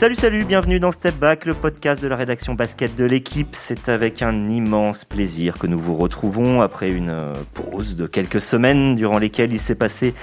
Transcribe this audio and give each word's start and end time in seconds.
Salut, 0.00 0.14
salut, 0.14 0.46
bienvenue 0.46 0.80
dans 0.80 0.92
Step 0.92 1.16
Back, 1.16 1.44
le 1.44 1.52
podcast 1.52 2.02
de 2.02 2.08
la 2.08 2.16
rédaction 2.16 2.54
basket 2.54 2.96
de 2.96 3.04
l'équipe. 3.04 3.48
C'est 3.52 3.90
avec 3.90 4.22
un 4.22 4.48
immense 4.48 5.04
plaisir 5.04 5.58
que 5.58 5.66
nous 5.66 5.78
vous 5.78 5.94
retrouvons 5.94 6.62
après 6.62 6.90
une 6.90 7.10
euh, 7.10 7.34
pause 7.52 7.96
de 7.96 8.06
quelques 8.06 8.40
semaines 8.40 8.94
durant 8.94 9.18
lesquelles 9.18 9.52
il 9.52 9.60
s'est 9.60 9.74
passé 9.74 10.14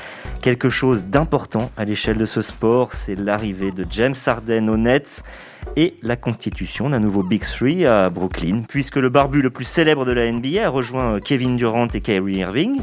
quelque 0.42 0.70
chose 0.70 1.06
d'important 1.06 1.70
à 1.78 1.86
l'échelle 1.86 2.18
de 2.18 2.26
ce 2.26 2.42
sport. 2.42 2.94
C'est 2.94 3.14
l'arrivée 3.14 3.72
de 3.72 3.86
James 3.92 4.16
Harden 4.26 4.68
au 4.68 4.78
Nets 4.78 5.22
et 5.76 5.94
la 6.02 6.16
constitution 6.16 6.90
d'un 6.90 7.00
nouveau 7.00 7.22
Big 7.22 7.44
Three 7.44 7.86
à 7.86 8.10
Brooklyn, 8.10 8.64
puisque 8.68 8.96
le 8.96 9.10
barbu 9.10 9.44
le 9.44 9.52
plus 9.52 9.66
célèbre 9.66 10.06
de 10.06 10.12
la 10.12 10.32
NBA 10.32 10.66
a 10.66 10.70
rejoint 10.70 11.20
Kevin 11.20 11.56
Durant 11.56 11.88
et 11.90 12.02
Kyrie 12.02 12.38
Irving 12.38 12.82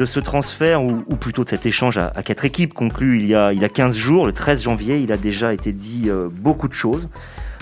de 0.00 0.06
ce 0.06 0.18
transfert, 0.18 0.82
ou, 0.82 1.02
plutôt 1.20 1.44
de 1.44 1.50
cet 1.50 1.66
échange 1.66 1.98
à, 1.98 2.10
quatre 2.24 2.46
équipes 2.46 2.72
conclu 2.72 3.18
il 3.18 3.26
y, 3.26 3.34
a, 3.34 3.52
il 3.52 3.60
y 3.60 3.64
a 3.66 3.68
15 3.68 3.94
jours, 3.94 4.24
le 4.24 4.32
13 4.32 4.62
janvier, 4.62 4.98
il 4.98 5.12
a 5.12 5.18
déjà 5.18 5.52
été 5.52 5.72
dit 5.72 6.04
euh, 6.08 6.28
beaucoup 6.32 6.68
de 6.68 6.72
choses. 6.72 7.10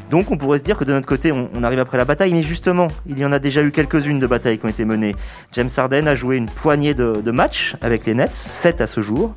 Donc 0.08 0.30
on 0.30 0.36
pourrait 0.36 0.60
se 0.60 0.62
dire 0.62 0.78
que 0.78 0.84
de 0.84 0.92
notre 0.92 1.06
côté, 1.06 1.32
on, 1.32 1.62
arrive 1.64 1.80
après 1.80 1.98
la 1.98 2.04
bataille, 2.04 2.32
mais 2.32 2.44
justement, 2.44 2.86
il 3.08 3.18
y 3.18 3.27
en 3.27 3.32
a 3.32 3.40
déjà 3.40 3.62
eu 3.62 3.72
quelques-unes 3.72 4.20
de 4.20 4.27
batailles 4.28 4.58
qui 4.58 4.64
ont 4.64 4.68
été 4.68 4.84
menées. 4.84 5.16
James 5.52 5.68
Harden 5.77 6.06
a 6.06 6.14
joué 6.14 6.36
une 6.36 6.46
poignée 6.46 6.94
de, 6.94 7.30
matchs 7.32 7.74
avec 7.82 8.06
les 8.06 8.14
Nets, 8.14 8.34
7 8.34 8.80
à 8.80 8.86
ce 8.86 9.00
jour. 9.02 9.34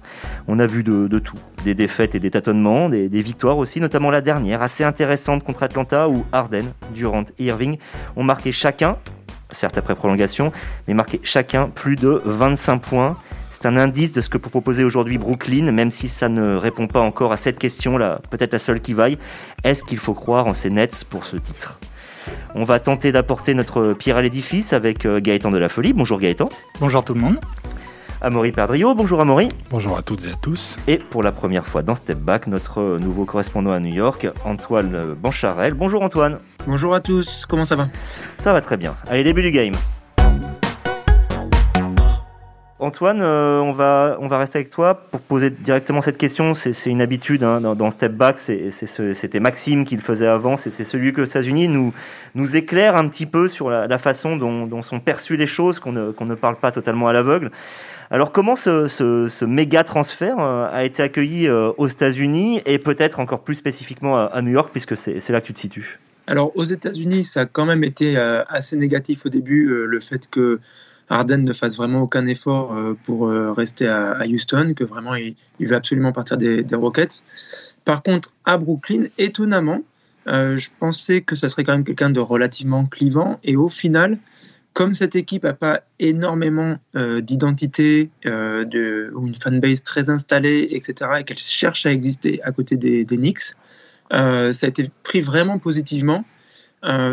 On 0.48 0.60
a 0.60 0.68
vu 0.68 0.84
de, 0.84 1.08
tout, 1.18 1.38
des 1.66 1.74
défaites 1.74 2.14
et 2.14 2.20
des 2.20 2.30
tâtonnements, 2.30 2.88
des, 2.88 3.10
des, 3.10 3.22
victoires 3.24 3.58
aussi, 3.58 3.82
notamment 3.82 4.12
la 4.12 4.22
dernière, 4.22 4.62
assez 4.62 4.84
intéressante 4.84 5.44
contre 5.44 5.64
Atlanta, 5.64 6.08
où 6.08 6.24
Harden, 6.32 6.66
Durant 6.94 7.24
et 7.40 7.46
Irving 7.46 7.78
ont 8.16 8.24
marqué 8.24 8.52
chacun 8.52 8.98
certes 9.52 9.78
après 9.78 9.96
prolongation, 9.96 10.52
mais 10.88 10.94
marqué 10.94 11.20
chacun 11.24 11.68
plus 11.68 11.96
de 11.96 12.22
25 12.26 12.80
points. 12.80 13.18
C'est 13.50 13.66
un 13.66 13.78
indice 13.78 14.12
de 14.12 14.22
ce 14.22 14.30
que 14.30 14.38
peut 14.38 14.50
proposer 14.50 14.84
aujourd'hui 14.84 15.18
Brooklyn, 15.18 15.72
même 15.72 15.92
si 15.92 16.08
ça 16.08 16.30
ne 16.30 16.56
répond 16.56 16.88
pas 16.88 17.02
encore 17.02 17.32
à 17.32 17.38
cette 17.38 17.60
question, 17.60 17.98
là, 17.98 18.20
peut-être 18.30 18.54
la 18.54 18.60
seule 18.60 18.82
qui 18.82 18.94
vaille. 18.94 19.18
Est-ce 19.64 19.84
qu'il 19.84 19.98
faut 19.98 20.14
croire 20.14 20.48
en 20.48 20.54
ces 20.54 20.70
Nets 20.70 21.06
pour 21.10 21.26
ce 21.26 21.38
titre? 21.38 21.80
On 22.56 22.64
va 22.64 22.80
tenter 22.80 23.12
d'apporter 23.12 23.54
notre 23.54 23.94
pierre 23.94 24.18
à 24.18 24.22
l'édifice 24.22 24.74
avec 24.74 25.06
euh, 25.06 25.20
Gaëtan 25.20 25.52
de 25.52 25.58
la 25.58 25.70
Folie. 25.70 25.94
Bonjour 25.94 26.20
Gaëtan. 26.20 26.50
Bonjour 26.80 27.04
tout 27.04 27.14
le 27.14 27.22
monde. 27.22 27.40
Amaury 28.24 28.52
Perdrio. 28.52 28.94
Bonjour 28.94 29.20
Amaury. 29.20 29.50
Bonjour 29.72 29.98
à 29.98 30.04
toutes 30.04 30.26
et 30.26 30.30
à 30.30 30.36
tous. 30.36 30.78
Et 30.88 30.98
pour 30.98 31.24
la 31.24 31.32
première 31.32 31.66
fois 31.66 31.82
dans 31.82 31.96
Step 31.96 32.20
Back, 32.20 32.46
notre 32.46 33.00
nouveau 33.00 33.26
correspondant 33.26 33.72
à 33.72 33.80
New 33.80 33.94
York, 33.94 34.28
Antoine 34.46 35.16
Bancharel. 35.16 35.74
Bonjour 35.74 36.04
Antoine. 36.04 36.38
Bonjour 36.68 36.94
à 36.94 37.02
tous, 37.02 37.48
comment 37.48 37.66
ça 37.66 37.76
va? 37.76 37.88
Ça 38.38 38.54
va 38.54 38.62
très 38.62 38.78
bien. 38.78 38.94
Allez, 39.10 39.24
début 39.24 39.42
du 39.42 39.50
game. 39.50 39.74
Antoine, 42.82 43.22
euh, 43.22 43.60
on, 43.60 43.74
va, 43.74 44.18
on 44.20 44.28
va 44.28 44.40
rester 44.40 44.58
avec 44.58 44.72
toi 44.72 44.96
pour 44.96 45.22
poser 45.22 45.52
directement 45.52 46.02
cette 46.02 46.18
question. 46.18 46.56
C'est 46.56 46.90
une 46.90 47.02
habitude 47.02 47.44
hein, 47.44 47.62
dans, 47.62 47.90
Step 47.92 48.14
Back, 48.14 48.40
c'était 48.40 49.40
Maxime 49.40 49.86
qui 49.86 49.96
le 49.96 50.02
faisait 50.02 50.26
avant, 50.26 50.58
c'est 50.58 50.72
celui 50.84 51.14
que 51.14 51.22
les 51.22 51.30
États-Unis 51.30 51.68
nous, 51.68 51.94
nous 52.34 52.56
éclaire 52.56 52.96
un 52.96 53.08
petit 53.08 53.28
peu 53.28 53.48
sur 53.48 53.70
la, 53.70 53.98
façon 54.00 54.36
dont, 54.36 54.82
sont 54.82 55.00
perçues 55.00 55.38
les 55.38 55.46
choses, 55.46 55.80
qu'on 55.80 55.92
ne, 55.92 56.12
ne 56.20 56.36
parle 56.36 56.56
pas 56.56 56.72
totalement 56.72 57.08
à 57.08 57.14
l'aveugle. 57.14 57.52
Alors 58.12 58.34
comment 58.34 58.58
ce, 58.58 59.46
méga 59.46 59.86
transfert 59.86 60.38
euh, 60.40 60.68
a 60.70 60.84
été 60.84 61.02
accueilli 61.02 61.48
euh, 61.48 61.72
aux 61.78 61.88
États-Unis 61.88 62.62
et 62.66 62.78
peut-être 62.78 63.22
encore 63.22 63.42
plus 63.42 63.56
spécifiquement 63.56 64.18
à, 64.18 64.42
New 64.42 64.52
York 64.52 64.70
puisque 64.74 64.98
c'est 64.98 65.30
là 65.30 65.40
que 65.40 65.46
tu 65.46 65.54
te 65.54 65.60
situes? 65.60 65.98
Alors 66.28 66.56
aux 66.58 66.66
États-Unis, 66.66 67.24
ça 67.24 67.42
a 67.42 67.46
quand 67.46 67.66
même 67.66 67.86
été 67.86 68.18
euh, 68.18 68.44
assez 68.50 68.76
négatif 68.76 69.26
au 69.26 69.30
début 69.30 69.66
le 69.88 70.00
fait 70.02 70.30
que 70.30 70.60
Harden 71.10 71.38
ne 71.38 71.54
fasse 71.54 71.78
vraiment 71.78 72.02
aucun 72.02 72.26
effort 72.26 72.76
pour 73.06 73.30
rester 73.30 73.88
à, 73.88 74.22
Houston, 74.26 74.74
que 74.76 74.86
vraiment 74.86 75.16
il, 75.16 75.36
veut 75.60 75.76
absolument 75.76 76.14
partir 76.14 76.38
des, 76.38 76.66
Rockets. 76.74 77.24
Par 77.84 78.02
contre, 78.02 78.30
à 78.46 78.58
Brooklyn, 78.58 79.04
étonnamment, 79.18 79.82
je 80.26 80.68
pensais 80.80 81.20
que 81.20 81.36
ça 81.36 81.50
serait 81.50 81.66
quand 81.66 81.74
même 81.74 81.84
quelqu'un 81.84 82.12
de 82.12 82.22
relativement 82.22 82.86
clivant 82.86 83.42
et 83.44 83.58
au 83.58 83.68
final, 83.68 84.20
comme 84.74 84.94
cette 84.96 85.16
équipe 85.16 85.44
n'a 85.44 85.54
pas 85.54 85.82
énormément 86.00 86.78
euh, 86.96 87.22
d'identité 87.22 88.10
euh, 88.26 89.12
ou 89.14 89.28
une 89.28 89.36
fanbase 89.36 89.84
très 89.84 90.10
installée, 90.10 90.70
etc., 90.72 91.12
et 91.20 91.24
qu'elle 91.24 91.38
cherche 91.38 91.86
à 91.86 91.92
exister 91.92 92.42
à 92.44 92.52
côté 92.52 92.78
des, 92.78 93.06
Knicks, 93.06 93.56
euh, 94.14 94.54
ça 94.54 94.68
a 94.68 94.70
été 94.70 94.90
pris 95.04 95.22
vraiment 95.22 95.60
positivement, 95.60 96.24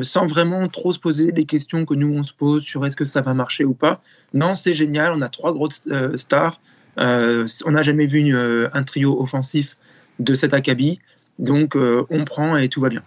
sans 0.01 0.25
vraiment 0.27 0.67
trop 0.69 0.95
se 0.95 0.99
poser 0.99 1.31
les 1.31 1.45
questions 1.45 1.85
que 1.85 1.93
nous 1.93 2.11
on 2.11 2.23
se 2.23 2.33
pose 2.33 2.63
sur 2.63 2.87
est-ce 2.87 2.97
que 2.97 3.05
ça 3.05 3.21
va 3.21 3.35
marcher 3.35 3.67
ou 3.67 3.75
pas. 3.75 4.01
Non, 4.33 4.55
c'est 4.55 4.73
génial, 4.73 5.13
on 5.15 5.21
a 5.21 5.29
trois 5.29 5.53
grosses 5.53 5.83
stars, 6.15 6.59
on 6.97 7.71
n'a 7.71 7.83
jamais 7.83 8.07
vu 8.07 8.35
un 8.35 8.83
trio 8.85 9.21
offensif 9.21 9.77
de 10.21 10.35
cet 10.35 10.55
acabit, 10.55 11.01
donc 11.39 11.77
on 11.77 12.25
prend 12.25 12.57
et 12.57 12.69
tout 12.69 12.81
va 12.81 12.89
bien. 12.89 13.03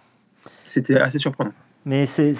C'était 0.63 0.97
assez 0.97 1.17
surprenant. 1.17 1.53
Mais 1.83 2.05
c'est 2.05 2.35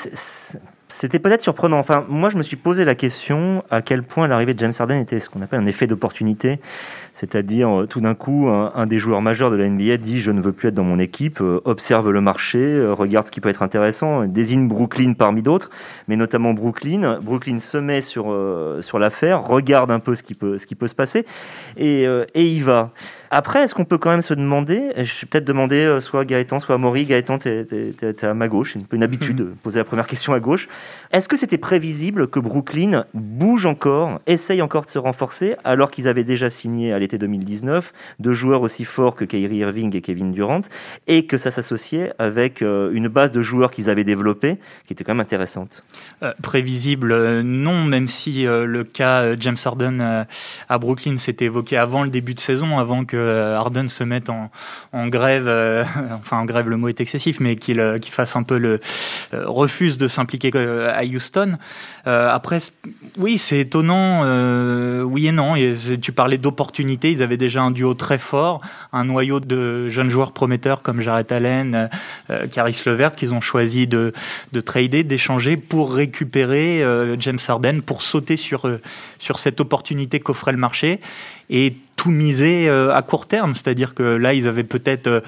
c'était 0.91 1.19
peut-être 1.19 1.41
surprenant. 1.41 1.79
Enfin, 1.79 2.05
moi, 2.09 2.29
je 2.29 2.37
me 2.37 2.43
suis 2.43 2.57
posé 2.57 2.85
la 2.85 2.95
question 2.95 3.63
à 3.71 3.81
quel 3.81 4.03
point 4.03 4.27
l'arrivée 4.27 4.53
de 4.53 4.59
James 4.59 4.73
Harden 4.77 4.99
était 4.99 5.19
ce 5.19 5.29
qu'on 5.29 5.41
appelle 5.41 5.59
un 5.59 5.65
effet 5.65 5.87
d'opportunité. 5.87 6.59
C'est-à-dire, 7.13 7.81
euh, 7.81 7.87
tout 7.87 8.01
d'un 8.01 8.13
coup, 8.13 8.49
un, 8.49 8.85
des 8.85 8.99
joueurs 8.99 9.21
majeurs 9.21 9.51
de 9.51 9.55
la 9.55 9.69
NBA 9.69 9.97
dit 9.97 10.19
Je 10.19 10.31
ne 10.31 10.41
veux 10.41 10.51
plus 10.51 10.69
être 10.69 10.73
dans 10.73 10.83
mon 10.83 10.99
équipe, 10.99 11.39
euh, 11.41 11.61
observe 11.65 12.09
le 12.11 12.21
marché, 12.21 12.59
euh, 12.59 12.93
regarde 12.93 13.27
ce 13.27 13.31
qui 13.31 13.39
peut 13.41 13.49
être 13.49 13.63
intéressant, 13.63 14.25
désigne 14.25 14.67
Brooklyn 14.67 15.13
parmi 15.13 15.41
d'autres, 15.41 15.69
mais 16.07 16.17
notamment 16.17 16.53
Brooklyn. 16.53 17.19
Brooklyn 17.21 17.59
se 17.59 17.77
met 17.77 18.01
sur, 18.01 18.35
sur 18.81 18.99
l'affaire, 18.99 19.43
regarde 19.43 19.91
un 19.91 19.99
peu 19.99 20.15
ce 20.15 20.23
qui 20.23 20.33
peut, 20.33 20.57
ce 20.57 20.67
qui 20.67 20.75
peut 20.75 20.87
se 20.87 20.95
passer 20.95 21.25
et, 21.77 22.03
et 22.33 22.43
y 22.43 22.59
va. 22.59 22.91
Après, 23.33 23.63
est-ce 23.63 23.73
qu'on 23.73 23.85
peut 23.85 23.97
quand 23.97 24.09
même 24.09 24.21
se 24.21 24.33
demander, 24.33 24.91
je 24.97 25.03
suis 25.03 25.25
peut-être 25.25 25.45
demandé 25.45 25.99
soit 26.01 26.25
Gaëtan, 26.25 26.59
soit 26.59 26.77
Maury, 26.77 27.05
Gaëtan, 27.05 27.39
tu 27.39 27.47
es, 27.47 28.25
à 28.25 28.33
ma 28.33 28.49
gauche, 28.49 28.73
c'est 28.73 28.95
une 28.95 29.03
habitude 29.03 29.37
de 29.37 29.53
poser 29.63 29.79
la 29.79 29.85
première 29.85 30.05
question 30.05 30.33
à 30.33 30.41
gauche. 30.41 30.67
Est-ce 31.11 31.29
que 31.29 31.37
c'était 31.37 31.57
prévisible 31.57 32.27
que 32.27 32.41
Brooklyn 32.41 33.05
bouge 33.13 33.65
encore, 33.65 34.19
essaye 34.27 34.61
encore 34.61 34.83
de 34.83 34.89
se 34.89 34.99
renforcer, 34.99 35.55
alors 35.63 35.91
qu'ils 35.91 36.09
avaient 36.09 36.25
déjà 36.25 36.49
signé 36.49 36.91
à 36.91 36.99
l'été 36.99 37.17
2019 37.17 37.93
deux 38.19 38.33
joueurs 38.33 38.63
aussi 38.63 38.83
forts 38.83 39.15
que 39.15 39.23
Kyrie 39.23 39.57
Irving 39.57 39.95
et 39.95 40.01
Kevin 40.01 40.33
Durant, 40.33 40.61
et 41.07 41.25
que 41.25 41.37
ça 41.37 41.51
s'associait 41.51 42.11
avec 42.19 42.61
euh, 42.61 42.91
une 42.93 43.07
base 43.07 43.31
de 43.31 43.41
joueurs 43.41 43.71
qu'ils 43.71 43.89
avaient 43.89 44.03
développée, 44.03 44.57
qui 44.85 44.93
était 44.93 45.05
quand 45.05 45.13
même 45.13 45.21
intéressante? 45.21 45.85
Euh, 46.23 46.33
Prévisible, 46.41 47.11
euh, 47.13 47.43
non, 47.43 47.85
même 47.85 48.09
si 48.09 48.43
le 48.43 48.83
cas 48.83 49.35
James 49.37 49.57
Harden 49.63 50.25
à 50.67 50.77
Brooklyn 50.77 51.17
s'était 51.17 51.45
évoqué 51.45 51.77
avant 51.77 52.03
le 52.03 52.09
début 52.09 52.33
de 52.33 52.39
saison, 52.39 52.77
avant 52.77 53.05
que 53.05 53.20
Harden 53.21 53.87
se 53.87 54.03
mette 54.03 54.29
en, 54.29 54.49
grève, 55.07 55.47
enfin 56.13 56.39
en 56.39 56.45
grève 56.45 56.69
le 56.69 56.77
mot 56.77 56.87
est 56.87 57.01
excessif, 57.01 57.39
mais 57.39 57.55
qu'il 57.55 57.81
fasse 58.09 58.35
un 58.35 58.43
peu 58.43 58.57
le... 58.57 58.79
refuse 59.31 59.97
de 59.97 60.07
s'impliquer 60.07 60.51
à 60.55 61.03
Houston. 61.03 61.57
après, 62.05 62.59
oui, 63.17 63.37
c'est 63.37 63.59
étonnant, 63.59 64.23
oui 65.03 65.27
et 65.27 65.31
non, 65.31 65.55
tu 66.01 66.11
parlais 66.11 66.37
d'opportunités. 66.37 67.11
Ils 67.11 67.23
avaient 67.23 67.37
déjà 67.37 67.61
un 67.61 67.71
duo 67.71 67.93
très 67.93 68.17
fort, 68.17 68.61
un 68.93 69.05
noyau 69.05 69.39
de 69.39 69.89
jeunes 69.89 70.09
joueurs 70.09 70.31
prometteurs 70.31 70.81
comme 70.81 71.01
Jarrett 71.01 71.31
Allen, 71.31 71.89
euh, 72.29 72.47
Caris 72.47 72.81
Levert 72.85 73.13
qu'ils 73.13 73.33
ont 73.33 73.41
choisi 73.41 73.87
de, 73.87 74.13
de 74.51 74.61
trader, 74.61 75.03
d'échanger 75.03 75.57
pour 75.57 75.93
récupérer 75.93 76.83
euh, 76.83 77.15
James 77.19 77.39
Harden, 77.47 77.81
pour 77.81 78.01
sauter 78.01 78.37
sur, 78.37 78.67
euh, 78.67 78.81
sur 79.19 79.39
cette 79.39 79.59
opportunité 79.59 80.19
qu'offrait 80.19 80.51
le 80.51 80.57
marché 80.57 80.99
et 81.51 81.75
tout 81.95 82.09
miser 82.09 82.67
euh, 82.67 82.95
à 82.95 83.03
court 83.03 83.27
terme. 83.27 83.53
C'est-à-dire 83.53 83.93
que 83.93 84.01
là, 84.01 84.33
ils 84.33 84.47
avaient 84.47 84.63
peut-être 84.63 85.21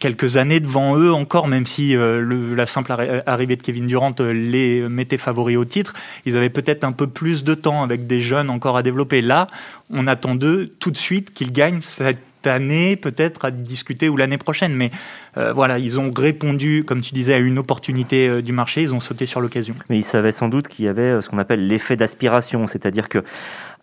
quelques 0.00 0.36
années 0.36 0.60
devant 0.60 0.98
eux 0.98 1.12
encore, 1.12 1.46
même 1.46 1.66
si 1.66 1.96
euh, 1.96 2.54
la 2.54 2.66
simple 2.66 2.92
arrivée 3.26 3.56
de 3.56 3.62
Kevin 3.62 3.86
Durant 3.86 4.14
euh, 4.20 4.32
les 4.32 4.88
mettait 4.88 5.18
favoris 5.18 5.56
au 5.56 5.64
titre, 5.64 5.94
ils 6.26 6.36
avaient 6.36 6.50
peut-être 6.50 6.84
un 6.84 6.92
peu 6.92 7.06
plus 7.06 7.44
de 7.44 7.54
temps 7.54 7.82
avec 7.82 8.06
des 8.06 8.20
jeunes 8.20 8.50
encore 8.50 8.76
à 8.76 8.82
développer. 8.82 9.22
Là, 9.22 9.46
on 9.90 10.06
attend 10.06 10.34
d'eux 10.34 10.68
tout 10.80 10.90
de 10.90 10.96
suite 10.96 11.32
qu'ils 11.32 11.52
gagnent 11.52 11.80
cette 11.80 12.18
année, 12.44 12.96
peut-être 12.96 13.44
à 13.44 13.50
discuter 13.50 14.08
ou 14.08 14.16
l'année 14.16 14.38
prochaine. 14.38 14.74
Mais 14.74 14.90
euh, 15.36 15.52
voilà, 15.52 15.78
ils 15.78 16.00
ont 16.00 16.10
répondu, 16.14 16.84
comme 16.84 17.00
tu 17.00 17.14
disais, 17.14 17.34
à 17.34 17.38
une 17.38 17.58
opportunité 17.58 18.42
du 18.42 18.52
marché, 18.52 18.82
ils 18.82 18.94
ont 18.94 19.00
sauté 19.00 19.26
sur 19.26 19.40
l'occasion. 19.40 19.74
Mais 19.90 19.98
ils 19.98 20.04
savaient 20.04 20.32
sans 20.32 20.48
doute 20.48 20.66
qu'il 20.66 20.86
y 20.86 20.88
avait 20.88 21.22
ce 21.22 21.28
qu'on 21.28 21.38
appelle 21.38 21.66
l'effet 21.66 21.96
d'aspiration, 21.96 22.66
c'est-à-dire 22.66 23.08
que 23.08 23.22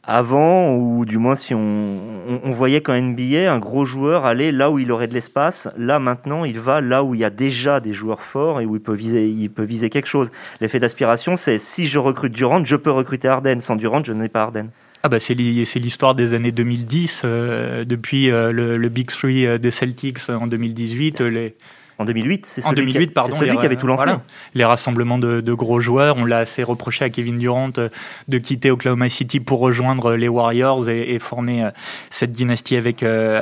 avant, 0.07 0.75
ou 0.75 1.05
du 1.05 1.17
moins 1.17 1.35
si 1.35 1.53
on, 1.53 1.99
on, 2.43 2.51
voyait 2.51 2.81
qu'en 2.81 2.99
NBA, 2.99 3.51
un 3.51 3.59
gros 3.59 3.85
joueur 3.85 4.25
allait 4.25 4.51
là 4.51 4.69
où 4.69 4.79
il 4.79 4.91
aurait 4.91 5.07
de 5.07 5.13
l'espace. 5.13 5.67
Là, 5.77 5.99
maintenant, 5.99 6.45
il 6.45 6.59
va 6.59 6.81
là 6.81 7.03
où 7.03 7.15
il 7.15 7.21
y 7.21 7.25
a 7.25 7.29
déjà 7.29 7.79
des 7.79 7.93
joueurs 7.93 8.21
forts 8.21 8.61
et 8.61 8.65
où 8.65 8.75
il 8.75 8.81
peut 8.81 8.93
viser, 8.93 9.27
il 9.27 9.49
peut 9.49 9.63
viser 9.63 9.89
quelque 9.89 10.07
chose. 10.07 10.31
L'effet 10.61 10.79
d'aspiration, 10.79 11.35
c'est 11.35 11.57
si 11.57 11.87
je 11.87 11.99
recrute 11.99 12.33
Durant, 12.33 12.63
je 12.63 12.75
peux 12.75 12.91
recruter 12.91 13.27
Arden. 13.27 13.59
Sans 13.61 13.75
Durant, 13.75 14.03
je 14.03 14.13
n'ai 14.13 14.29
pas 14.29 14.43
Arden. 14.43 14.69
Ah 15.03 15.09
bah 15.09 15.19
c'est 15.19 15.35
l'histoire 15.35 16.15
des 16.15 16.33
années 16.33 16.51
2010, 16.51 17.21
euh, 17.25 17.85
depuis 17.85 18.31
euh, 18.31 18.51
le, 18.51 18.89
Big 18.89 19.07
Three 19.07 19.45
euh, 19.45 19.59
des 19.59 19.69
Celtics 19.69 20.17
en 20.29 20.47
2018. 20.47 21.19
Les, 21.21 21.55
en 21.97 22.05
2008, 22.05 22.45
c'est 22.45 22.61
celui, 22.61 22.75
2008, 22.75 23.07
qui, 23.07 23.13
pardon, 23.13 23.35
celui 23.35 23.57
qui 23.57 23.65
avait 23.65 23.77
tout 23.77 23.87
lancé. 23.87 24.09
Les 24.53 24.65
rassemblements 24.65 25.17
de, 25.17 25.53
gros 25.53 25.79
joueurs, 25.79 26.17
on 26.17 26.25
l'a 26.25 26.39
assez 26.39 26.63
reproché 26.63 27.05
à 27.05 27.09
Kevin 27.09 27.37
Durant 27.39 27.71
euh, 27.77 27.89
de 28.27 28.37
quitter 28.37 28.71
Oklahoma 28.71 29.09
City 29.09 29.39
pour 29.39 29.59
rejoindre 29.59 30.15
les 30.15 30.27
Warriors 30.27 30.89
et, 30.89 31.17
former 31.19 31.63
euh, 31.63 31.69
cette 32.09 32.31
dynastie 32.31 32.75
avec, 32.75 33.03
euh, 33.03 33.41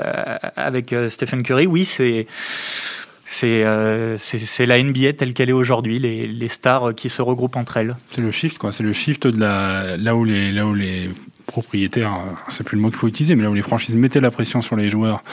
avec 0.56 0.94
Stephen 1.10 1.44
Curry. 1.44 1.66
Oui, 1.66 1.86
c'est 1.86 2.28
C'est 3.26 3.66
c'est 4.20 4.66
la 4.68 4.82
NBA 4.82 5.14
telle 5.14 5.34
qu'elle 5.34 5.50
est 5.50 5.54
aujourd'hui, 5.54 5.98
les, 5.98 6.28
les, 6.28 6.48
stars 6.48 6.94
qui 6.94 7.10
se 7.10 7.24
regroupent 7.24 7.56
entre 7.56 7.78
elles. 7.78 7.96
C'est 8.12 8.22
le 8.22 8.32
shift, 8.32 8.60
quoi. 8.60 8.72
C'est 8.72 8.84
le 8.84 8.94
shift 8.94 9.26
de 9.26 9.40
la, 9.40 9.98
là, 9.98 10.16
où 10.16 10.24
les, 10.24 10.52
là 10.52 10.68
où 10.68 10.76
les 10.76 11.10
propriétaires, 11.48 12.14
c'est 12.50 12.64
plus 12.64 12.76
le 12.76 12.84
mot 12.84 12.90
qu'il 12.90 13.00
faut 13.00 13.08
utiliser, 13.08 13.36
mais 13.36 13.44
là 13.44 13.50
où 13.50 13.56
les 13.56 13.64
franchises 13.64 13.96
mettaient 13.96 14.22
la 14.22 14.32
pression 14.32 14.62
sur 14.62 14.76
les 14.76 14.90
joueurs 14.92 15.24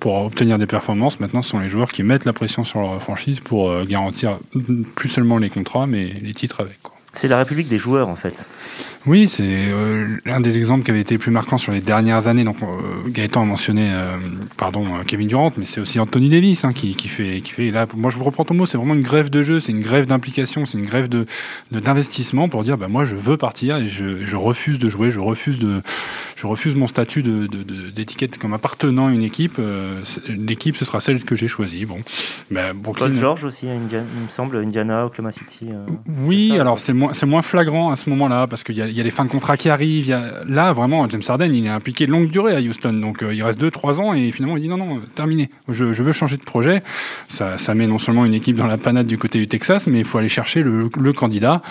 pour 0.00 0.24
obtenir 0.24 0.58
des 0.58 0.66
performances, 0.66 1.20
maintenant 1.20 1.42
ce 1.42 1.50
sont 1.50 1.58
les 1.58 1.68
joueurs 1.68 1.90
qui 1.90 2.02
mettent 2.02 2.24
la 2.24 2.32
pression 2.32 2.64
sur 2.64 2.80
leur 2.80 3.02
franchise 3.02 3.40
pour 3.40 3.84
garantir 3.84 4.38
plus 4.94 5.08
seulement 5.08 5.38
les 5.38 5.50
contrats, 5.50 5.86
mais 5.86 6.06
les 6.22 6.34
titres 6.34 6.60
avec. 6.60 6.78
C'est 7.12 7.28
la 7.28 7.38
République 7.38 7.68
des 7.68 7.78
joueurs 7.78 8.08
en 8.08 8.16
fait. 8.16 8.46
Oui, 9.08 9.26
c'est 9.26 9.42
euh, 9.46 10.06
l'un 10.26 10.38
des 10.38 10.58
exemples 10.58 10.84
qui 10.84 10.90
avait 10.90 11.00
été 11.00 11.14
le 11.14 11.18
plus 11.18 11.30
marquant 11.30 11.56
sur 11.56 11.72
les 11.72 11.80
dernières 11.80 12.28
années. 12.28 12.44
Donc 12.44 12.56
euh, 12.62 13.08
Gaëtan 13.08 13.40
a 13.40 13.44
mentionné, 13.46 13.90
euh, 13.90 14.18
pardon, 14.58 14.84
Kevin 15.06 15.28
Durant, 15.28 15.50
mais 15.56 15.64
c'est 15.64 15.80
aussi 15.80 15.98
Anthony 15.98 16.28
Davis 16.28 16.66
hein, 16.66 16.74
qui, 16.74 16.94
qui, 16.94 17.08
fait, 17.08 17.40
qui 17.40 17.52
fait. 17.52 17.70
Là, 17.70 17.86
moi, 17.96 18.10
je 18.10 18.18
vous 18.18 18.24
reprends 18.24 18.44
ton 18.44 18.52
mot. 18.52 18.66
C'est 18.66 18.76
vraiment 18.76 18.92
une 18.92 19.02
grève 19.02 19.30
de 19.30 19.42
jeu, 19.42 19.60
c'est 19.60 19.72
une 19.72 19.80
grève 19.80 20.04
d'implication, 20.04 20.66
c'est 20.66 20.76
une 20.76 20.84
grève 20.84 21.08
de 21.08 21.24
d'investissement 21.70 22.50
pour 22.50 22.64
dire, 22.64 22.76
bah 22.76 22.88
moi, 22.88 23.06
je 23.06 23.14
veux 23.14 23.38
partir 23.38 23.78
et 23.78 23.88
je, 23.88 24.26
je 24.26 24.36
refuse 24.36 24.78
de 24.78 24.90
jouer, 24.90 25.10
je 25.10 25.20
refuse 25.20 25.58
de, 25.58 25.80
je 26.36 26.46
refuse 26.46 26.74
mon 26.74 26.86
statut 26.86 27.22
d'étiquette 27.22 28.32
de, 28.32 28.36
de, 28.36 28.40
comme 28.42 28.52
appartenant 28.52 29.06
à 29.06 29.10
une 29.10 29.22
équipe. 29.22 29.58
L'équipe, 30.28 30.76
ce 30.76 30.84
sera 30.84 31.00
celle 31.00 31.24
que 31.24 31.34
j'ai 31.34 31.48
choisie. 31.48 31.86
Bon, 31.86 32.00
bah, 32.50 32.72
Paul 32.82 33.16
George 33.16 33.44
aussi, 33.44 33.66
il 33.66 33.98
me 33.98 34.28
semble, 34.28 34.58
Indiana, 34.58 35.06
Oklahoma 35.06 35.32
City. 35.32 35.68
oui, 36.24 36.58
alors 36.58 36.78
c'est 36.78 36.92
moins, 36.92 37.14
c'est 37.14 37.26
moins 37.26 37.42
flagrant 37.42 37.90
à 37.90 37.96
ce 37.96 38.10
moment-là 38.10 38.46
parce 38.46 38.62
qu'il 38.62 38.76
y, 38.76 38.97
y, 38.98 39.00
a 39.00 39.04
les 39.04 39.10
fins 39.10 39.24
de 39.24 39.30
contrat 39.30 39.56
qui 39.56 39.68
arrivent. 39.68 40.16
Là, 40.46 40.72
vraiment, 40.72 41.08
James 41.08 41.22
Harden, 41.26 41.54
il 41.54 41.66
est 41.66 41.70
impliqué 41.70 42.06
de 42.06 42.12
longue 42.12 42.30
durée 42.30 42.54
à 42.54 42.60
Houston. 42.60 42.92
Donc, 42.92 43.22
euh, 43.22 43.34
il 43.34 43.42
reste 43.42 43.60
2-3 43.60 44.00
ans 44.00 44.14
et 44.14 44.30
finalement, 44.32 44.56
il 44.56 44.62
dit 44.62 44.68
non, 44.68 44.76
non, 44.76 45.00
terminé. 45.14 45.50
Je, 45.68 45.84
veux 45.84 46.12
changer 46.12 46.36
de 46.36 46.42
projet. 46.42 46.82
Ça, 47.28 47.56
met 47.74 47.86
non 47.86 47.98
seulement 47.98 48.24
une 48.24 48.34
équipe 48.34 48.56
dans 48.56 48.66
la 48.66 48.78
panade 48.78 49.06
du 49.06 49.18
côté 49.18 49.38
du 49.38 49.48
Texas, 49.48 49.86
mais 49.86 50.00
il 50.00 50.04
faut 50.04 50.18
aller 50.18 50.28
chercher 50.28 50.62
le, 50.62 50.88
candidat. 51.12 51.62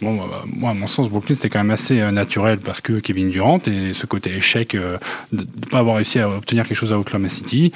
Bon, 0.00 0.14
bah, 0.14 0.24
bah, 0.30 0.44
moi, 0.46 0.70
à 0.70 0.74
mon 0.74 0.86
sens, 0.86 1.08
Brooklyn, 1.08 1.34
c'était 1.34 1.48
quand 1.48 1.58
même 1.58 1.70
assez 1.70 2.00
euh, 2.00 2.12
naturel 2.12 2.58
parce 2.58 2.80
que 2.80 3.00
Kevin 3.00 3.30
Durant 3.30 3.60
et 3.66 3.92
ce 3.92 4.06
côté 4.06 4.36
échec 4.36 4.74
euh, 4.74 4.96
de 5.32 5.42
ne 5.42 5.70
pas 5.70 5.78
avoir 5.78 5.96
réussi 5.96 6.20
à 6.20 6.30
obtenir 6.30 6.66
quelque 6.66 6.76
chose 6.76 6.92
à 6.92 6.98
Oklahoma 6.98 7.28
City. 7.28 7.72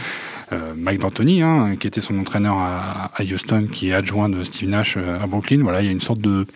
Mike 0.77 1.01
D'Antoni, 1.01 1.41
hein, 1.41 1.77
qui 1.81 1.87
était 1.87 2.03
son 2.03 2.19
entraîneur 2.19 2.59
à, 2.59 3.11
Houston, 3.23 3.69
qui 3.73 3.89
est 3.89 3.95
adjoint 3.95 4.29
de 4.29 4.45
Steve 4.45 4.69
Nash 4.69 4.99
à 4.99 5.27
Brooklyn. 5.27 5.61
Voilà, 5.63 5.81
il 5.81 5.87
y 5.87 5.89
a 5.89 5.93
une 5.93 6.03
sorte 6.03 6.21
de 6.21 6.47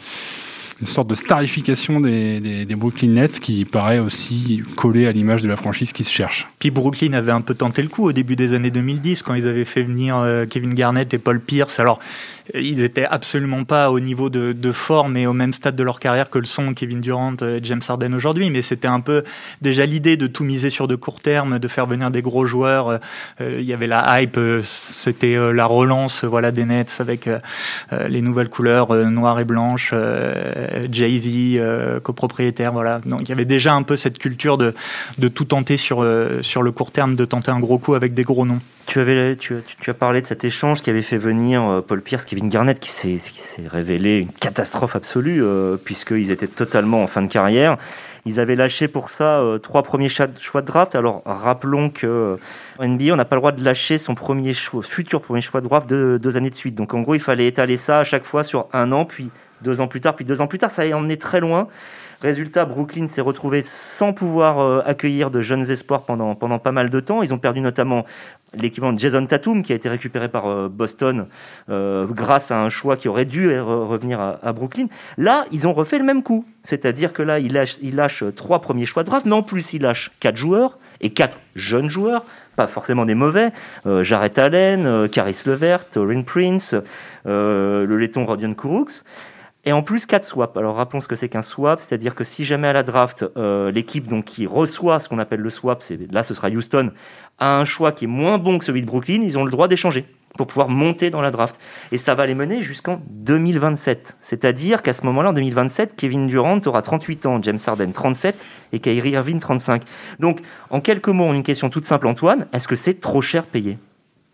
une 0.81 0.87
sorte 0.87 1.09
de 1.09 1.15
starification 1.15 2.01
des, 2.01 2.65
des, 2.67 2.75
Brooklyn 2.75 3.09
Nets 3.09 3.41
qui 3.41 3.65
paraît 3.65 3.99
aussi 3.99 4.63
collée 4.77 5.07
à 5.07 5.13
l'image 5.13 5.43
de 5.43 5.49
la 5.49 5.57
franchise 5.57 5.93
qui 5.93 6.05
se 6.05 6.13
cherche. 6.13 6.49
Puis 6.59 6.71
Brooklyn 6.71 7.15
avait 7.15 7.33
un 7.33 7.41
peu 7.41 7.55
tenté 7.55 7.81
le 7.83 7.89
coup 7.89 8.05
au 8.05 8.13
début 8.13 8.37
des 8.37 8.53
années 8.53 8.71
2010 8.71 9.23
quand 9.23 9.35
ils 9.35 9.49
avaient 9.49 9.65
fait 9.65 9.83
venir 9.83 10.19
euh, 10.19 10.45
Kevin 10.45 10.75
Garnett 10.75 11.13
et 11.15 11.19
Paul 11.19 11.41
Pierce. 11.41 11.81
Alors 11.81 11.99
ils 12.55 12.83
étaient 12.83 13.07
absolument 13.07 13.65
pas 13.65 13.91
au 13.91 14.01
niveau 14.01 14.31
de, 14.31 14.53
de, 14.53 14.73
forme 14.73 15.17
et 15.17 15.27
au 15.27 15.33
même 15.33 15.53
stade 15.53 15.77
de 15.77 15.83
leur 15.83 16.01
carrière 16.01 16.31
que 16.31 16.39
le 16.39 16.45
sont 16.45 16.75
Kevin 16.75 17.01
Durant 17.01 17.35
et 17.43 17.61
James 17.63 17.81
Harden 17.87 18.15
aujourd'hui, 18.15 18.51
mais 18.51 18.63
c'était 18.63 18.89
un 18.89 19.01
peu 19.01 19.25
déjà 19.63 19.87
l'idée 19.87 20.17
de 20.17 20.27
tout 20.27 20.45
miser 20.45 20.71
sur 20.71 20.89
de 20.89 20.95
court 20.95 21.21
terme, 21.21 21.59
de 21.59 21.69
faire 21.69 21.87
venir 21.87 22.11
des 22.11 22.23
gros 22.23 22.47
joueurs. 22.47 22.89
Euh, 23.41 23.59
il 23.59 23.65
y 23.65 23.73
avait 23.73 23.87
la 23.87 24.21
hype, 24.21 24.39
euh, 24.39 24.61
c'était 24.63 25.37
euh, 25.37 25.53
la 25.53 25.67
relance, 25.67 26.25
voilà, 26.25 26.51
des 26.53 26.65
Nets 26.65 26.97
avec 26.99 27.29
les 28.09 28.23
nouvelles 28.23 28.49
couleurs 28.49 28.95
noires 28.95 29.41
et 29.41 29.45
blanches, 29.45 29.95
Jay-Z, 30.91 32.01
copropriétaire, 32.03 32.73
voilà. 32.73 33.01
Donc 33.05 33.23
il 33.23 33.29
y 33.29 33.33
avait 33.33 33.45
déjà 33.45 33.75
un 33.75 33.83
peu 33.83 33.97
cette 33.97 34.19
culture 34.19 34.59
de, 34.59 34.75
de 35.19 35.29
tout 35.29 35.45
tenter 35.45 35.77
sur, 35.77 36.07
sur 36.43 36.63
le 36.63 36.73
court 36.73 36.93
terme, 36.93 37.17
de 37.17 37.25
tenter 37.25 37.51
un 37.51 37.61
gros 37.61 37.79
coup 37.79 37.95
avec 37.95 38.15
des 38.15 38.25
gros 38.25 38.47
noms. 38.47 38.61
Tu, 38.87 39.01
avais, 39.01 39.37
tu, 39.37 39.57
tu, 39.81 39.91
as 39.91 39.95
parlé 39.95 40.23
de 40.23 40.27
cet 40.27 40.45
échange 40.45 40.81
qui 40.81 40.91
avait 40.91 41.03
fait 41.03 41.19
venir 41.19 41.63
euh, 41.63 41.81
Paul 41.81 42.01
Pierce, 42.01 42.25
Kevin 42.25 42.49
Garnett, 42.49 42.79
qui 42.79 42.91
s'est 42.91 43.19
révélé 43.67 44.19
une 44.19 44.31
catastrophe 44.31 44.95
absolue, 44.95 45.43
euh, 45.43 45.77
puisqu'ils 45.77 46.31
étaient 46.31 46.47
totalement 46.47 47.03
en 47.03 47.07
fin 47.07 47.23
de 47.23 47.29
carrière. 47.29 47.79
Ils 48.27 48.41
avaient 48.41 48.57
lâché 48.57 48.89
pour 48.89 49.09
ça 49.09 49.41
euh, 49.41 49.59
trois 49.59 49.83
premiers 49.83 50.09
choix 50.09 50.27
de 50.27 50.67
draft. 50.67 50.95
Alors 50.95 51.23
rappelons 51.25 51.91
que 51.91 52.39
NBA, 52.81 53.13
on 53.13 53.17
n'a 53.17 53.25
pas 53.25 53.37
le 53.37 53.41
droit 53.41 53.53
de 53.53 53.65
lâcher 53.65 53.99
son 53.99 54.15
premier 54.15 54.55
choix, 54.55 54.83
futur 54.83 55.21
premier 55.21 55.41
choix 55.41 55.61
de 55.61 55.67
draft 55.69 55.89
de, 55.89 56.19
deux 56.21 56.37
années 56.37 56.51
de 56.51 56.55
suite. 56.55 56.75
Donc 56.75 56.95
en 56.95 57.01
gros, 57.01 57.15
il 57.15 57.21
fallait 57.21 57.47
étaler 57.47 57.77
ça 57.77 58.01
à 58.01 58.05
chaque 58.05 58.25
fois 58.25 58.45
sur 58.45 58.69
un 58.73 58.93
an, 58.93 59.05
puis 59.05 59.31
deux 59.63 59.81
ans 59.81 59.89
plus 59.89 60.01
tard, 60.01 60.15
puis 60.15 60.25
deux 60.25 60.41
ans 60.41 60.47
plus 60.47 60.59
tard. 60.59 60.71
Ça 60.71 60.83
allait 60.83 60.95
emmener 60.95 61.17
très 61.17 61.41
loin. 61.41 61.69
Résultat, 62.23 62.65
Brooklyn 62.65 63.09
s'est 63.09 63.21
retrouvé 63.21 63.61
sans 63.63 64.13
pouvoir 64.13 64.59
euh, 64.59 64.83
accueillir 64.87 65.31
de 65.31 65.43
jeunes 65.43 65.71
espoirs 65.71 66.05
pendant, 66.05 66.35
pas 66.35 66.73
mal 66.73 66.89
de 66.89 67.01
temps. 67.01 67.23
Ils 67.23 67.35
ont 67.35 67.39
perdu 67.39 67.61
notamment 67.61 68.07
l'équivalent 68.55 68.95
de 68.95 68.99
Jason 68.99 69.27
Tatum 69.27 69.63
qui 69.63 69.73
a 69.73 69.77
été 69.77 69.89
récupéré 69.89 70.29
par 70.29 70.47
euh, 70.47 70.69
Boston 70.69 71.27
euh, 71.69 72.07
grâce 72.07 72.51
à 72.51 72.63
un 72.63 72.71
choix 72.71 72.97
qui 72.97 73.09
aurait 73.09 73.27
dû 73.27 73.59
revenir 73.61 74.21
à, 74.21 74.53
Brooklyn. 74.53 74.87
Là, 75.19 75.45
ils 75.53 75.67
ont 75.67 75.75
refait 75.75 75.99
le 75.99 76.05
même 76.05 76.23
coup. 76.23 76.47
C'est-à-dire 76.65 77.13
que 77.13 77.23
là, 77.23 77.39
ils 77.39 77.53
lâchent, 77.53 78.25
trois 78.35 78.61
premiers 78.61 78.87
choix 78.87 79.03
de 79.03 79.11
draft, 79.11 79.27
mais 79.27 79.33
en 79.33 79.43
plus, 79.43 79.75
ils 79.75 79.83
lâchent 79.83 80.11
quatre 80.19 80.37
joueurs 80.37 80.79
et 81.03 81.11
quatre 81.11 81.37
jeunes 81.55 81.91
joueurs, 81.91 82.25
pas 82.57 82.67
forcément 82.67 83.05
des 83.05 83.15
mauvais. 83.15 83.53
Jarrett 84.01 84.39
Allen, 84.39 85.09
Caris 85.11 85.43
Levert, 85.45 85.85
Orin 85.95 86.23
Prince, 86.23 86.75
le 87.27 87.97
laiton 87.97 88.25
Rodion 88.25 88.55
Kuruks. 88.55 89.05
Et 89.67 89.73
en 89.73 89.83
plus, 89.83 90.07
4 90.07 90.25
swaps. 90.25 90.57
Alors 90.57 90.77
rappelons 90.77 91.01
ce 91.01 91.09
que 91.09 91.17
c'est 91.17 91.29
qu'un 91.29 91.43
swap, 91.43 91.81
c'est-à-dire 91.81 92.15
que 92.15 92.23
si 92.23 92.45
jamais 92.45 92.69
à 92.69 92.73
la 92.73 92.85
draft, 92.85 93.27
euh, 93.37 93.73
l'équipe 93.73 94.07
donc 94.07 94.25
qui 94.25 94.47
reçoit 94.47 95.01
ce 95.01 95.09
qu'on 95.09 95.19
appelle 95.19 95.41
le 95.41 95.51
swap, 95.51 95.83
c'est 95.83 95.99
là 96.13 96.23
ce 96.23 96.35
sera 96.35 96.49
Houston, 96.49 96.93
a 97.41 97.59
un 97.59 97.65
choix 97.65 97.91
qui 97.91 98.05
est 98.05 98.09
moins 98.09 98.39
bon 98.39 98.59
que 98.59 98.65
celui 98.65 98.83
de 98.83 98.87
Brooklyn, 98.87 99.23
ils 99.23 99.37
ont 99.37 99.45
le 99.45 99.51
droit 99.51 99.67
d'échanger 99.67 100.07
pour 100.37 100.47
pouvoir 100.47 100.69
monter 100.69 101.11
dans 101.11 101.21
la 101.21 101.33
draft. 101.33 101.59
Et 101.91 101.99
ça 101.99 102.15
va 102.15 102.27
les 102.27 102.35
mener 102.35 102.63
jusqu'en 102.63 103.03
2027. 103.11 104.19
C'est-à-dire 104.21 104.83
qu'à 104.83 104.93
ce 104.93 105.05
moment-là, 105.07 105.31
en 105.31 105.33
2027, 105.33 105.97
Kevin 105.97 106.29
Durant 106.29 106.61
aura 106.67 106.83
38 106.83 107.27
ans, 107.27 107.43
James 107.43 107.59
Harden 107.67 107.91
37 107.91 108.47
et 108.73 108.79
Kyrie 108.79 109.11
Irving 109.11 109.41
35. 109.41 109.83
Donc, 110.21 110.43
en 110.71 110.81
quelques 110.81 111.09
mots, 111.09 111.33
une 111.33 111.43
question 111.43 111.71
toute 111.71 111.85
simple, 111.85 112.07
Antoine, 112.07 112.47
est-ce 112.53 112.69
que 112.69 112.77
c'est 112.77 113.01
trop 113.01 113.23
cher 113.23 113.45
payé? 113.45 113.79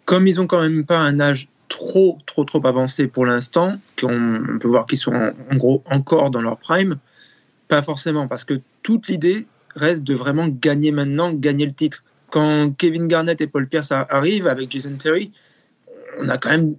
Comme 0.05 0.27
ils 0.27 0.41
ont 0.41 0.47
quand 0.47 0.61
même 0.61 0.85
pas 0.85 0.99
un 0.99 1.21
âge 1.21 1.49
trop, 1.73 2.19
trop, 2.27 2.45
trop 2.45 2.65
avancés 2.67 3.07
pour 3.07 3.25
l'instant, 3.25 3.79
qu'on 3.99 4.59
peut 4.61 4.69
voir 4.69 4.85
qu'ils 4.85 4.99
sont 4.99 5.15
en, 5.15 5.57
gros 5.57 5.83
encore 5.91 6.31
dans 6.31 6.43
leur 6.43 6.59
prime. 6.59 6.99
Pas 7.69 7.81
forcément, 7.81 8.29
parce 8.29 8.45
que 8.45 8.61
toute 8.83 9.09
l'idée 9.09 9.47
reste 9.75 10.05
de 10.05 10.15
vraiment 10.15 10.49
gagner 10.49 10.93
maintenant, 10.93 11.33
gagner 11.33 11.65
le 11.65 11.73
titre. 11.73 12.05
Quand 12.31 12.77
Kevin 12.77 13.09
Garnett 13.09 13.41
et 13.41 13.47
Paul 13.47 13.67
Pierce 13.67 13.91
arrivent 13.91 14.49
avec 14.49 14.71
Jason 14.71 14.97
Terry, 14.97 15.33
on 16.19 16.29
a 16.29 16.37
quand 16.37 16.51
même. 16.51 16.75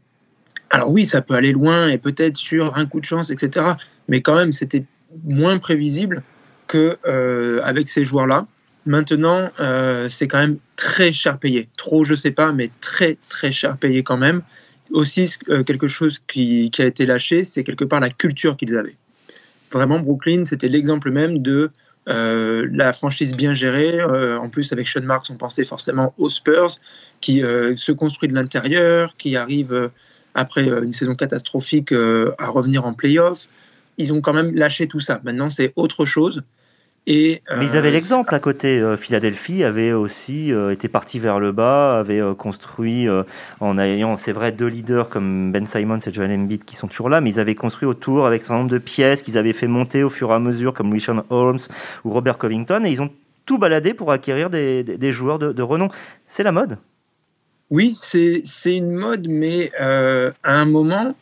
Alors 0.70 0.92
oui, 0.92 1.06
ça 1.06 1.22
peut 1.22 1.34
aller 1.34 1.54
loin 1.54 1.88
et 1.88 1.98
peut-être 1.98 2.38
sur 2.38 2.78
un 2.78 2.86
coup 2.86 3.00
de 3.00 3.06
chance, 3.06 3.32
etc. 3.32 3.66
Mais 4.08 4.22
quand 4.22 4.36
même, 4.36 4.52
c'était 4.52 4.86
moins 5.24 5.58
prévisible 5.58 6.22
que 6.68 6.98
euh, 7.08 7.62
avec 7.64 7.90
ces 7.90 8.06
joueurs-là. 8.06 8.46
Maintenant, 8.86 9.50
euh, 9.60 10.08
c'est 10.10 10.28
quand 10.28 10.40
même 10.40 10.58
très 10.76 11.14
cher 11.14 11.40
payé. 11.40 11.68
Trop, 11.78 12.04
je 12.04 12.14
sais 12.14 12.32
pas, 12.32 12.52
mais 12.52 12.70
très 12.80 13.18
très 13.30 13.52
cher 13.52 13.78
payé 13.78 14.04
quand 14.04 14.18
même 14.18 14.44
aussi 14.92 15.36
euh, 15.50 15.64
quelque 15.64 15.88
chose 15.88 16.20
qui, 16.28 16.72
a 16.80 16.86
été 16.86 17.06
lâché, 17.06 17.44
c'est 17.44 17.64
quelque 17.64 17.86
part 17.86 18.00
la 18.00 18.10
culture 18.10 18.58
qu'ils 18.58 18.78
avaient. 18.78 18.98
Vraiment, 19.72 20.00
Brooklyn, 20.00 20.46
c'était 20.46 20.70
l'exemple 20.70 21.12
même 21.12 21.40
de 21.40 21.72
euh, 22.10 22.68
la 22.72 22.94
franchise 22.94 23.36
bien 23.36 23.54
gérée. 23.54 24.00
Euh, 24.00 24.38
en 24.38 24.50
plus, 24.50 24.72
avec 24.72 24.88
Sean 24.88 25.02
Marks, 25.02 25.28
on 25.30 25.36
pensait 25.36 25.66
forcément 25.66 26.14
aux 26.18 26.30
Spurs, 26.30 26.78
qui 27.22 27.40
se 27.40 27.92
construit 27.92 28.28
de 28.28 28.34
l'intérieur, 28.34 29.16
qui 29.18 29.38
arrive 29.38 29.90
après 30.36 30.68
une 30.68 30.92
saison 30.92 31.16
catastrophique 31.16 31.94
à 31.94 32.50
revenir 32.50 32.86
en 32.86 32.94
playoff. 32.94 33.48
Ils 33.98 34.12
ont 34.12 34.20
quand 34.20 34.34
même 34.34 34.54
lâché 34.54 34.88
tout 34.88 35.00
ça. 35.00 35.22
Maintenant, 35.24 35.50
c'est 35.50 35.72
autre 35.78 36.06
chose. 36.06 36.44
Et, 37.06 37.42
Mais 37.58 37.66
ils 37.66 37.78
avaient 37.78 37.90
euh, 37.90 37.92
l'exemple 37.92 38.34
à 38.34 38.40
côté. 38.40 38.80
Euh, 38.80 38.96
Philadelphie 38.96 39.66
avait 39.66 39.92
aussi 39.92 40.54
euh, 40.54 40.72
été 40.72 40.88
parti 40.88 41.20
vers 41.20 41.40
le 41.40 41.52
bas, 41.52 42.00
avait 42.00 42.22
construit 42.38 43.08
en 43.60 43.78
ayant, 43.78 44.16
c'est 44.16 44.32
vrai, 44.32 44.52
deux 44.52 44.68
leaders 44.68 45.10
comme 45.10 45.52
Ben 45.52 45.66
Simons 45.66 45.98
et 45.98 46.14
Joel 46.14 46.32
Embiid 46.32 46.64
qui 46.64 46.76
sont 46.76 46.88
toujours 46.88 47.10
là, 47.10 47.20
mais 47.20 47.32
ils 47.32 47.40
avaient 47.40 47.56
construit 47.56 47.88
autour 47.88 48.26
avec 48.26 48.42
un 48.42 48.46
certain 48.46 48.60
nombre 48.60 48.72
de 48.72 48.78
pièces 48.78 49.22
qu'ils 49.22 49.38
avaient 49.38 49.54
fait 49.54 49.68
monter 49.68 50.04
au 50.04 50.10
fur 50.10 50.32
et 50.32 50.34
à 50.34 50.40
mesure, 50.40 50.74
comme 50.74 50.92
Richard 50.94 51.26
Holmes 51.30 51.60
ou 52.06 52.12
Robert 52.12 52.38
Covington, 52.38 52.84
et 52.86 52.90
ils 52.90 53.02
ont 53.02 53.10
tout 53.46 53.58
baladé 53.58 53.94
pour 53.94 54.12
acquérir 54.12 54.50
des, 54.50 54.84
des, 54.84 55.12
joueurs 55.12 55.40
de, 55.40 55.52
de 55.52 55.62
renom. 55.62 55.90
C'est 56.28 56.44
la 56.44 56.54
mode? 56.54 56.78
Oui, 57.70 57.94
c'est 57.94 58.42
une 58.66 58.92
mode, 58.92 59.28
mais 59.30 59.72
à 59.80 60.32
un 60.44 60.66
moment, 60.66 61.14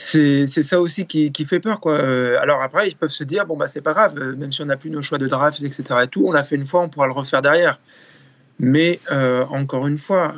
c'est 0.00 0.46
ça 0.46 0.80
aussi 0.80 1.06
qui, 1.06 1.44
fait 1.44 1.58
peur. 1.58 1.80
Quoi. 1.80 1.94
Euh, 1.94 2.38
alors 2.40 2.62
après, 2.62 2.88
ils 2.88 2.94
peuvent 2.94 3.10
se 3.10 3.24
dire, 3.24 3.46
bon, 3.46 3.56
bah, 3.56 3.66
c'est 3.66 3.80
pas 3.80 3.92
grave, 3.92 4.16
euh, 4.16 4.36
même 4.36 4.52
si 4.52 4.62
on 4.62 4.66
n'a 4.66 4.76
plus 4.76 4.90
nos 4.90 5.02
choix 5.02 5.18
de 5.18 5.26
draft, 5.26 5.60
etc. 5.60 5.82
Et 6.04 6.06
tout, 6.06 6.24
on 6.24 6.30
l'a 6.30 6.44
fait 6.44 6.54
une 6.54 6.66
fois, 6.66 6.82
on 6.82 6.88
pourra 6.88 7.08
le 7.08 7.12
refaire 7.12 7.42
derrière. 7.42 7.80
Mais 8.60 9.00
euh, 9.10 9.44
encore 9.46 9.88
une 9.88 9.98
fois, 9.98 10.34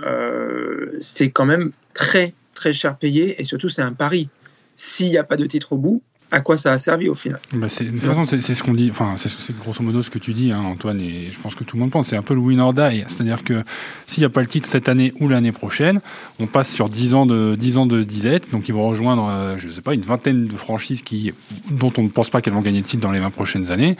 c'est 0.98 1.30
quand 1.30 1.44
même 1.44 1.72
très, 1.92 2.32
très 2.54 2.72
cher 2.72 2.96
payé 2.96 3.40
et 3.40 3.44
surtout, 3.44 3.68
c'est 3.68 3.82
un 3.82 3.92
pari. 3.92 4.30
S'il 4.76 5.10
n'y 5.10 5.18
a 5.18 5.24
pas 5.24 5.36
de 5.36 5.44
titre 5.44 5.74
au 5.74 5.76
bout, 5.76 6.02
à 6.30 6.40
quoi 6.40 6.56
ça 6.56 6.70
a 6.70 6.78
servi 6.78 7.08
au 7.08 7.14
final. 7.14 7.40
Bah 7.54 7.66
de 7.66 7.90
toute 7.90 8.00
façon, 8.00 8.24
c'est 8.24 8.40
ce 8.40 8.62
qu'on 8.62 8.74
dit, 8.74 8.90
enfin, 8.90 9.14
c'est 9.16 9.56
grosso 9.58 9.82
modo 9.82 10.02
ce 10.02 10.10
que 10.10 10.18
tu 10.18 10.32
dis, 10.32 10.52
hein, 10.52 10.60
Antoine, 10.60 11.00
et 11.00 11.30
je 11.32 11.38
pense 11.38 11.54
que 11.54 11.64
tout 11.64 11.76
le 11.76 11.80
monde 11.80 11.90
pense. 11.90 12.08
C'est 12.08 12.16
un 12.16 12.22
peu 12.22 12.34
le 12.34 12.40
win 12.40 12.60
or 12.60 12.72
die. 12.72 13.04
C'est-à-dire 13.08 13.42
que 13.42 13.64
s'il 14.06 14.20
n'y 14.20 14.26
a 14.26 14.30
pas 14.30 14.40
le 14.40 14.46
titre 14.46 14.68
cette 14.68 14.88
année 14.88 15.12
ou 15.20 15.28
l'année 15.28 15.52
prochaine, 15.52 16.00
on 16.38 16.46
passe 16.46 16.70
sur 16.70 16.88
10 16.88 17.14
ans 17.14 17.26
de, 17.26 17.56
10 17.58 17.78
ans 17.78 17.86
de 17.86 18.02
disette. 18.02 18.50
Donc 18.50 18.68
ils 18.68 18.74
vont 18.74 18.86
rejoindre, 18.86 19.28
euh, 19.28 19.56
je 19.58 19.66
ne 19.66 19.72
sais 19.72 19.82
pas, 19.82 19.94
une 19.94 20.02
vingtaine 20.02 20.46
de 20.46 20.56
franchises 20.56 21.02
qui, 21.02 21.32
dont 21.70 21.92
on 21.96 22.02
ne 22.02 22.08
pense 22.08 22.30
pas 22.30 22.40
qu'elles 22.40 22.54
vont 22.54 22.60
gagner 22.60 22.80
le 22.80 22.86
titre 22.86 23.02
dans 23.02 23.12
les 23.12 23.20
20 23.20 23.30
prochaines 23.30 23.70
années 23.70 23.96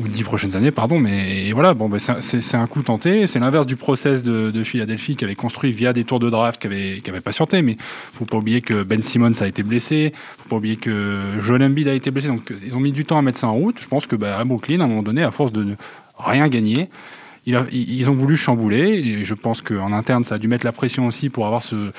ou 0.00 0.08
dix 0.08 0.24
prochaines 0.24 0.56
années, 0.56 0.70
pardon. 0.70 0.98
Mais 0.98 1.52
voilà, 1.52 1.74
bon, 1.74 1.88
ben, 1.88 1.98
c'est 1.98 2.56
un 2.56 2.66
coup 2.66 2.82
tenté. 2.82 3.26
C'est 3.26 3.38
l'inverse 3.38 3.66
du 3.66 3.76
process 3.76 4.22
de, 4.22 4.50
de, 4.50 4.64
Philadelphie 4.64 5.16
qui 5.16 5.24
avait 5.24 5.34
construit 5.34 5.70
via 5.70 5.92
des 5.92 6.04
tours 6.04 6.18
de 6.18 6.30
draft 6.30 6.60
qui 6.60 6.66
avait, 6.66 7.00
qui 7.02 7.10
avait 7.10 7.20
patienté. 7.20 7.62
Mais 7.62 7.76
faut 8.14 8.24
pas 8.24 8.38
oublier 8.38 8.60
que 8.60 8.82
Ben 8.82 9.02
Simmons 9.02 9.40
a 9.40 9.46
été 9.46 9.62
blessé. 9.62 10.12
Faut 10.38 10.48
pas 10.48 10.56
oublier 10.56 10.76
que 10.76 11.34
Joel 11.38 11.62
Embiid 11.62 11.88
a 11.88 11.94
été 11.94 12.10
blessé. 12.10 12.28
Donc 12.28 12.52
ils 12.64 12.76
ont 12.76 12.80
mis 12.80 12.92
du 12.92 13.04
temps 13.04 13.18
à 13.18 13.22
mettre 13.22 13.38
ça 13.38 13.48
en 13.48 13.54
route. 13.54 13.76
Je 13.80 13.86
pense 13.86 14.06
que 14.06 14.16
bah, 14.16 14.38
à 14.38 14.44
Brooklyn, 14.44 14.80
à 14.80 14.84
un 14.84 14.88
moment 14.88 15.02
donné, 15.02 15.22
à 15.22 15.30
force 15.30 15.52
de 15.52 15.76
rien 16.18 16.48
gagner, 16.48 16.88
ils 17.46 18.10
ont 18.10 18.14
voulu 18.14 18.36
chambouler. 18.36 18.94
Et 18.94 19.24
je 19.24 19.34
pense 19.34 19.62
qu'en 19.62 19.92
interne, 19.92 20.24
ça 20.24 20.36
a 20.36 20.38
dû 20.38 20.48
mettre 20.48 20.64
la 20.64 20.72
pression 20.72 21.06
aussi 21.06 21.28
pour 21.28 21.46
avoir 21.46 21.62
ce 21.62 21.92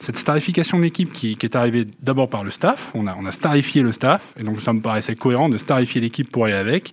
cette 0.00 0.18
starification 0.18 0.78
de 0.78 0.82
l'équipe 0.82 1.12
qui, 1.12 1.36
est 1.40 1.56
arrivée 1.56 1.86
d'abord 2.00 2.28
par 2.28 2.44
le 2.44 2.50
staff. 2.50 2.90
On 2.94 3.06
a, 3.06 3.16
on 3.18 3.24
a 3.26 3.32
starifié 3.32 3.82
le 3.82 3.92
staff, 3.92 4.22
et 4.38 4.42
donc 4.42 4.60
ça 4.60 4.72
me 4.72 4.80
paraissait 4.80 5.14
cohérent 5.14 5.48
de 5.48 5.56
starifier 5.56 6.00
l'équipe 6.00 6.30
pour 6.30 6.44
aller 6.44 6.54
avec 6.54 6.92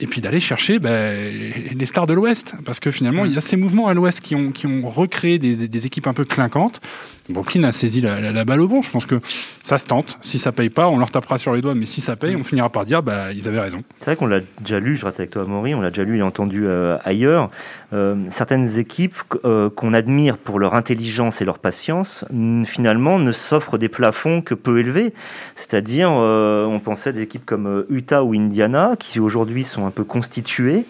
et 0.00 0.06
puis 0.06 0.20
d'aller 0.20 0.40
chercher 0.40 0.78
ben, 0.78 1.32
les 1.74 1.86
stars 1.86 2.06
de 2.06 2.14
l'Ouest. 2.14 2.54
Parce 2.64 2.80
que 2.80 2.90
finalement, 2.90 3.24
il 3.24 3.32
y 3.32 3.38
a 3.38 3.40
ces 3.40 3.56
mouvements 3.56 3.88
à 3.88 3.94
l'Ouest 3.94 4.20
qui 4.20 4.34
ont, 4.34 4.52
qui 4.52 4.66
ont 4.66 4.82
recréé 4.86 5.38
des, 5.38 5.56
des, 5.56 5.86
équipes 5.86 6.06
un 6.06 6.14
peu 6.14 6.24
clinquantes. 6.24 6.80
Brooklyn 7.28 7.64
a 7.64 7.72
saisi 7.72 8.00
la, 8.00 8.20
la, 8.32 8.44
balle 8.44 8.60
au 8.60 8.68
bon. 8.68 8.80
Je 8.80 8.90
pense 8.90 9.04
que 9.04 9.20
ça 9.62 9.76
se 9.76 9.86
tente. 9.86 10.18
Si 10.22 10.38
ça 10.38 10.52
paye 10.52 10.70
pas, 10.70 10.88
on 10.88 10.98
leur 10.98 11.10
tapera 11.10 11.36
sur 11.36 11.52
les 11.54 11.60
doigts. 11.60 11.74
Mais 11.74 11.84
si 11.84 12.00
ça 12.00 12.16
paye, 12.16 12.36
on 12.36 12.44
finira 12.44 12.70
par 12.70 12.84
dire 12.84 13.02
bah, 13.02 13.32
ils 13.32 13.46
avaient 13.48 13.60
raison. 13.60 13.82
C'est 13.98 14.06
vrai 14.06 14.16
qu'on 14.16 14.26
l'a 14.26 14.40
déjà 14.60 14.80
lu, 14.80 14.96
je 14.96 15.04
reste 15.04 15.20
avec 15.20 15.30
toi, 15.30 15.44
Maury, 15.44 15.74
on 15.74 15.80
l'a 15.80 15.90
déjà 15.90 16.04
lu 16.04 16.18
et 16.18 16.22
entendu 16.22 16.66
euh, 16.66 16.96
ailleurs. 17.04 17.50
Euh, 17.92 18.16
certaines 18.30 18.78
équipes 18.78 19.16
euh, 19.44 19.68
qu'on 19.68 19.94
admire 19.94 20.38
pour 20.38 20.58
leur 20.58 20.74
intelligence 20.74 21.40
et 21.42 21.44
leur 21.44 21.58
patience, 21.58 22.24
finalement, 22.64 23.18
ne 23.18 23.32
s'offrent 23.32 23.78
des 23.78 23.88
plafonds 23.88 24.40
que 24.40 24.54
peu 24.54 24.78
élevés. 24.78 25.12
C'est-à-dire, 25.54 26.10
on 26.10 26.80
pensait 26.82 27.10
à 27.10 27.12
des 27.12 27.22
équipes 27.22 27.44
comme 27.44 27.84
Utah 27.90 28.22
ou 28.22 28.34
Indiana, 28.34 28.94
qui 28.98 29.20
aujourd'hui 29.20 29.64
sont 29.64 29.86
un 29.88 29.90
peu 29.90 30.04
constituées 30.04 30.84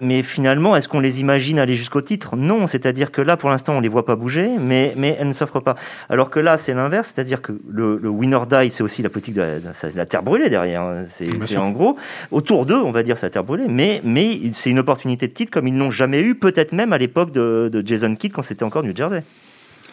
mais 0.00 0.22
finalement, 0.22 0.76
est-ce 0.76 0.88
qu'on 0.88 1.00
les 1.00 1.20
imagine 1.20 1.58
aller 1.58 1.74
jusqu'au 1.74 2.00
titre? 2.00 2.36
Non, 2.36 2.66
c'est-à-dire 2.66 3.10
que 3.10 3.20
là, 3.20 3.36
pour 3.36 3.50
l'instant, 3.50 3.74
on 3.76 3.80
les 3.80 3.88
voit 3.88 4.04
pas 4.04 4.16
bouger, 4.16 4.50
mais, 4.58 4.92
mais 4.96 5.16
elles 5.18 5.28
ne 5.28 5.32
s'offrent 5.32 5.60
pas. 5.60 5.76
Alors 6.08 6.30
que 6.30 6.40
là, 6.40 6.56
c'est 6.56 6.74
l'inverse, 6.74 7.12
c'est-à-dire 7.14 7.42
que 7.42 7.52
le, 7.68 7.98
le 7.98 8.08
winner 8.08 8.40
die, 8.48 8.70
c'est 8.70 8.82
aussi 8.82 9.02
la 9.02 9.08
politique 9.08 9.34
de 9.34 9.40
la, 9.40 9.90
la 9.94 10.06
terre 10.06 10.22
brûlée 10.22 10.50
derrière. 10.50 10.82
Hein. 10.82 11.04
C'est 11.08 11.56
en 11.56 11.70
gros, 11.70 11.96
autour 12.30 12.66
d'eux, 12.66 12.80
on 12.80 12.92
va 12.92 13.02
dire, 13.02 13.16
c'est 13.16 13.26
la 13.26 13.30
terre 13.30 13.44
brûlée, 13.44 13.66
mais, 13.68 14.00
mais 14.04 14.38
c'est 14.52 14.70
une 14.70 14.78
opportunité 14.78 15.28
de 15.28 15.32
titre 15.32 15.50
comme 15.50 15.66
ils 15.66 15.74
n'ont 15.74 15.90
jamais 15.90 16.20
eu, 16.20 16.34
peut-être 16.34 16.72
même 16.72 16.92
à 16.92 16.98
l'époque 16.98 17.32
de, 17.32 17.70
de 17.72 17.86
Jason 17.86 18.14
Kidd 18.14 18.32
quand 18.32 18.42
c'était 18.42 18.64
encore 18.64 18.82
New 18.82 18.94
Jersey. 18.94 19.22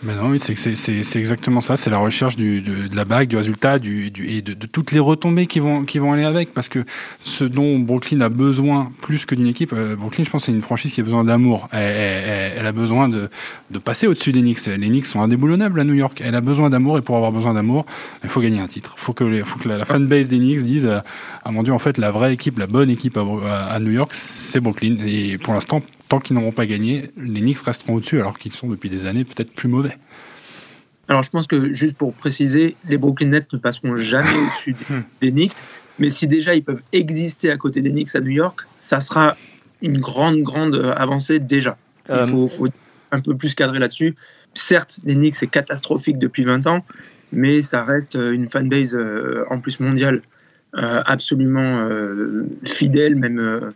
Mais 0.06 0.16
non, 0.16 0.32
oui, 0.32 0.40
c'est 0.40 1.16
exactement 1.16 1.62
ça. 1.62 1.78
C'est 1.78 1.90
la 1.90 1.98
recherche 1.98 2.36
du, 2.36 2.62
de, 2.62 2.88
de, 2.88 2.96
la 2.96 3.06
bague, 3.06 3.30
du 3.30 3.38
résultat, 3.38 3.80
du, 3.80 4.12
du 4.12 4.28
et 4.28 4.42
de, 4.42 4.54
de, 4.54 4.66
toutes 4.68 4.92
les 4.92 5.00
retombées 5.00 5.48
qui 5.48 5.60
vont, 5.62 5.86
qui 5.86 5.98
vont 5.98 6.12
aller 6.12 6.26
avec. 6.26 6.54
Parce 6.54 6.68
que 6.68 6.84
ce 7.24 7.46
dont 7.46 7.80
Brooklyn 7.80 8.20
a 8.20 8.28
besoin 8.28 8.92
plus 9.02 9.26
que 9.26 9.34
d'une 9.34 9.48
équipe, 9.48 9.72
euh, 9.72 9.96
Brooklyn, 9.96 10.26
je 10.26 10.30
pense, 10.30 10.46
c'est 10.46 10.52
une 10.52 10.62
franchise 10.62 10.94
qui 10.94 11.00
a 11.00 11.04
besoin 11.06 11.24
d'amour. 11.24 11.70
Elle, 11.72 11.80
elle, 11.80 12.54
elle, 12.58 12.66
a 12.66 12.74
besoin 12.74 13.08
de, 13.08 13.30
de 13.72 13.80
passer 13.80 14.06
au-dessus 14.06 14.34
des 14.34 14.42
Knicks. 14.42 14.66
Les 14.66 14.90
Knicks 14.90 15.06
sont 15.06 15.22
indéboulonnables 15.22 15.80
à 15.80 15.86
New 15.86 15.94
York. 15.94 16.22
Elle 16.22 16.36
a 16.36 16.42
besoin 16.42 16.70
d'amour 16.70 16.98
et 16.98 17.02
pour 17.02 17.16
avoir 17.16 17.32
besoin 17.32 17.54
d'amour, 17.54 17.86
il 18.24 18.30
faut 18.30 18.42
gagner 18.42 18.60
un 18.60 18.68
titre. 18.68 18.96
Il 18.98 19.06
faut 19.06 19.14
que, 19.14 19.44
faut 19.46 19.60
que 19.60 19.70
la, 19.70 19.78
la 19.78 19.86
fanbase 19.86 20.28
des 20.28 20.38
Knicks 20.38 20.64
dise 20.64 20.86
euh, 20.86 21.00
Ah 21.46 21.52
mon 21.52 21.64
Dieu, 21.64 21.72
en 21.72 21.80
fait, 21.80 21.98
la 21.98 22.12
vraie 22.12 22.34
équipe, 22.34 22.60
la 22.60 22.68
bonne 22.68 22.90
équipe 22.90 23.18
à, 23.18 23.68
à 23.68 23.80
New 23.80 23.92
York, 23.92 24.12
c'est 24.14 24.60
Brooklyn. 24.60 24.98
Et 25.06 25.38
pour 25.38 25.54
l'instant, 25.54 25.82
tant 26.14 26.20
qu'ils 26.20 26.36
n'auront 26.36 26.52
pas 26.52 26.68
gagné, 26.68 27.10
les 27.18 27.40
Knicks 27.42 27.62
resteront 27.62 27.96
au-dessus 27.96 28.20
alors 28.20 28.38
qu'ils 28.38 28.54
sont 28.54 28.68
depuis 28.68 28.88
des 28.88 29.08
années 29.08 29.24
peut-être 29.24 29.52
plus 29.52 29.68
mauvais. 29.68 29.98
Alors 31.08 31.24
je 31.24 31.32
pense 31.32 31.48
que 31.48 31.74
juste 31.74 31.98
pour 31.98 32.14
préciser, 32.14 32.76
les 32.88 33.00
Brooklyn 33.00 33.30
Nets 33.30 33.52
ne 33.52 33.58
passeront 33.58 33.98
jamais 33.98 34.30
au-dessus 34.38 34.76
des, 35.22 35.32
Knicks, 35.32 35.58
mais 35.98 36.12
si 36.12 36.28
déjà 36.28 36.54
ils 36.54 36.64
peuvent 36.64 36.84
exister 36.92 37.50
à 37.50 37.58
côté 37.58 37.82
des 37.82 37.90
Knicks 37.90 38.16
à 38.16 38.20
New 38.20 38.30
York, 38.30 38.62
ça 38.76 39.00
sera 39.00 39.36
une 39.82 40.00
grande, 40.00 40.38
grande 40.42 40.76
avancée 40.96 41.40
déjà. 41.40 41.80
Il 42.08 42.14
euh, 42.14 42.28
faut, 42.28 42.48
faut 42.48 42.68
un 43.12 43.20
peu 43.20 43.36
plus 43.36 43.56
cadrer 43.56 43.80
là-dessus. 43.80 44.14
Certes, 44.54 45.00
les 45.06 45.16
Knicks, 45.16 45.36
c'est 45.36 45.48
catastrophique 45.48 46.20
depuis 46.20 46.44
20 46.44 46.68
ans, 46.68 46.86
mais 47.32 47.64
ça 47.64 47.84
reste 47.84 48.14
une 48.14 48.48
fanbase 48.48 48.94
euh, 48.94 49.46
en 49.50 49.60
plus 49.60 49.80
mondiale 49.80 50.22
euh, 50.76 51.02
absolument 51.08 51.90
fidèle, 52.64 53.16
même 53.16 53.74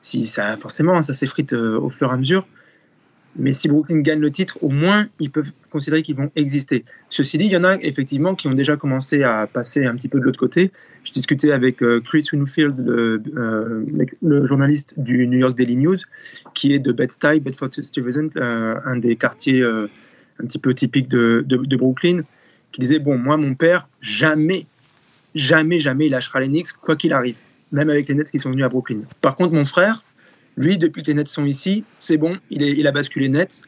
si 0.00 0.24
ça 0.24 0.56
forcément 0.56 1.00
ça 1.02 1.12
s'effrite 1.12 1.52
au 1.52 1.88
fur 1.88 2.10
et 2.10 2.14
à 2.14 2.16
mesure. 2.16 2.46
Mais 3.36 3.52
si 3.52 3.68
Brooklyn 3.68 4.00
gagne 4.00 4.18
le 4.18 4.30
titre, 4.30 4.58
au 4.62 4.70
moins, 4.70 5.06
ils 5.20 5.30
peuvent 5.30 5.52
considérer 5.70 6.02
qu'ils 6.02 6.16
vont 6.16 6.30
exister. 6.34 6.84
Ceci 7.08 7.38
dit, 7.38 7.44
il 7.44 7.52
y 7.52 7.56
en 7.56 7.64
a 7.64 7.76
effectivement 7.76 8.34
qui 8.34 8.48
ont 8.48 8.54
déjà 8.54 8.76
commencé 8.76 9.22
à 9.22 9.46
passer 9.46 9.86
un 9.86 9.94
petit 9.94 10.08
peu 10.08 10.18
de 10.18 10.24
l'autre 10.24 10.38
côté. 10.38 10.72
Je 11.04 11.12
discutais 11.12 11.52
avec 11.52 11.82
euh, 11.82 12.00
Chris 12.00 12.26
Winfield, 12.32 12.78
le, 12.78 13.22
euh, 13.36 13.84
le, 14.20 14.46
journaliste 14.46 14.94
du 14.98 15.28
New 15.28 15.38
York 15.38 15.56
Daily 15.56 15.76
News, 15.76 15.96
qui 16.54 16.72
est 16.72 16.80
de 16.80 16.92
Bed-Stuy, 16.92 17.40
Bedford-Stuyvesant, 17.40 18.30
euh, 18.36 18.74
un 18.84 18.96
des 18.96 19.14
quartiers 19.14 19.62
un 19.64 20.46
petit 20.46 20.58
peu 20.58 20.74
typiques 20.74 21.08
de, 21.08 21.44
de, 21.46 21.56
de, 21.56 21.76
Brooklyn, 21.76 22.22
qui 22.72 22.80
disait, 22.80 22.98
bon, 22.98 23.16
moi, 23.16 23.36
mon 23.36 23.54
père, 23.54 23.88
jamais, 24.00 24.66
jamais, 25.36 25.78
jamais 25.78 26.06
il 26.06 26.10
lâchera 26.10 26.40
les 26.40 26.48
Knicks, 26.48 26.72
quoi 26.72 26.96
qu'il 26.96 27.12
arrive, 27.12 27.36
même 27.72 27.90
avec 27.90 28.08
les 28.08 28.14
Nets 28.14 28.30
qui 28.30 28.38
sont 28.38 28.50
venus 28.50 28.64
à 28.64 28.68
Brooklyn. 28.68 29.00
Par 29.20 29.34
contre, 29.34 29.52
mon 29.52 29.64
frère, 29.64 30.02
lui, 30.56 30.78
depuis 30.78 31.02
que 31.02 31.08
les 31.08 31.14
Nets 31.14 31.28
sont 31.28 31.46
ici, 31.46 31.84
c'est 31.98 32.16
bon, 32.16 32.36
il, 32.50 32.62
est, 32.62 32.72
il 32.72 32.86
a 32.86 32.92
basculé 32.92 33.28
Nets. 33.28 33.62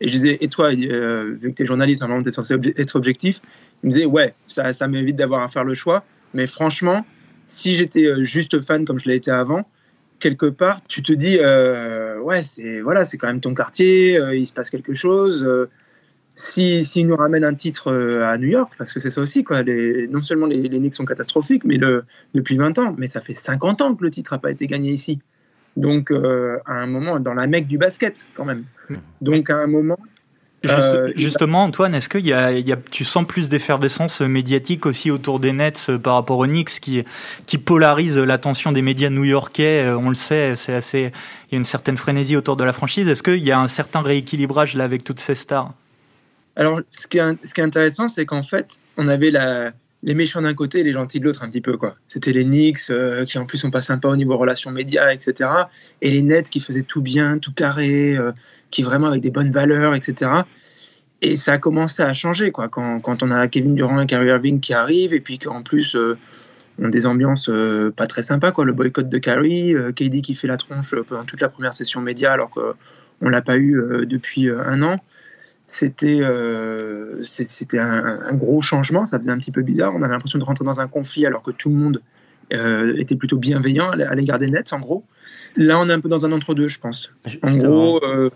Et 0.00 0.06
je 0.06 0.12
disais, 0.12 0.38
et 0.40 0.48
toi, 0.48 0.70
euh, 0.72 1.36
vu 1.40 1.50
que 1.50 1.56
tu 1.56 1.62
es 1.64 1.66
journaliste, 1.66 2.00
normalement 2.00 2.22
tu 2.22 2.28
es 2.28 2.32
censé 2.32 2.54
être 2.76 2.96
objectif, 2.96 3.40
il 3.82 3.88
me 3.88 3.92
disait, 3.92 4.06
ouais, 4.06 4.34
ça, 4.46 4.72
ça 4.72 4.86
m'évite 4.86 5.16
d'avoir 5.16 5.42
à 5.42 5.48
faire 5.48 5.64
le 5.64 5.74
choix. 5.74 6.04
Mais 6.34 6.46
franchement, 6.46 7.04
si 7.46 7.74
j'étais 7.74 8.04
euh, 8.04 8.22
juste 8.22 8.60
fan 8.60 8.84
comme 8.84 9.00
je 9.00 9.08
l'ai 9.08 9.16
été 9.16 9.30
avant, 9.30 9.68
quelque 10.20 10.46
part, 10.46 10.80
tu 10.86 11.02
te 11.02 11.12
dis, 11.12 11.38
euh, 11.40 12.18
ouais, 12.20 12.42
c'est 12.42 12.80
voilà, 12.80 13.04
c'est 13.04 13.18
quand 13.18 13.26
même 13.26 13.40
ton 13.40 13.54
quartier, 13.54 14.20
il 14.34 14.46
se 14.46 14.52
passe 14.52 14.70
quelque 14.70 14.94
chose. 14.94 15.46
Si, 16.38 16.84
si 16.84 17.02
nous 17.02 17.16
ramène 17.16 17.42
un 17.42 17.54
titre 17.54 17.92
à 18.24 18.38
New 18.38 18.46
York, 18.46 18.72
parce 18.78 18.92
que 18.92 19.00
c'est 19.00 19.10
ça 19.10 19.20
aussi, 19.20 19.42
quoi, 19.42 19.62
les, 19.62 20.06
non 20.06 20.22
seulement 20.22 20.46
les, 20.46 20.62
les 20.62 20.78
Knicks 20.78 20.94
sont 20.94 21.04
catastrophiques, 21.04 21.64
mais 21.64 21.78
le, 21.78 22.04
depuis 22.32 22.56
20 22.56 22.78
ans, 22.78 22.94
mais 22.96 23.08
ça 23.08 23.20
fait 23.20 23.34
50 23.34 23.82
ans 23.82 23.94
que 23.96 24.04
le 24.04 24.10
titre 24.10 24.34
n'a 24.34 24.38
pas 24.38 24.52
été 24.52 24.68
gagné 24.68 24.92
ici. 24.92 25.18
Donc, 25.76 26.12
euh, 26.12 26.58
à 26.64 26.74
un 26.74 26.86
moment, 26.86 27.18
dans 27.18 27.34
la 27.34 27.48
mecque 27.48 27.66
du 27.66 27.76
basket, 27.76 28.28
quand 28.36 28.44
même. 28.44 28.62
Donc, 29.20 29.50
à 29.50 29.56
un 29.56 29.66
moment. 29.66 29.98
Euh, 30.64 31.12
justement, 31.16 31.64
Antoine, 31.64 31.92
est-ce 31.96 32.08
que 32.08 32.18
y 32.18 32.32
a, 32.32 32.52
y 32.52 32.72
a, 32.72 32.76
tu 32.76 33.04
sens 33.04 33.26
plus 33.26 33.48
d'effervescence 33.48 34.20
médiatique 34.20 34.86
aussi 34.86 35.10
autour 35.10 35.40
des 35.40 35.52
Nets 35.52 35.86
euh, 35.88 35.98
par 35.98 36.14
rapport 36.14 36.38
aux 36.38 36.46
Knicks 36.46 36.78
qui, 36.80 37.04
qui 37.46 37.58
polarise 37.58 38.16
l'attention 38.16 38.70
des 38.70 38.82
médias 38.82 39.10
new-yorkais 39.10 39.90
On 39.90 40.08
le 40.08 40.14
sait, 40.14 40.54
c'est 40.54 40.74
assez. 40.74 41.10
Il 41.50 41.52
y 41.52 41.54
a 41.54 41.58
une 41.58 41.64
certaine 41.64 41.96
frénésie 41.96 42.36
autour 42.36 42.56
de 42.56 42.62
la 42.62 42.72
franchise. 42.72 43.08
Est-ce 43.08 43.24
qu'il 43.24 43.42
y 43.42 43.50
a 43.50 43.58
un 43.58 43.68
certain 43.68 44.02
rééquilibrage 44.02 44.74
là 44.74 44.84
avec 44.84 45.02
toutes 45.02 45.20
ces 45.20 45.34
stars? 45.34 45.74
Alors, 46.58 46.80
ce 46.90 47.06
qui 47.06 47.18
est, 47.18 47.60
intéressant, 47.60 48.08
c'est 48.08 48.26
qu'en 48.26 48.42
fait, 48.42 48.80
on 48.96 49.06
avait 49.06 49.30
les 50.02 50.14
méchants 50.14 50.42
d'un 50.42 50.54
côté 50.54 50.80
et 50.80 50.82
les 50.82 50.92
gentils 50.92 51.20
de 51.20 51.24
l'autre 51.24 51.44
un 51.44 51.48
petit 51.48 51.60
peu 51.60 51.76
quoi. 51.76 51.94
C'était 52.08 52.32
les 52.32 52.44
Knicks 52.44 52.90
euh, 52.90 53.24
qui 53.24 53.38
en 53.38 53.46
plus 53.46 53.58
sont 53.58 53.70
pas 53.70 53.80
sympas 53.80 54.08
au 54.08 54.16
niveau 54.16 54.36
relations 54.36 54.72
médias 54.72 55.12
etc. 55.12 55.50
Et 56.02 56.10
les 56.10 56.22
Nets 56.22 56.50
qui 56.50 56.58
faisaient 56.58 56.82
tout 56.82 57.00
bien, 57.00 57.38
tout 57.38 57.52
carré, 57.52 58.16
euh, 58.16 58.32
qui 58.70 58.82
vraiment 58.82 59.06
avec 59.06 59.22
des 59.22 59.30
bonnes 59.30 59.52
valeurs 59.52 59.94
etc. 59.94 60.32
Et 61.22 61.36
ça 61.36 61.54
a 61.54 61.58
commencé 61.58 62.02
à 62.02 62.12
changer 62.12 62.50
quoi 62.50 62.68
quand, 62.68 63.22
on 63.22 63.30
a 63.30 63.46
Kevin 63.46 63.76
Durant 63.76 64.00
et 64.00 64.06
Kyrie 64.06 64.28
Irving 64.28 64.58
qui 64.58 64.74
arrivent 64.74 65.14
et 65.14 65.20
puis 65.20 65.38
qu'en 65.38 65.62
plus 65.62 65.94
euh, 65.94 66.18
on 66.80 66.86
a 66.86 66.90
des 66.90 67.06
ambiances 67.06 67.50
pas 67.96 68.08
très 68.08 68.22
sympas 68.22 68.50
quoi. 68.50 68.64
Le 68.64 68.72
boycott 68.72 69.08
de 69.08 69.18
Kyrie, 69.18 69.74
KD 69.94 70.22
qui 70.22 70.34
fait 70.34 70.48
la 70.48 70.56
tronche 70.56 70.94
pendant 71.06 71.24
toute 71.24 71.40
la 71.40 71.48
première 71.48 71.72
session 71.72 72.00
média 72.00 72.32
alors 72.32 72.50
qu'on 72.50 73.28
l'a 73.28 73.42
pas 73.42 73.56
eu 73.56 74.06
depuis 74.06 74.48
un 74.50 74.82
an 74.82 75.00
c'était 75.70 76.20
euh, 76.22 77.22
c'était 77.24 77.78
un, 77.78 78.34
gros 78.34 78.62
changement, 78.62 79.04
ça 79.04 79.18
faisait 79.18 79.30
un 79.30 79.38
petit 79.38 79.52
peu 79.52 79.60
bizarre. 79.60 79.92
On 79.94 80.02
avait 80.02 80.12
l'impression 80.12 80.38
de 80.38 80.44
rentrer 80.44 80.64
dans 80.64 80.80
un 80.80 80.88
conflit 80.88 81.26
alors 81.26 81.42
que 81.42 81.50
tout 81.50 81.68
le 81.68 81.74
monde 81.76 82.02
euh, 82.54 82.96
était 82.96 83.16
plutôt 83.16 83.36
bienveillant 83.36 83.90
à 83.90 84.14
l'égard 84.14 84.38
des 84.38 84.46
Nets, 84.46 84.72
en 84.72 84.80
gros. 84.80 85.04
Là, 85.56 85.78
on 85.78 85.88
est 85.90 85.92
un 85.92 86.00
peu 86.00 86.08
dans 86.08 86.24
un 86.24 86.32
entre-deux, 86.32 86.68
je 86.68 86.80
pense. 86.80 87.12
En 87.42 87.54
gros, 87.54 88.02
euh, 88.02 88.30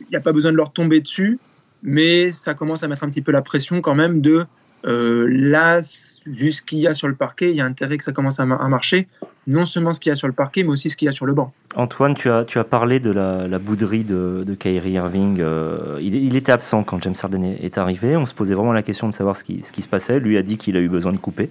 il 0.00 0.08
n'y 0.10 0.16
a 0.16 0.20
pas 0.20 0.32
besoin 0.32 0.50
de 0.50 0.56
leur 0.56 0.72
tomber 0.72 1.00
dessus, 1.00 1.38
mais 1.84 2.32
ça 2.32 2.54
commence 2.54 2.82
à 2.82 2.88
mettre 2.88 3.04
un 3.04 3.08
petit 3.08 3.22
peu 3.22 3.30
la 3.30 3.42
pression 3.42 3.80
quand 3.80 3.94
même 3.94 4.20
de 4.20 4.44
euh, 4.84 5.26
là, 5.28 5.78
vu 6.26 6.52
ce 6.52 6.62
qu'il 6.62 6.78
y 6.78 6.86
a 6.86 6.94
sur 6.94 7.08
le 7.08 7.14
parquet, 7.14 7.50
il 7.50 7.56
y 7.56 7.60
a 7.60 7.64
intérêt 7.64 7.98
que 7.98 8.04
ça 8.04 8.12
commence 8.12 8.40
à, 8.40 8.46
marcher. 8.46 9.06
Non 9.46 9.66
seulement 9.66 9.92
ce 9.92 10.00
qu'il 10.00 10.10
y 10.10 10.12
a 10.12 10.16
sur 10.16 10.28
le 10.28 10.32
parquet, 10.32 10.62
mais 10.62 10.70
aussi 10.70 10.90
ce 10.90 10.96
qu'il 10.96 11.06
y 11.06 11.08
a 11.08 11.12
sur 11.12 11.26
le 11.26 11.32
banc. 11.32 11.52
Antoine, 11.74 12.14
tu 12.14 12.30
as, 12.30 12.44
tu 12.44 12.58
as 12.58 12.64
parlé 12.64 13.00
de 13.00 13.10
la, 13.10 13.48
la 13.48 13.58
bouderie 13.58 14.04
de, 14.04 14.44
de 14.46 14.54
Kyrie 14.54 14.92
Irving. 14.92 15.40
Euh, 15.40 15.98
il, 16.00 16.36
était 16.36 16.52
absent 16.52 16.84
quand 16.84 17.02
James 17.02 17.14
Harden 17.20 17.42
est 17.60 17.78
arrivé. 17.78 18.16
On 18.16 18.26
se 18.26 18.34
posait 18.34 18.54
vraiment 18.54 18.72
la 18.72 18.82
question 18.82 19.08
de 19.08 19.14
savoir 19.14 19.36
ce 19.36 19.44
qui, 19.44 19.62
ce 19.64 19.72
qui 19.72 19.82
se 19.82 19.88
passait. 19.88 20.20
Lui 20.20 20.36
a 20.36 20.42
dit 20.42 20.58
qu'il 20.58 20.76
a 20.76 20.80
eu 20.80 20.88
besoin 20.88 21.12
de 21.12 21.18
couper. 21.18 21.50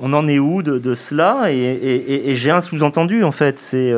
on 0.00 0.12
en 0.12 0.28
est 0.28 0.38
où 0.38 0.62
de, 0.62 0.94
cela? 0.94 1.50
Et, 1.50 2.34
j'ai 2.36 2.50
un 2.50 2.60
sous-entendu 2.60 3.24
en 3.24 3.32
fait, 3.32 3.58
c'est 3.58 3.92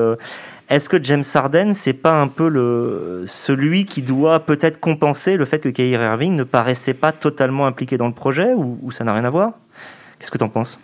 est-ce 0.71 0.89
que 0.89 1.03
James 1.03 1.25
Harden, 1.35 1.75
c'est 1.75 1.93
pas 1.93 2.23
un 2.23 2.29
peu 2.29 2.49
le, 2.49 3.25
celui 3.27 3.87
qui 3.87 4.03
doit 4.03 4.47
peut-être 4.47 4.79
compenser 4.79 5.37
le 5.37 5.45
fait 5.45 5.59
que 5.59 5.69
Kyrie 5.69 6.01
Irving 6.01 6.37
ne 6.37 6.45
paraissait 6.45 6.95
pas 6.95 7.11
totalement 7.11 7.67
impliqué 7.67 7.97
dans 7.97 8.07
le 8.07 8.15
projet 8.15 8.55
ou, 8.55 8.91
ça 8.93 9.03
n'a 9.03 9.13
rien 9.13 9.25
à 9.25 9.31
voir? 9.31 9.55
Qu'est-ce 10.19 10.31
que 10.31 10.39
tu 10.39 10.45
en 10.45 10.49
penses? 10.49 10.79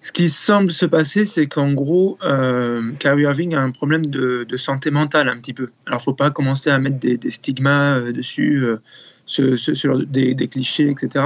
Ce 0.00 0.12
qui 0.12 0.28
semble 0.28 0.70
se 0.70 0.84
passer, 0.84 1.24
c'est 1.24 1.46
qu'en 1.46 1.72
gros, 1.72 2.18
euh, 2.24 2.92
Kyrie 2.98 3.22
Irving 3.22 3.54
a 3.54 3.62
un 3.62 3.70
problème 3.70 4.04
de, 4.04 4.46
santé 4.56 4.90
mentale 4.90 5.30
un 5.30 5.38
petit 5.38 5.54
peu. 5.54 5.70
Alors, 5.86 6.02
faut 6.02 6.12
pas 6.12 6.30
commencer 6.30 6.68
à 6.68 6.78
mettre 6.78 6.98
des, 6.98 7.18
stigmas 7.30 8.00
euh, 8.00 8.12
dessus, 8.12 8.64
euh, 8.64 10.04
des, 10.04 10.48
clichés, 10.48 10.90
etc. 10.90 11.24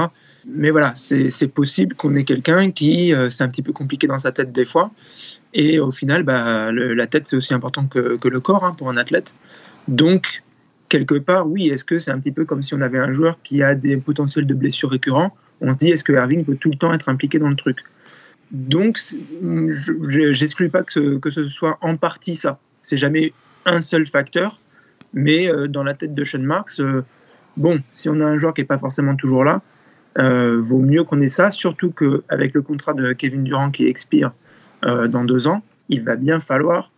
Mais 0.49 0.71
voilà, 0.71 0.93
c'est 0.95 1.49
possible 1.49 1.97
qu'on 1.97 2.15
ait 2.15 2.23
quelqu'un 2.23 2.71
qui, 2.71 3.13
euh, 3.13 3.31
c'est 3.31 3.43
un 3.43 3.49
petit 3.49 3.63
peu 3.63 3.73
compliqué 3.73 4.07
dans 4.07 4.19
sa 4.19 4.31
tête 4.31 4.53
des 4.53 4.65
fois. 4.65 4.93
Et 5.55 5.81
au 5.81 5.91
final, 5.91 6.23
bah, 6.23 6.71
la 6.71 7.07
tête, 7.09 7.27
c'est 7.27 7.37
aussi 7.37 7.53
important 7.53 7.87
que, 7.87 8.19
le 8.23 8.41
corps 8.41 8.65
hein, 8.65 8.73
pour 8.77 8.89
un 8.89 8.97
athlète. 8.97 9.35
Donc, 9.89 10.45
quelque 10.89 11.17
part, 11.17 11.49
oui, 11.49 11.69
est-ce 11.69 11.85
que 11.85 11.99
c'est 11.99 12.13
un 12.13 12.21
petit 12.21 12.31
peu 12.31 12.45
comme 12.45 12.63
si 12.63 12.75
on 12.75 12.81
avait 12.81 12.99
un 12.99 13.13
joueur 13.13 13.39
qui 13.43 13.63
a 13.63 13.75
des 13.75 13.97
potentiels 13.97 14.47
de 14.47 14.55
blessures 14.55 14.91
récurrents? 14.91 15.37
On 15.61 15.73
se 15.73 15.79
dit, 15.79 15.91
est-ce 15.91 16.05
que 16.05 16.13
Irving 16.13 16.45
peut 16.45 16.57
tout 16.57 16.71
le 16.71 16.77
temps 16.77 16.93
être 16.93 17.09
impliqué 17.09 17.41
dans 17.41 17.49
le 17.49 17.57
truc? 17.57 17.79
Donc, 18.53 19.01
j'exclus 20.31 20.69
pas 20.69 20.85
que 20.85 20.93
ce, 20.93 21.19
que 21.19 21.31
ce 21.31 21.49
soit 21.49 21.79
en 21.81 21.97
partie 21.97 22.37
ça. 22.37 22.61
C'est 22.83 22.97
jamais 22.97 23.33
un 23.65 23.81
seul 23.81 24.07
facteur, 24.07 24.61
mais 25.13 25.51
euh, 25.51 25.67
dans 25.67 25.83
la 25.83 25.95
tête 25.95 26.15
de 26.15 26.23
Sean 26.23 26.39
Marks, 26.39 26.79
euh, 26.79 27.03
bon, 27.57 27.81
si 27.91 28.09
on 28.09 28.21
a 28.21 28.25
un 28.25 28.39
joueur 28.39 28.55
qui 28.55 28.61
n'est 28.61 28.67
pas 28.67 28.79
forcément 28.79 29.17
toujours 29.17 29.43
là, 29.43 29.63
euh, 30.19 30.59
vaut 30.61 30.79
mieux 30.79 31.05
qu'on 31.05 31.21
ait 31.21 31.29
ça, 31.29 31.51
surtout 31.51 31.91
qu'avec 31.91 32.55
le 32.55 32.63
contrat 32.63 32.95
de 32.95 33.13
Kevin 33.13 33.45
Durant 33.45 33.71
qui 33.71 33.87
expire 33.87 34.33
euh, 34.85 35.09
dans 35.09 35.25
deux 35.25 35.47
ans, 35.47 35.63
il 35.89 36.03
va 36.03 36.17
bien 36.17 36.41
falloir 36.41 36.91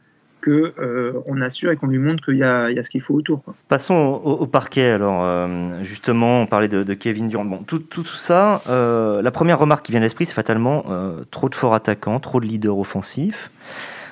qu'on 0.42 0.50
euh, 0.50 1.42
assure 1.42 1.72
et 1.72 1.76
qu'on 1.76 1.88
lui 1.88 1.98
montre 1.98 2.24
qu'il 2.24 2.38
y, 2.38 2.44
a 2.44 2.82
ce 2.82 2.90
qu'il 2.90 3.00
faut 3.00 3.14
autour. 3.14 3.42
Passons 3.68 3.94
au, 3.94 4.46
parquet. 4.46 4.90
Alors, 4.90 5.48
justement, 5.82 6.42
on 6.42 6.46
parlait 6.46 6.68
de, 6.68 6.94
Kevin 6.94 7.28
Durant. 7.28 7.44
Bon, 7.44 7.58
tout, 7.66 7.80
tout, 7.80 8.04
ça, 8.04 8.62
la 8.66 9.30
première 9.32 9.58
remarque 9.58 9.84
qui 9.84 9.92
vient 9.92 10.00
à 10.00 10.04
l'esprit, 10.04 10.26
c'est 10.26 10.34
fatalement 10.34 10.84
trop 11.32 11.48
de 11.48 11.56
forts 11.56 11.74
attaquants, 11.74 12.20
trop 12.20 12.40
de 12.40 12.46
leaders 12.46 12.78
offensifs. 12.78 13.50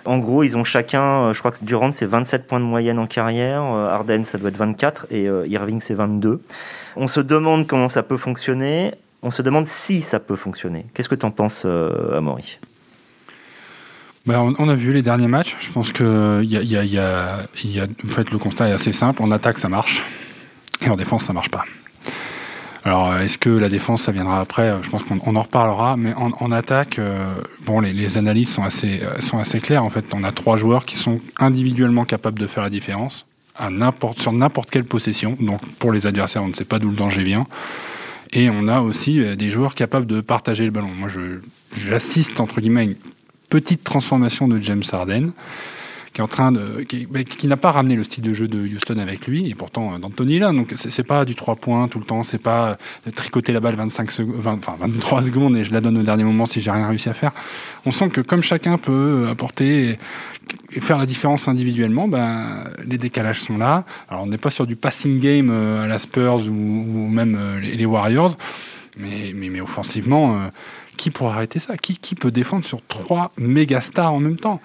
En 0.07 0.19
gros, 0.19 0.43
ils 0.43 0.57
ont 0.57 0.65
chacun, 0.65 1.33
je 1.33 1.39
crois 1.39 1.51
que 1.51 1.65
Durant, 1.65 1.93
c'est 1.93 2.07
27 2.07 2.47
points 2.47 2.61
de 2.61 2.65
moyenne 2.65 2.99
en 2.99 3.07
carrière, 3.07 3.63
Arden, 3.63 4.25
ça 4.25 4.39
doit 4.39 4.51
être 4.51 4.57
24, 4.57 5.07
et 5.11 5.25
Irving, 5.49 5.81
c'est 5.81 5.95
22. 5.95 6.41
On 6.97 7.09
se 7.09 7.21
demande 7.21 7.67
comment 7.67 7.89
ça 7.89 8.03
peut 8.03 8.17
fonctionner. 8.17 8.95
On 9.23 9.31
se 9.31 9.43
demande 9.43 9.67
si 9.67 10.03
ça 10.03 10.21
peut 10.21 10.37
fonctionner. 10.37 10.87
Qu'est-ce 10.95 11.09
que 11.09 11.15
tu 11.15 11.27
en 11.27 11.31
penses, 11.31 11.63
euh, 11.65 12.17
Amaury? 12.17 12.59
Ben, 14.25 14.55
on, 14.59 14.69
a 14.69 14.75
vu 14.75 14.93
les 14.93 15.03
derniers 15.03 15.29
matchs. 15.29 15.57
Je 15.61 15.71
pense 15.71 15.93
que 15.93 16.43
y 16.45 16.99
a, 16.99 17.39
en 18.05 18.09
fait, 18.09 18.31
le 18.31 18.39
constat 18.39 18.69
est 18.69 18.73
assez 18.73 18.93
simple. 18.93 19.23
En 19.23 19.31
attaque, 19.31 19.59
ça 19.59 19.69
marche. 19.69 20.03
Et 20.81 20.89
en 20.89 20.97
défense, 20.97 21.25
ça 21.25 21.33
marche 21.33 21.51
pas. 21.51 21.65
Alors, 22.87 23.17
est-ce 23.17 23.37
que 23.37 23.51
la 23.51 23.69
défense, 23.69 24.03
ça 24.03 24.13
viendra 24.13 24.41
après? 24.41 24.73
Je 24.81 24.89
pense 24.89 25.03
qu'on 25.03 25.35
en 25.35 25.43
reparlera. 25.43 25.97
Mais 25.97 26.15
en, 26.15 26.53
attaque, 26.53 27.01
euh, 27.01 27.35
bon, 27.65 27.81
les, 27.81 28.17
analyses 28.17 28.51
sont 28.51 28.63
assez, 28.63 29.01
euh, 29.03 29.21
sont 29.21 29.39
assez 29.39 29.59
claires. 29.59 29.83
En 29.83 29.91
fait, 29.91 30.05
on 30.13 30.23
a 30.23 30.31
trois 30.31 30.57
joueurs 30.57 30.87
qui 30.87 30.97
sont 30.97 31.19
individuellement 31.41 32.05
capables 32.05 32.39
de 32.39 32.47
faire 32.47 32.63
la 32.63 32.71
différence 32.71 33.27
sur 34.19 34.33
n'importe 34.33 34.71
quelle 34.71 34.85
possession. 34.85 35.37
Donc, 35.41 35.61
pour 35.81 35.91
les 35.91 36.07
adversaires, 36.07 36.45
on 36.45 36.49
ne 36.49 36.55
sait 36.55 36.65
pas 36.65 36.79
d'où 36.79 36.91
le 36.91 36.95
danger 36.95 37.25
vient. 37.25 37.49
Et 38.33 38.51
on 38.51 38.69
a 38.69 38.81
aussi 38.81 39.19
euh, 39.19 39.35
des 39.35 39.51
joueurs 39.51 39.75
capables 39.75 40.07
de 40.07 40.21
partager 40.21 40.65
le 40.65 40.71
ballon. 40.71 40.91
Moi, 40.95 41.09
j'assiste, 41.77 42.39
entre 42.39 42.61
guillemets, 42.61 42.81
à 42.83 42.85
une 42.85 42.97
petite 43.49 43.83
transformation 43.83 44.47
de 44.47 44.61
James 44.61 44.85
Harden 44.93 45.33
qui 46.17 46.23
est 46.23 46.25
en 46.25 46.29
train 46.29 46.51
de, 46.51 46.81
qui, 46.81 47.47
n'a 47.47 47.59
pas 47.59 47.73
ramené 47.73 47.95
le 47.95 48.03
style 48.03 48.25
de 48.25 48.33
jeu 48.33 48.49
de 48.49 48.59
Houston 48.59 48.97
avec 48.97 49.27
lui, 49.27 49.51
et 49.51 49.55
pourtant 49.55 49.93
euh, 49.93 49.99
d'Anthony 49.99 50.39
là. 50.39 50.51
Donc 50.51 50.73
c'est 50.75 51.07
pas 51.07 51.27
du 51.27 51.35
3 51.35 51.57
points 51.57 51.89
tout 51.89 51.99
le 51.99 52.07
temps, 52.07 52.23
c'est 52.23 52.39
pas 52.39 52.79
de 53.05 53.11
tricoter 53.11 53.53
la 53.53 53.61
balle 53.61 53.75
25 53.75 54.11
secondes, 54.11 54.59
enfin 54.59 54.77
23 54.81 55.25
secondes 55.25 55.59
et 55.59 55.67
je 55.67 55.75
la 55.75 55.83
donne 55.83 55.99
au 55.99 56.03
dernier 56.03 56.25
moment 56.25 56.47
si 56.47 56.63
j'ai 56.63 56.71
rien 56.71 56.89
réussi 56.89 57.11
à 57.11 57.13
faire. 57.13 57.33
On 57.85 57.91
sent 57.91 58.09
que 58.09 58.23
comme 58.23 58.41
chacun 58.41 58.79
peut 58.79 59.27
apporter 59.31 59.99
et 60.73 60.81
faire 60.81 60.97
la 60.97 61.05
différence 61.05 61.49
individuellement, 61.49 62.09
ben, 62.09 62.65
les 62.87 62.97
décalages 62.97 63.43
sont 63.43 63.59
là. 63.59 63.85
Alors 64.09 64.23
on 64.23 64.27
n'est 64.27 64.39
pas 64.39 64.49
sur 64.49 64.67
du 64.67 64.75
passing 64.75 65.21
game 65.21 65.51
euh, 65.51 65.85
à 65.85 65.87
la 65.87 65.99
Spurs 65.99 66.49
ou, 66.49 67.09
même 67.11 67.37
euh, 67.39 67.61
les 67.61 67.85
Warriors, 67.85 68.39
mais, 68.97 69.33
mais, 69.35 69.51
mais 69.51 69.61
offensivement, 69.61 70.49
qui 70.97 71.11
pourrait 71.11 71.35
arrêter 71.35 71.59
ça? 71.59 71.77
Qui, 71.77 71.99
qui 71.99 72.15
peut 72.15 72.31
défendre 72.31 72.65
sur 72.65 72.81
trois 72.87 73.33
méga 73.37 73.83
stars 73.83 74.15
en 74.15 74.21
même 74.21 74.39
temps? 74.39 74.63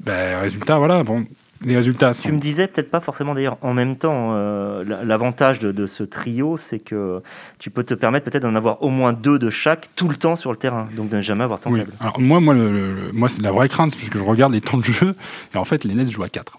Ben, 0.00 0.40
résultat, 0.40 0.78
voilà, 0.78 1.02
bon, 1.02 1.26
les 1.64 1.76
résultats 1.76 2.14
sont... 2.14 2.28
Tu 2.28 2.32
me 2.32 2.38
disais 2.38 2.68
peut-être 2.68 2.90
pas 2.90 3.00
forcément 3.00 3.34
d'ailleurs 3.34 3.58
en 3.62 3.74
même 3.74 3.96
temps, 3.96 4.34
euh, 4.34 4.84
l'avantage 5.04 5.58
de, 5.58 5.86
ce 5.86 6.04
trio, 6.04 6.56
c'est 6.56 6.78
que 6.78 7.20
tu 7.58 7.70
peux 7.70 7.84
te 7.84 7.94
permettre 7.94 8.30
peut-être 8.30 8.42
d'en 8.42 8.54
avoir 8.54 8.82
au 8.82 8.90
moins 8.90 9.12
deux 9.12 9.38
de 9.38 9.50
chaque 9.50 9.88
tout 9.96 10.08
le 10.08 10.16
temps 10.16 10.36
sur 10.36 10.52
le 10.52 10.56
terrain, 10.56 10.88
donc 10.96 11.08
de 11.08 11.16
ne 11.16 11.22
jamais 11.22 11.44
avoir 11.44 11.60
temps 11.60 11.70
oui. 11.70 11.82
Alors 12.00 12.20
moi, 12.20 12.40
moi, 12.40 12.54
le, 12.54 13.10
moi 13.12 13.28
c'est 13.28 13.42
la 13.42 13.50
vraie 13.50 13.68
crainte, 13.68 13.96
parce 13.96 14.08
que 14.08 14.18
je 14.18 14.24
regarde 14.24 14.52
les 14.52 14.60
temps 14.60 14.78
de 14.78 14.84
jeu, 14.84 15.14
et 15.54 15.58
en 15.58 15.64
fait 15.64 15.84
les 15.84 15.94
Nets 15.94 16.10
jouent 16.10 16.22
à 16.22 16.28
4. 16.28 16.58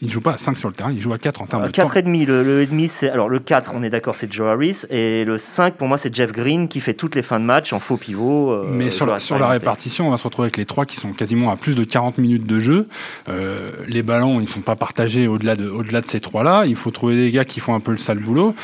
Il 0.00 0.10
joue 0.10 0.20
pas 0.20 0.34
à 0.34 0.38
5 0.38 0.56
sur 0.56 0.68
le 0.68 0.74
terrain, 0.74 0.92
il 0.92 1.00
joue 1.00 1.12
à 1.12 1.18
4 1.18 1.42
en 1.42 1.46
termes 1.46 1.66
de 1.66 1.70
4 1.70 1.96
et 1.96 2.02
demi, 2.02 2.24
le, 2.24 2.44
le 2.44 2.64
demi 2.66 2.88
c'est 2.88 3.10
alors 3.10 3.28
le 3.28 3.40
4, 3.40 3.72
on 3.74 3.82
est 3.82 3.90
d'accord, 3.90 4.14
c'est 4.14 4.32
Joe 4.32 4.46
Harris 4.48 4.82
et 4.90 5.24
le 5.24 5.38
5 5.38 5.74
pour 5.74 5.88
moi 5.88 5.98
c'est 5.98 6.14
Jeff 6.14 6.30
Green 6.30 6.68
qui 6.68 6.80
fait 6.80 6.94
toutes 6.94 7.16
les 7.16 7.22
fins 7.22 7.40
de 7.40 7.44
match 7.44 7.72
en 7.72 7.80
faux 7.80 7.96
pivot. 7.96 8.52
Euh, 8.52 8.64
Mais 8.70 8.90
sur, 8.90 9.06
la, 9.06 9.18
sur 9.18 9.38
la 9.38 9.48
répartition, 9.48 10.06
on 10.06 10.10
va 10.10 10.16
se 10.16 10.24
retrouver 10.24 10.46
avec 10.46 10.56
les 10.56 10.66
3 10.66 10.86
qui 10.86 10.96
sont 10.96 11.12
quasiment 11.12 11.50
à 11.50 11.56
plus 11.56 11.74
de 11.74 11.82
40 11.82 12.18
minutes 12.18 12.46
de 12.46 12.60
jeu. 12.60 12.86
Euh, 13.28 13.72
les 13.88 14.02
ballons, 14.02 14.38
ils 14.38 14.44
ne 14.44 14.48
sont 14.48 14.60
pas 14.60 14.76
partagés 14.76 15.26
au-delà 15.26 15.56
de 15.56 15.68
au-delà 15.68 16.00
de 16.00 16.08
ces 16.08 16.20
trois 16.20 16.42
là, 16.42 16.64
il 16.66 16.76
faut 16.76 16.90
trouver 16.90 17.16
des 17.16 17.30
gars 17.30 17.44
qui 17.44 17.60
font 17.60 17.74
un 17.74 17.80
peu 17.80 17.90
le 17.90 17.98
sale 17.98 18.18
boulot. 18.18 18.54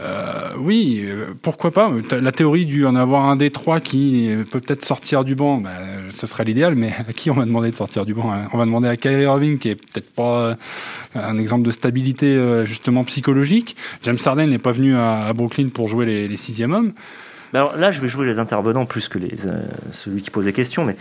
Euh, 0.00 0.52
oui, 0.58 1.02
euh, 1.04 1.34
pourquoi 1.42 1.70
pas. 1.70 1.90
La 2.10 2.32
théorie 2.32 2.66
du 2.66 2.86
en 2.86 2.96
avoir 2.96 3.24
un 3.26 3.36
des 3.36 3.50
trois 3.50 3.80
qui 3.80 4.30
peut 4.50 4.60
peut-être 4.60 4.84
sortir 4.84 5.24
du 5.24 5.34
banc, 5.34 5.58
bah, 5.58 5.70
ce 6.10 6.26
serait 6.26 6.44
l'idéal, 6.44 6.74
mais 6.74 6.92
à 7.08 7.12
qui 7.12 7.30
on 7.30 7.34
va 7.34 7.44
demander 7.44 7.70
de 7.70 7.76
sortir 7.76 8.06
du 8.06 8.14
banc 8.14 8.32
hein? 8.32 8.48
On 8.52 8.58
va 8.58 8.64
demander 8.64 8.88
à 8.88 8.96
Kyrie 8.96 9.24
Irving, 9.24 9.58
qui 9.58 9.68
est 9.68 9.74
peut-être 9.74 10.12
pas 10.14 10.38
euh, 10.38 10.54
un 11.14 11.38
exemple 11.38 11.64
de 11.64 11.70
stabilité 11.70 12.64
justement 12.64 13.04
psychologique. 13.04 13.76
James 14.04 14.18
Harden 14.24 14.46
n'est 14.46 14.58
pas 14.58 14.72
venu 14.72 14.96
à, 14.96 15.32
Brooklyn 15.32 15.68
pour 15.68 15.88
jouer 15.88 16.06
les 16.28 16.36
sixième 16.36 16.72
hommes 16.72 16.92
alors 17.58 17.76
là, 17.76 17.90
je 17.90 18.00
vais 18.00 18.08
jouer 18.08 18.26
les 18.26 18.38
intervenants 18.38 18.86
plus 18.86 19.08
que 19.08 19.18
les, 19.18 19.46
euh, 19.46 19.62
celui 19.92 20.22
qui 20.22 20.30
pose 20.30 20.44
des 20.44 20.52
questions, 20.52 20.84
mais 20.84 20.96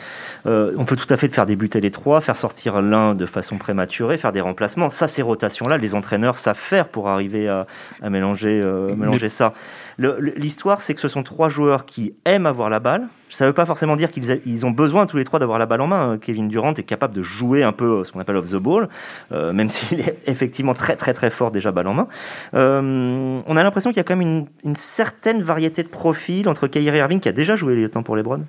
euh, 0.47 0.73
on 0.77 0.85
peut 0.85 0.95
tout 0.95 1.11
à 1.13 1.17
fait 1.17 1.27
faire 1.27 1.45
débuter 1.45 1.79
les 1.79 1.91
trois, 1.91 2.21
faire 2.21 2.37
sortir 2.37 2.81
l'un 2.81 3.13
de 3.13 3.25
façon 3.25 3.57
prématurée, 3.57 4.17
faire 4.17 4.31
des 4.31 4.41
remplacements. 4.41 4.89
Ça, 4.89 5.07
ces 5.07 5.21
rotations-là, 5.21 5.77
les 5.77 5.95
entraîneurs 5.95 6.37
savent 6.37 6.57
faire 6.57 6.87
pour 6.87 7.09
arriver 7.09 7.47
à, 7.47 7.67
mélanger, 8.09 8.61
euh, 8.63 8.95
mélanger 8.95 9.29
ça. 9.29 9.53
L'histoire, 9.97 10.81
c'est 10.81 10.95
que 10.95 11.01
ce 11.01 11.09
sont 11.09 11.23
trois 11.23 11.49
joueurs 11.49 11.85
qui 11.85 12.13
aiment 12.25 12.45
avoir 12.45 12.69
la 12.69 12.79
balle. 12.79 13.09
Ça 13.29 13.45
ne 13.45 13.49
veut 13.49 13.53
pas 13.53 13.65
forcément 13.65 13.95
dire 13.95 14.11
qu'ils 14.11 14.65
ont 14.65 14.71
besoin 14.71 15.05
tous 15.05 15.17
les 15.17 15.23
trois 15.23 15.39
d'avoir 15.39 15.59
la 15.59 15.67
balle 15.67 15.81
en 15.81 15.87
main. 15.87 16.17
Kevin 16.19 16.47
Durant 16.47 16.73
est 16.73 16.83
capable 16.83 17.13
de 17.13 17.21
jouer 17.21 17.63
un 17.63 17.71
peu 17.71 18.03
ce 18.03 18.11
qu'on 18.11 18.19
appelle 18.19 18.37
off 18.37 18.49
the 18.49 18.55
ball, 18.55 18.89
euh, 19.31 19.53
même 19.53 19.69
s'il 19.69 19.99
est 19.99 20.17
effectivement 20.25 20.73
très 20.73 20.95
très 20.95 21.13
très 21.13 21.29
fort 21.29 21.51
déjà 21.51 21.71
balle 21.71 21.87
en 21.87 21.93
main. 21.93 22.07
Euh, 22.55 23.39
on 23.45 23.57
a 23.57 23.63
l'impression 23.63 23.91
qu'il 23.91 23.97
y 23.97 23.99
a 23.99 24.03
quand 24.03 24.15
même 24.15 24.27
une, 24.27 24.47
une, 24.63 24.75
certaine 24.75 25.43
variété 25.43 25.83
de 25.83 25.89
profils 25.89 26.38
entre 26.47 26.67
Kyrie 26.67 26.97
Irving 26.97 27.19
qui 27.19 27.29
a 27.29 27.33
déjà 27.33 27.55
joué 27.55 27.75
les 27.75 27.89
temps 27.89 28.03
pour 28.03 28.15
les 28.15 28.23
Browns 28.23 28.45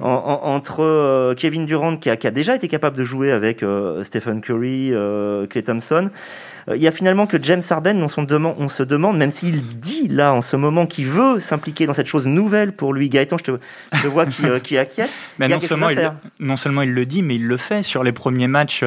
entre 0.00 0.80
euh, 0.80 1.34
Kevin 1.34 1.66
Durant 1.66 1.96
qui 1.96 2.10
a, 2.10 2.16
qui 2.16 2.26
a, 2.26 2.30
déjà 2.30 2.54
été 2.54 2.68
capable 2.68 2.96
de 2.96 3.04
jouer 3.04 3.32
avec 3.32 3.62
euh, 3.62 4.04
Stephen 4.04 4.40
Curry, 4.40 4.90
euh, 4.92 5.46
Clay 5.46 5.62
Thompson. 5.62 6.10
Il 6.72 6.80
y 6.80 6.86
a 6.86 6.92
finalement 6.92 7.26
que 7.26 7.42
James 7.42 7.62
Harden, 7.68 8.00
on, 8.00 8.54
on 8.56 8.68
se 8.68 8.82
demande, 8.84 9.18
même 9.18 9.32
s'il 9.32 9.80
dit 9.80 10.06
là 10.06 10.32
en 10.32 10.42
ce 10.42 10.54
moment 10.54 10.86
qu'il 10.86 11.08
veut 11.08 11.40
s'impliquer 11.40 11.86
dans 11.86 11.92
cette 11.92 12.06
chose 12.06 12.28
nouvelle 12.28 12.70
pour 12.70 12.92
lui, 12.94 13.08
Gaëtan, 13.08 13.36
je 13.36 13.42
te, 13.42 13.50
je 13.94 14.06
vois 14.06 14.26
qui, 14.26 14.44
qui 14.62 14.78
acquiesce. 14.78 15.20
Mais 15.40 15.48
non, 15.48 15.58
seulement 15.58 15.90
il, 15.90 16.12
non 16.38 16.54
seulement 16.54 16.82
il 16.82 16.94
le 16.94 17.04
dit, 17.04 17.22
mais 17.22 17.34
il 17.34 17.48
le 17.48 17.56
fait 17.56 17.82
sur 17.82 18.04
les 18.04 18.12
premiers 18.12 18.46
matchs. 18.46 18.84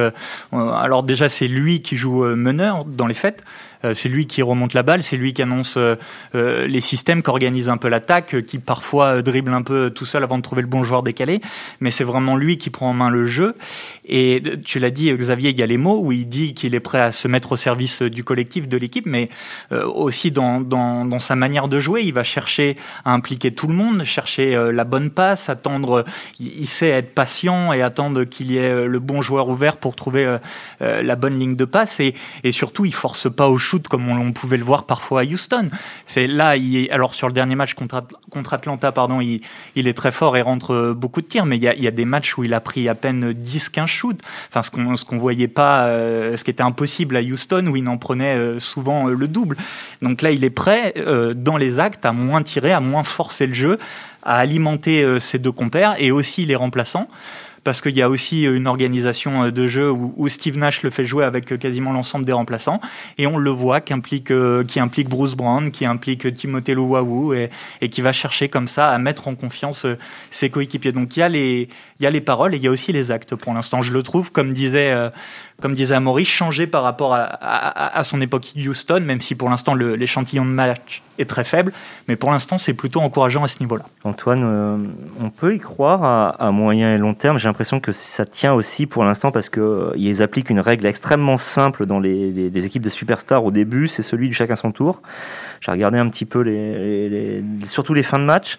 alors 0.52 1.02
déjà, 1.02 1.28
c'est 1.28 1.48
lui 1.48 1.82
qui 1.82 1.96
joue 1.96 2.24
meneur 2.24 2.86
dans 2.86 3.06
les 3.06 3.12
fêtes. 3.12 3.42
Euh, 3.86 3.94
c'est 3.94 4.08
lui 4.08 4.26
qui 4.26 4.42
remonte 4.42 4.74
la 4.74 4.82
balle, 4.82 5.02
c'est 5.02 5.16
lui 5.16 5.32
qui 5.32 5.42
annonce 5.42 5.76
euh, 5.76 5.96
euh, 6.34 6.66
les 6.66 6.80
systèmes, 6.80 7.22
qui 7.22 7.30
organise 7.30 7.68
un 7.68 7.76
peu 7.76 7.88
l'attaque, 7.88 8.42
qui 8.44 8.58
parfois 8.58 9.22
dribble 9.22 9.52
un 9.52 9.62
peu 9.62 9.90
tout 9.90 10.04
seul 10.04 10.22
avant 10.22 10.38
de 10.38 10.42
trouver 10.42 10.62
le 10.62 10.68
bon 10.68 10.82
joueur 10.82 11.02
décalé. 11.02 11.40
Mais 11.80 11.90
c'est 11.90 12.04
vraiment 12.04 12.36
lui 12.36 12.58
qui 12.58 12.70
prend 12.70 12.90
en 12.90 12.94
main 12.94 13.10
le 13.10 13.26
jeu. 13.26 13.54
Et 14.08 14.42
tu 14.64 14.78
l'as 14.78 14.90
dit, 14.90 15.12
Xavier, 15.12 15.54
mots 15.76 16.00
où 16.00 16.12
il 16.12 16.28
dit 16.28 16.54
qu'il 16.54 16.74
est 16.74 16.80
prêt 16.80 17.00
à 17.00 17.12
se 17.12 17.28
mettre 17.28 17.52
au 17.52 17.56
service 17.56 18.02
du 18.02 18.24
collectif, 18.24 18.68
de 18.68 18.76
l'équipe, 18.76 19.04
mais 19.04 19.28
aussi 19.72 20.30
dans, 20.30 20.60
dans, 20.60 21.18
sa 21.18 21.34
manière 21.34 21.66
de 21.68 21.80
jouer, 21.80 22.02
il 22.02 22.12
va 22.12 22.22
chercher 22.22 22.76
à 23.04 23.12
impliquer 23.12 23.52
tout 23.52 23.66
le 23.66 23.74
monde, 23.74 24.04
chercher 24.04 24.56
la 24.72 24.84
bonne 24.84 25.10
passe, 25.10 25.48
attendre, 25.48 26.04
il, 26.38 26.68
sait 26.68 26.88
être 26.90 27.14
patient 27.14 27.72
et 27.72 27.82
attendre 27.82 28.24
qu'il 28.24 28.52
y 28.52 28.58
ait 28.58 28.86
le 28.86 28.98
bon 29.00 29.22
joueur 29.22 29.48
ouvert 29.48 29.76
pour 29.76 29.96
trouver 29.96 30.36
la 30.80 31.16
bonne 31.16 31.38
ligne 31.38 31.56
de 31.56 31.64
passe. 31.64 31.98
Et, 31.98 32.14
et 32.44 32.52
surtout, 32.52 32.84
il 32.84 32.94
force 32.94 33.30
pas 33.30 33.48
au 33.48 33.58
shoot 33.58 33.75
comme 33.78 34.08
on, 34.08 34.32
pouvait 34.32 34.56
le 34.56 34.64
voir 34.64 34.84
parfois 34.84 35.22
à 35.22 35.24
Houston. 35.24 35.70
C'est 36.06 36.26
là, 36.26 36.54
alors 36.90 37.14
sur 37.14 37.26
le 37.28 37.32
dernier 37.32 37.54
match 37.54 37.74
contre, 37.74 38.04
contre 38.30 38.52
Atlanta, 38.52 38.92
pardon, 38.92 39.20
il, 39.20 39.40
est 39.74 39.96
très 39.96 40.12
fort 40.12 40.36
et 40.36 40.42
rentre 40.42 40.92
beaucoup 40.92 41.22
de 41.22 41.26
tirs, 41.26 41.46
mais 41.46 41.56
il 41.56 41.62
y 41.62 41.88
a, 41.88 41.90
des 41.90 42.04
matchs 42.04 42.36
où 42.36 42.44
il 42.44 42.52
a 42.52 42.60
pris 42.60 42.88
à 42.88 42.94
peine 42.94 43.32
10-15 43.32 43.86
shoot. 43.86 44.20
Enfin, 44.48 44.62
ce 44.62 44.70
qu'on 44.70 44.96
qu'on 45.06 45.18
voyait 45.18 45.48
pas, 45.48 45.86
euh, 45.86 46.36
ce 46.36 46.44
qui 46.44 46.50
était 46.50 46.62
impossible 46.62 47.16
à 47.16 47.20
Houston 47.20 47.66
où 47.68 47.76
il 47.76 47.88
en 47.88 47.96
prenait 47.96 48.36
euh, 48.36 48.60
souvent 48.60 49.08
euh, 49.08 49.14
le 49.14 49.28
double. 49.28 49.56
Donc 50.02 50.22
là, 50.22 50.30
il 50.30 50.44
est 50.44 50.50
prêt 50.50 50.94
dans 51.34 51.56
les 51.56 51.78
actes 51.78 52.04
à 52.04 52.12
moins 52.12 52.42
tirer, 52.42 52.72
à 52.72 52.80
moins 52.80 53.04
forcer 53.04 53.46
le 53.46 53.54
jeu, 53.54 53.78
à 54.22 54.36
alimenter 54.36 55.20
ses 55.20 55.38
deux 55.38 55.52
compères 55.52 55.94
et 55.98 56.10
aussi 56.10 56.44
les 56.44 56.56
remplaçants 56.56 57.08
parce 57.66 57.80
qu'il 57.80 57.96
y 57.96 58.02
a 58.02 58.08
aussi 58.08 58.46
euh, 58.46 58.56
une 58.56 58.68
organisation 58.68 59.42
euh, 59.42 59.50
de 59.50 59.66
jeu 59.66 59.90
où, 59.90 60.28
Steve 60.28 60.56
Nash 60.56 60.84
le 60.84 60.90
fait 60.90 61.04
jouer 61.04 61.24
avec 61.24 61.52
euh, 61.52 61.56
quasiment 61.56 61.92
l'ensemble 61.92 62.24
des 62.24 62.30
remplaçants. 62.30 62.80
Et 63.18 63.26
on 63.26 63.38
le 63.38 63.50
voit 63.50 63.80
qui 63.80 63.92
implique, 63.92 64.30
Bruce 65.08 65.34
Brown, 65.34 65.72
qui 65.72 65.84
implique 65.84 66.32
Timothée 66.36 66.74
Luwawu 66.74 67.34
et, 67.34 67.88
qui 67.88 68.02
va 68.02 68.12
chercher 68.12 68.48
comme 68.48 68.68
ça 68.68 68.90
à 68.90 68.98
mettre 68.98 69.26
en 69.26 69.34
confiance 69.34 69.84
ses 70.30 70.48
coéquipiers. 70.48 70.92
Donc 70.92 71.16
il 71.16 71.20
y 71.20 72.06
a 72.06 72.10
les 72.10 72.20
paroles 72.20 72.54
et 72.54 72.58
il 72.58 72.62
y 72.62 72.68
a 72.68 72.70
aussi 72.70 72.92
les 72.92 73.10
actes 73.10 73.34
pour 73.34 73.52
l'instant. 73.52 73.82
Je 73.82 73.92
le 73.92 74.04
trouve, 74.04 74.30
comme 74.30 74.52
disait, 74.52 74.94
comme 75.60 75.72
disait 75.72 75.98
Maurice, 76.00 76.28
changé 76.28 76.66
par 76.66 76.82
rapport 76.82 77.14
à, 77.14 78.04
son 78.04 78.20
époque 78.20 78.52
Houston, 78.56 79.00
même 79.00 79.20
si 79.20 79.34
pour 79.34 79.48
l'instant 79.48 79.74
l'échantillon 79.74 80.44
de 80.44 80.50
match 80.50 81.02
est 81.18 81.24
très 81.24 81.44
faible. 81.44 81.72
Mais 82.08 82.16
pour 82.16 82.30
l'instant, 82.30 82.58
c'est 82.58 82.74
plutôt 82.74 83.00
encourageant 83.00 83.42
à 83.42 83.48
ce 83.48 83.60
niveau-là. 83.60 83.84
Antoine, 84.04 84.42
euh, 84.44 84.76
on 85.18 85.30
peut 85.30 85.54
y 85.54 85.58
croire 85.58 86.36
à, 86.38 86.50
moyen 86.50 86.94
et 86.94 86.98
long 86.98 87.14
terme. 87.14 87.38
J'ai 87.38 87.48
l'impression 87.48 87.80
que 87.80 87.92
ça 87.92 88.26
tient 88.26 88.52
aussi 88.52 88.86
pour 88.86 89.02
l'instant 89.02 89.30
parce 89.30 89.48
qu'ils 89.48 89.62
euh, 89.62 90.20
appliquent 90.22 90.50
une 90.50 90.60
règle 90.60 90.84
extrêmement 90.84 91.38
simple 91.38 91.86
dans 91.86 92.00
les, 92.00 92.66
équipes 92.66 92.82
de 92.82 92.90
superstars 92.90 93.44
au 93.44 93.50
début, 93.50 93.88
c'est 93.88 94.02
celui 94.02 94.28
du 94.28 94.34
chacun 94.34 94.56
son 94.56 94.72
tour. 94.72 95.00
J'ai 95.60 95.70
regardé 95.70 95.98
un 95.98 96.08
petit 96.10 96.26
peu 96.26 96.44
surtout 97.64 97.94
les 97.94 98.02
fins 98.02 98.18
de 98.18 98.24
match. 98.24 98.58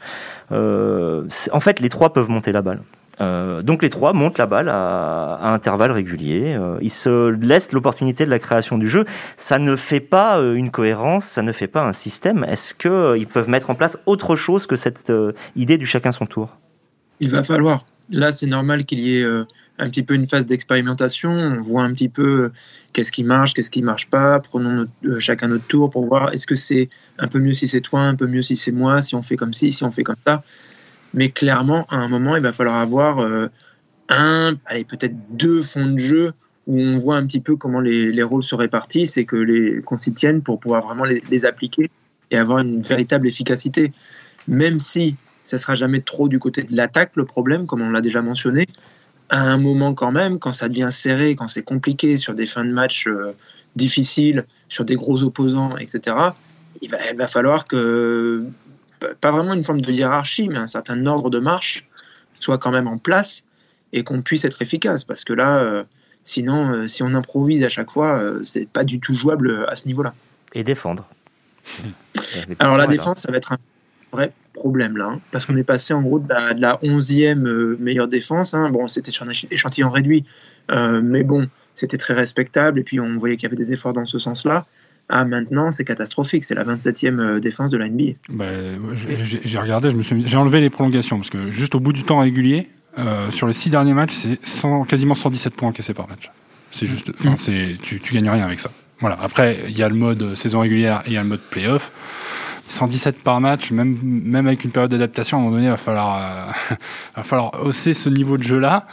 Euh, 0.52 1.28
en 1.52 1.60
fait, 1.60 1.80
les 1.80 1.90
trois 1.90 2.12
peuvent 2.14 2.30
monter 2.30 2.52
la 2.52 2.62
balle. 2.62 2.82
Euh, 3.20 3.62
donc 3.62 3.82
les 3.82 3.90
trois 3.90 4.14
montent 4.14 4.38
la 4.38 4.46
balle 4.46 4.70
à, 4.70 5.40
intervalles 5.54 5.92
réguliers. 5.92 6.56
Euh, 6.56 6.78
ils 6.82 6.92
se 6.92 7.30
laissent 7.30 7.72
l'opportunité 7.72 8.26
de 8.26 8.30
la 8.30 8.40
création 8.40 8.78
du 8.78 8.88
jeu. 8.88 9.06
Ça 9.38 9.60
ne 9.60 9.76
fait 9.76 10.00
pas 10.00 10.40
euh, 10.40 10.54
une 10.54 10.72
cohérence, 10.72 11.26
ça 11.26 11.42
ne 11.42 11.52
fait 11.52 11.68
pas 11.68 11.84
un 11.84 11.94
système. 11.94 12.44
Est-ce 12.48 12.74
que 12.74 12.88
euh, 12.88 13.26
peuvent 13.32 13.50
mettre 13.50 13.70
en 13.70 13.76
place 13.76 13.98
autre 14.06 14.36
chose 14.36 14.68
que 14.68 14.76
cette 14.76 15.12
idée 15.56 15.78
du 15.78 15.86
chacun 15.86 16.12
son 16.12 16.26
tour? 16.26 16.58
Il 17.20 17.30
va 17.30 17.44
falloir. 17.44 17.86
Là, 18.10 18.32
c'est 18.32 18.48
normal 18.48 18.86
qu'il 18.86 19.00
y 19.00 19.20
ait 19.20 19.26
un 19.26 19.90
petit 19.90 20.04
peu 20.04 20.14
une 20.14 20.26
phase 20.28 20.46
d'expérimentation. 20.46 21.32
On 21.32 21.62
voit 21.62 21.84
un 21.84 21.92
petit 21.92 22.10
peu 22.10 22.52
qu'est-ce 22.94 23.12
qui 23.12 23.24
marche, 23.24 23.54
qu'est-ce 23.54 23.70
qui 23.70 23.82
marche 23.82 24.08
pas. 24.08 24.40
Prenons 24.40 24.86
chacun 25.20 25.48
notre 25.48 25.66
tour 25.66 25.90
pour 25.90 26.06
voir 26.06 26.32
est-ce 26.32 26.48
que 26.48 26.56
c'est 26.56 26.90
un 27.20 27.28
peu 27.28 27.40
mieux 27.40 27.54
si 27.54 27.68
c'est 27.68 27.82
toi, 27.82 28.02
un 28.02 28.16
peu 28.16 28.28
mieux 28.28 28.44
si 28.44 28.56
c'est 28.56 28.72
moi, 28.72 29.02
si 29.02 29.16
on 29.16 29.22
fait 29.22 29.36
comme 29.36 29.54
ci, 29.54 29.72
si 29.72 29.84
on 29.84 29.92
fait 29.92 30.04
comme 30.04 30.16
ça. 30.26 30.44
Mais 31.14 31.30
clairement, 31.30 31.86
à 31.90 31.98
un 31.98 32.08
moment, 32.08 32.36
il 32.36 32.44
va 32.44 32.54
falloir 32.54 32.78
avoir 32.78 33.20
euh, 33.20 33.48
un, 34.10 34.56
allez, 34.66 34.84
peut-être 34.84 35.16
deux 35.32 35.62
fonds 35.62 35.92
de 35.92 35.98
jeu 35.98 36.34
où 36.68 36.80
on 36.80 36.98
voit 36.98 37.16
un 37.16 37.26
petit 37.26 37.40
peu 37.40 37.56
comment 37.56 37.80
les, 37.80 38.12
les 38.12 38.24
rôles 38.24 38.44
se 38.44 38.54
répartissent 38.54 39.18
et 39.18 39.26
que 39.26 39.38
les 39.38 39.82
qu'on 39.82 39.98
s'y 39.98 40.14
tienne 40.14 40.42
pour 40.42 40.60
pouvoir 40.60 40.86
vraiment 40.86 41.06
les, 41.06 41.46
appliquer 41.46 41.90
et 42.30 42.38
avoir 42.38 42.60
une 42.60 42.82
véritable 42.82 43.28
efficacité. 43.28 43.94
Même 44.48 44.80
si 44.80 45.16
ça 45.44 45.58
sera 45.58 45.76
jamais 45.76 46.02
trop 46.02 46.28
du 46.28 46.40
côté 46.40 46.62
de 46.64 46.76
l'attaque 46.76 47.12
le 47.16 47.26
problème, 47.26 47.66
comme 47.68 47.82
on 47.82 47.90
l'a 47.90 48.02
déjà 48.02 48.22
mentionné, 48.22 48.68
à 49.30 49.42
un 49.42 49.58
moment 49.58 49.94
quand 49.94 50.12
même, 50.12 50.40
quand 50.40 50.52
ça 50.52 50.68
devient 50.68 50.90
serré, 50.92 51.36
quand 51.36 51.48
c'est 51.48 51.64
compliqué 51.64 52.18
sur 52.18 52.34
des 52.34 52.46
fins 52.46 52.66
de 52.66 52.72
match 52.72 53.08
euh, 53.08 53.32
difficiles, 53.78 54.46
sur 54.68 54.84
des 54.84 54.96
gros 54.96 55.24
opposants, 55.24 55.78
etc. 55.78 56.18
Il 56.82 56.90
va, 56.90 56.98
il 57.10 57.18
va 57.18 57.28
falloir 57.28 57.64
que 57.64 58.46
pas 59.22 59.32
vraiment 59.32 59.54
une 59.54 59.64
forme 59.64 59.82
de 59.82 59.92
hiérarchie, 59.92 60.50
mais 60.50 60.58
un 60.58 60.68
certain 60.68 61.06
ordre 61.06 61.30
de 61.30 61.40
marche 61.40 61.88
soit 62.40 62.58
quand 62.58 62.72
même 62.72 62.88
en 62.88 62.98
place 62.98 63.46
et 63.94 64.04
qu'on 64.04 64.22
puisse 64.22 64.46
être 64.46 64.62
efficace. 64.62 65.06
Parce 65.06 65.24
que 65.24 65.34
là, 65.34 65.60
euh, 65.60 65.84
sinon, 66.24 66.72
euh, 66.72 66.88
si 66.88 67.04
on 67.04 67.14
improvise 67.14 67.64
à 67.64 67.70
chaque 67.70 67.92
fois, 67.92 68.18
euh, 68.18 68.44
c'est 68.44 68.68
pas 68.68 68.84
du 68.84 69.00
tout 69.00 69.16
jouable 69.16 69.66
à 69.68 69.76
ce 69.76 69.86
niveau-là. 69.86 70.14
Et 70.54 70.64
défendre. 70.64 71.08
Alors 72.60 72.78
la 72.78 72.88
défense, 72.88 73.22
ça 73.22 73.32
va 73.32 73.38
être 73.38 73.52
un 73.52 73.58
vrai 74.12 74.32
problème 74.54 74.96
là, 74.96 75.08
hein, 75.08 75.22
parce 75.32 75.46
qu'on 75.46 75.58
est 75.58 75.66
passé 75.66 75.94
en 75.94 76.02
gros 76.02 76.20
de 76.20 76.30
la, 76.30 76.78
11e 76.82 77.78
meilleure 77.78 78.08
défense. 78.08 78.54
Hein. 78.54 78.70
Bon, 78.70 78.88
c'était 78.88 79.12
sur 79.12 79.28
un 79.28 79.32
échantillon 79.52 79.90
réduit, 79.90 80.26
mais 80.70 81.24
bon, 81.24 81.50
c'était 81.74 81.98
très 81.98 82.14
respectable 82.14 82.80
et 82.80 82.84
puis 82.84 83.02
on 83.02 83.18
voyait 83.18 83.36
qu'il 83.36 83.44
y 83.44 83.48
avait 83.48 83.62
des 83.62 83.74
efforts 83.74 83.94
dans 83.94 84.06
ce 84.06 84.18
sens-là. 84.18 84.66
Ah, 85.10 85.26
maintenant, 85.26 85.72
c'est 85.72 85.86
catastrophique. 85.86 86.44
C'est 86.44 86.56
la 86.56 86.66
27e 86.66 87.20
euh, 87.20 87.40
défense 87.40 87.72
de 87.72 87.78
la 87.78 87.88
NBA. 87.88 88.14
Bah, 88.30 88.46
j'ai 89.16 89.60
regardé, 89.60 89.90
j'ai 90.26 90.38
enlevé 90.38 90.60
les 90.60 90.70
prolongations 90.70 91.18
parce 91.18 91.30
que 91.30 91.50
juste 91.50 91.76
au 91.76 91.80
bout 91.80 91.94
du 91.94 92.04
temps 92.04 92.20
régulier, 92.20 92.70
euh, 93.00 93.32
sur 93.32 93.48
les 93.48 93.54
six 93.54 93.70
derniers 93.70 93.94
matchs, 93.94 94.14
c'est 94.16 94.40
quasiment 94.88 95.14
117 95.14 95.54
points 95.54 95.70
encaissés 95.70 95.94
par 95.94 96.10
match. 96.10 96.32
C'est 96.72 96.88
juste, 96.88 97.12
enfin, 97.20 97.32
mm. 97.32 97.38
c'est, 97.38 97.76
tu, 97.82 98.00
tu 98.02 98.14
gagnes 98.14 98.30
rien 98.30 98.46
avec 98.46 98.60
ça. 98.60 98.70
Voilà. 99.00 99.18
Après, 99.22 99.64
il 99.68 99.78
y 99.78 99.84
a 99.84 99.90
le 99.90 99.96
mode 99.96 100.36
saison 100.36 100.62
régulière 100.62 101.04
et 101.06 101.10
il 101.10 101.14
y 101.14 101.18
a 101.18 101.24
le 101.24 101.30
mode 101.30 101.42
playoff. 101.42 101.92
117 102.70 103.20
par 103.24 103.40
match, 103.40 103.72
même, 103.72 103.98
même 104.04 104.48
avec 104.48 104.64
une 104.64 104.72
période 104.72 104.92
d'adaptation, 104.92 105.38
à 105.38 105.40
un 105.40 105.44
moment 105.44 105.56
donné, 105.56 105.68
il 105.68 105.72
va 105.72 105.78
falloir, 105.78 106.18
euh, 106.18 106.76
va 107.16 107.24
falloir 107.24 107.66
hausser 107.66 107.94
ce 107.94 108.10
niveau 108.10 108.38
de 108.38 108.44
jeu-là. 108.44 108.88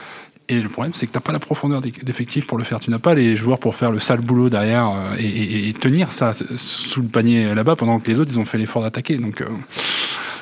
Et 0.49 0.61
le 0.61 0.69
problème, 0.69 0.93
c'est 0.95 1.07
que 1.07 1.13
tu 1.13 1.17
n'as 1.17 1.23
pas 1.23 1.33
la 1.33 1.39
profondeur 1.39 1.81
d'effectif 1.81 2.47
pour 2.47 2.59
le 2.59 2.65
faire. 2.65 2.79
Tu 2.79 2.91
n'as 2.91 2.99
pas 2.99 3.15
les 3.15 3.35
joueurs 3.35 3.59
pour 3.59 3.77
faire 3.77 3.91
le 3.91 3.99
sale 3.99 4.21
boulot 4.21 4.51
derrière 4.51 4.91
euh, 4.91 5.17
et, 5.19 5.73
tenir 5.73 6.13
ça 6.13 6.33
sous 6.35 7.01
le 7.01 7.09
panier 7.09 7.55
là-bas 7.55 7.77
pendant 7.77 7.99
que 7.99 8.11
les 8.11 8.21
autres, 8.21 8.31
ils 8.33 8.39
ont 8.39 8.45
fait 8.45 8.59
l'effort 8.59 8.83
d'attaquer. 8.83 9.17
Donc, 9.17 9.41
euh, 9.41 9.49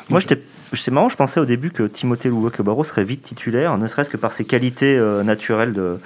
Moi, 0.08 0.18
j'étais 0.18 0.42
c'est 0.74 0.90
marrant, 0.90 1.08
je 1.08 1.16
pensais 1.16 1.40
au 1.40 1.44
début 1.44 1.70
que 1.70 1.82
Timothée 1.82 2.28
Louakebaro 2.28 2.84
serait 2.84 3.04
vite 3.04 3.22
titulaire, 3.22 3.76
ne 3.78 3.86
serait-ce 3.86 4.08
que 4.10 4.16
par 4.16 4.32
ses 4.32 4.44
qualités 4.44 4.96
euh, 4.96 5.22
naturelles 5.22 5.72
de, 5.72 5.98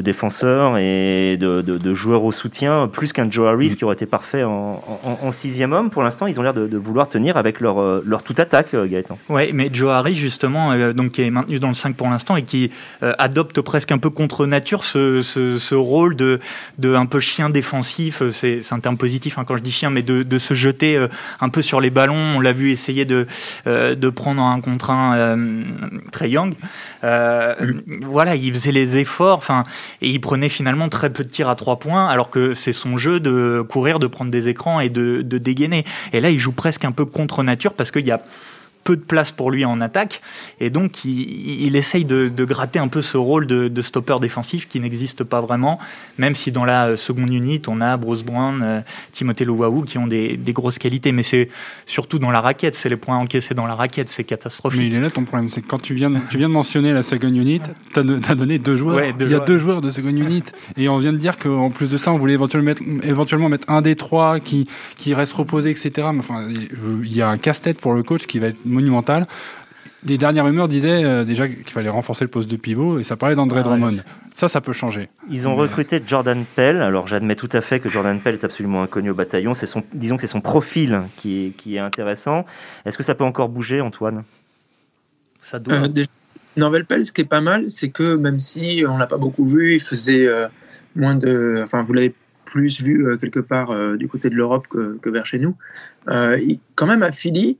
défenseur 0.00 0.78
et 0.78 1.36
de, 1.38 1.94
joueur 1.94 2.24
au 2.24 2.32
soutien, 2.32 2.88
plus 2.88 3.12
qu'un 3.12 3.30
Joe 3.30 3.48
Harris 3.48 3.76
qui 3.76 3.84
aurait 3.84 3.94
été 3.94 4.06
parfait 4.06 4.44
en, 4.44 4.80
sixième 5.30 5.72
homme. 5.72 5.90
Pour 5.90 6.02
l'instant, 6.02 6.26
ils 6.26 6.38
ont 6.40 6.42
l'air 6.42 6.54
de, 6.54 6.76
vouloir 6.76 7.08
tenir 7.08 7.36
avec 7.36 7.60
leur, 7.60 7.80
euh, 7.80 8.02
leur 8.06 8.22
toute 8.22 8.40
attaque, 8.40 8.74
euh, 8.74 8.86
Gaëtan. 8.86 9.18
Oui, 9.28 9.50
mais 9.52 9.70
Joe 9.72 9.90
Harris, 9.90 10.14
justement, 10.14 10.76
donc, 10.92 11.12
qui 11.12 11.22
est 11.22 11.30
maintenu 11.30 11.58
dans 11.58 11.68
le 11.68 11.74
5 11.74 11.96
pour 11.96 12.08
l'instant 12.08 12.36
et 12.36 12.42
qui 12.42 12.70
adopte 13.00 13.60
presque 13.60 13.92
un 13.92 13.98
peu 13.98 14.10
contre 14.10 14.46
nature 14.46 14.84
ce, 14.84 15.74
rôle 15.74 16.16
de, 16.16 16.40
un 16.82 17.06
peu 17.06 17.20
chien 17.20 17.50
défensif. 17.50 18.22
C'est 18.32 18.62
un 18.70 18.80
terme 18.80 18.96
positif 18.96 19.38
hein, 19.38 19.44
quand 19.46 19.56
je 19.56 19.62
dis 19.62 19.72
chien, 19.72 19.90
mais 19.90 20.02
de 20.02 20.38
se 20.38 20.54
jeter 20.54 21.06
un 21.40 21.48
peu 21.48 21.62
sur 21.62 21.80
les 21.80 21.90
ballons. 21.90 22.36
On 22.36 22.40
l'a 22.40 22.52
vu 22.52 22.70
essayer 22.70 23.04
de, 23.04 23.26
de 24.06 24.10
prendre 24.10 24.42
un 24.42 24.60
contre 24.60 24.90
un 24.90 25.16
euh, 25.16 25.64
très 26.12 26.30
young. 26.30 26.54
Euh, 27.04 27.54
mm. 27.60 28.04
Voilà, 28.04 28.36
il 28.36 28.54
faisait 28.54 28.72
les 28.72 28.96
efforts, 28.96 29.38
enfin, 29.38 29.64
et 30.00 30.08
il 30.08 30.20
prenait 30.20 30.48
finalement 30.48 30.88
très 30.88 31.10
peu 31.10 31.24
de 31.24 31.28
tirs 31.28 31.48
à 31.48 31.56
trois 31.56 31.78
points, 31.78 32.06
alors 32.06 32.30
que 32.30 32.54
c'est 32.54 32.72
son 32.72 32.96
jeu 32.96 33.18
de 33.20 33.64
courir, 33.68 33.98
de 33.98 34.06
prendre 34.06 34.30
des 34.30 34.48
écrans 34.48 34.80
et 34.80 34.88
de, 34.88 35.22
de 35.22 35.38
dégainer. 35.38 35.84
Et 36.12 36.20
là, 36.20 36.30
il 36.30 36.38
joue 36.38 36.52
presque 36.52 36.84
un 36.84 36.92
peu 36.92 37.04
contre 37.04 37.42
nature 37.42 37.74
parce 37.74 37.90
qu'il 37.90 38.06
y 38.06 38.12
a 38.12 38.20
peu 38.86 38.96
de 38.96 39.02
place 39.02 39.32
pour 39.32 39.50
lui 39.50 39.64
en 39.64 39.80
attaque. 39.80 40.22
Et 40.60 40.70
donc, 40.70 41.04
il, 41.04 41.74
essaye 41.74 42.04
de, 42.04 42.44
gratter 42.44 42.78
un 42.78 42.86
peu 42.86 43.02
ce 43.02 43.16
rôle 43.16 43.46
de, 43.46 43.82
stopper 43.82 44.16
défensif 44.20 44.68
qui 44.68 44.78
n'existe 44.80 45.24
pas 45.24 45.40
vraiment, 45.40 45.78
même 46.18 46.34
si 46.34 46.52
dans 46.52 46.64
la 46.64 46.86
euh, 46.86 46.96
seconde 46.96 47.32
unit, 47.32 47.60
on 47.66 47.80
a 47.80 47.96
Bruce 47.96 48.22
Brown, 48.22 48.62
euh, 48.62 48.80
Timothée 49.12 49.44
Louaou 49.44 49.82
qui 49.82 49.98
ont 49.98 50.06
des, 50.06 50.38
grosses 50.48 50.78
qualités. 50.78 51.10
Mais 51.10 51.24
c'est 51.24 51.48
surtout 51.84 52.18
dans 52.20 52.30
la 52.30 52.40
raquette, 52.40 52.76
c'est 52.76 52.88
les 52.88 52.96
points 52.96 53.16
encaissés 53.16 53.54
dans 53.54 53.66
la 53.66 53.74
raquette, 53.74 54.08
c'est 54.08 54.24
catastrophique. 54.24 54.80
Mais 54.80 54.86
il 54.86 54.94
est 54.94 55.00
là 55.00 55.10
ton 55.10 55.24
problème, 55.24 55.50
c'est 55.50 55.62
que 55.62 55.66
quand 55.66 55.82
tu 55.82 55.94
viens, 55.94 56.10
de, 56.10 56.18
tu 56.30 56.38
viens 56.38 56.48
de 56.48 56.54
mentionner 56.54 56.92
la 56.92 57.02
seconde 57.02 57.36
unit, 57.36 57.60
tu 57.92 58.00
as, 58.00 58.34
donné 58.34 58.58
deux 58.58 58.76
joueurs. 58.76 59.00
il 59.18 59.30
y 59.30 59.34
a 59.34 59.40
deux 59.40 59.58
joueurs 59.58 59.80
de 59.80 59.90
seconde 59.90 60.18
unit. 60.18 60.44
et 60.76 60.88
on 60.88 60.98
vient 60.98 61.12
de 61.12 61.18
dire 61.18 61.38
qu'en 61.38 61.70
plus 61.70 61.90
de 61.90 61.96
ça, 61.96 62.12
on 62.12 62.18
voulait 62.18 62.34
éventuellement 62.34 62.66
mettre, 62.66 62.82
éventuellement 63.02 63.48
mettre 63.48 63.68
un 63.68 63.82
des 63.82 63.96
trois 63.96 64.38
qui, 64.38 64.68
qui 64.96 65.12
reste 65.12 65.32
reposé, 65.32 65.70
etc. 65.70 66.08
Mais 66.12 66.20
enfin, 66.20 66.46
il 66.48 67.12
y 67.12 67.20
a 67.20 67.28
un 67.28 67.38
casse-tête 67.38 67.80
pour 67.80 67.94
le 67.94 68.04
coach 68.04 68.26
qui 68.26 68.38
va 68.38 68.46
être 68.46 68.58
monumental. 68.76 69.26
Les 70.06 70.18
dernières 70.18 70.44
rumeurs 70.44 70.68
disaient 70.68 71.04
euh, 71.04 71.24
déjà 71.24 71.48
qu'il 71.48 71.68
fallait 71.70 71.88
renforcer 71.88 72.24
le 72.24 72.30
poste 72.30 72.48
de 72.48 72.56
pivot 72.56 73.00
et 73.00 73.04
ça 73.04 73.16
parlait 73.16 73.34
d'André 73.34 73.60
ah 73.60 73.64
Drummond. 73.64 73.96
Ça, 74.34 74.46
ça 74.46 74.60
peut 74.60 74.72
changer. 74.72 75.08
Ils 75.30 75.48
ont 75.48 75.56
recruté 75.56 76.00
Jordan 76.06 76.44
Pell. 76.54 76.80
Alors, 76.80 77.08
j'admets 77.08 77.34
tout 77.34 77.48
à 77.52 77.60
fait 77.60 77.80
que 77.80 77.88
Jordan 77.88 78.20
Pell 78.20 78.34
est 78.34 78.44
absolument 78.44 78.82
inconnu 78.82 79.10
au 79.10 79.14
bataillon. 79.14 79.54
C'est 79.54 79.66
son, 79.66 79.82
disons 79.92 80.16
que 80.16 80.20
c'est 80.20 80.28
son 80.28 80.40
profil 80.40 81.02
qui 81.16 81.46
est, 81.46 81.50
qui 81.50 81.76
est 81.76 81.80
intéressant. 81.80 82.46
Est-ce 82.84 82.96
que 82.96 83.02
ça 83.02 83.16
peut 83.16 83.24
encore 83.24 83.48
bouger, 83.48 83.80
Antoine? 83.80 84.22
Ça 85.40 85.58
doit. 85.58 85.74
Euh, 85.74 86.04
Norvel 86.56 86.84
Pell, 86.84 87.04
ce 87.04 87.10
qui 87.10 87.22
est 87.22 87.24
pas 87.24 87.40
mal, 87.40 87.68
c'est 87.68 87.90
que 87.90 88.14
même 88.14 88.38
si 88.38 88.84
on 88.88 88.98
l'a 88.98 89.06
pas 89.06 89.18
beaucoup 89.18 89.46
vu, 89.46 89.74
il 89.74 89.82
faisait 89.82 90.28
moins 90.94 91.16
de. 91.16 91.60
Enfin, 91.62 91.82
vous 91.82 91.92
l'avez 91.92 92.14
plus 92.44 92.80
vu 92.80 93.18
quelque 93.18 93.40
part 93.40 93.74
du 93.96 94.08
côté 94.08 94.30
de 94.30 94.34
l'Europe 94.34 94.66
que, 94.68 95.10
vers 95.10 95.26
chez 95.26 95.38
nous. 95.38 95.56
Il, 96.08 96.58
quand 96.74 96.86
même, 96.86 97.02
à 97.02 97.12
Philly, 97.12 97.58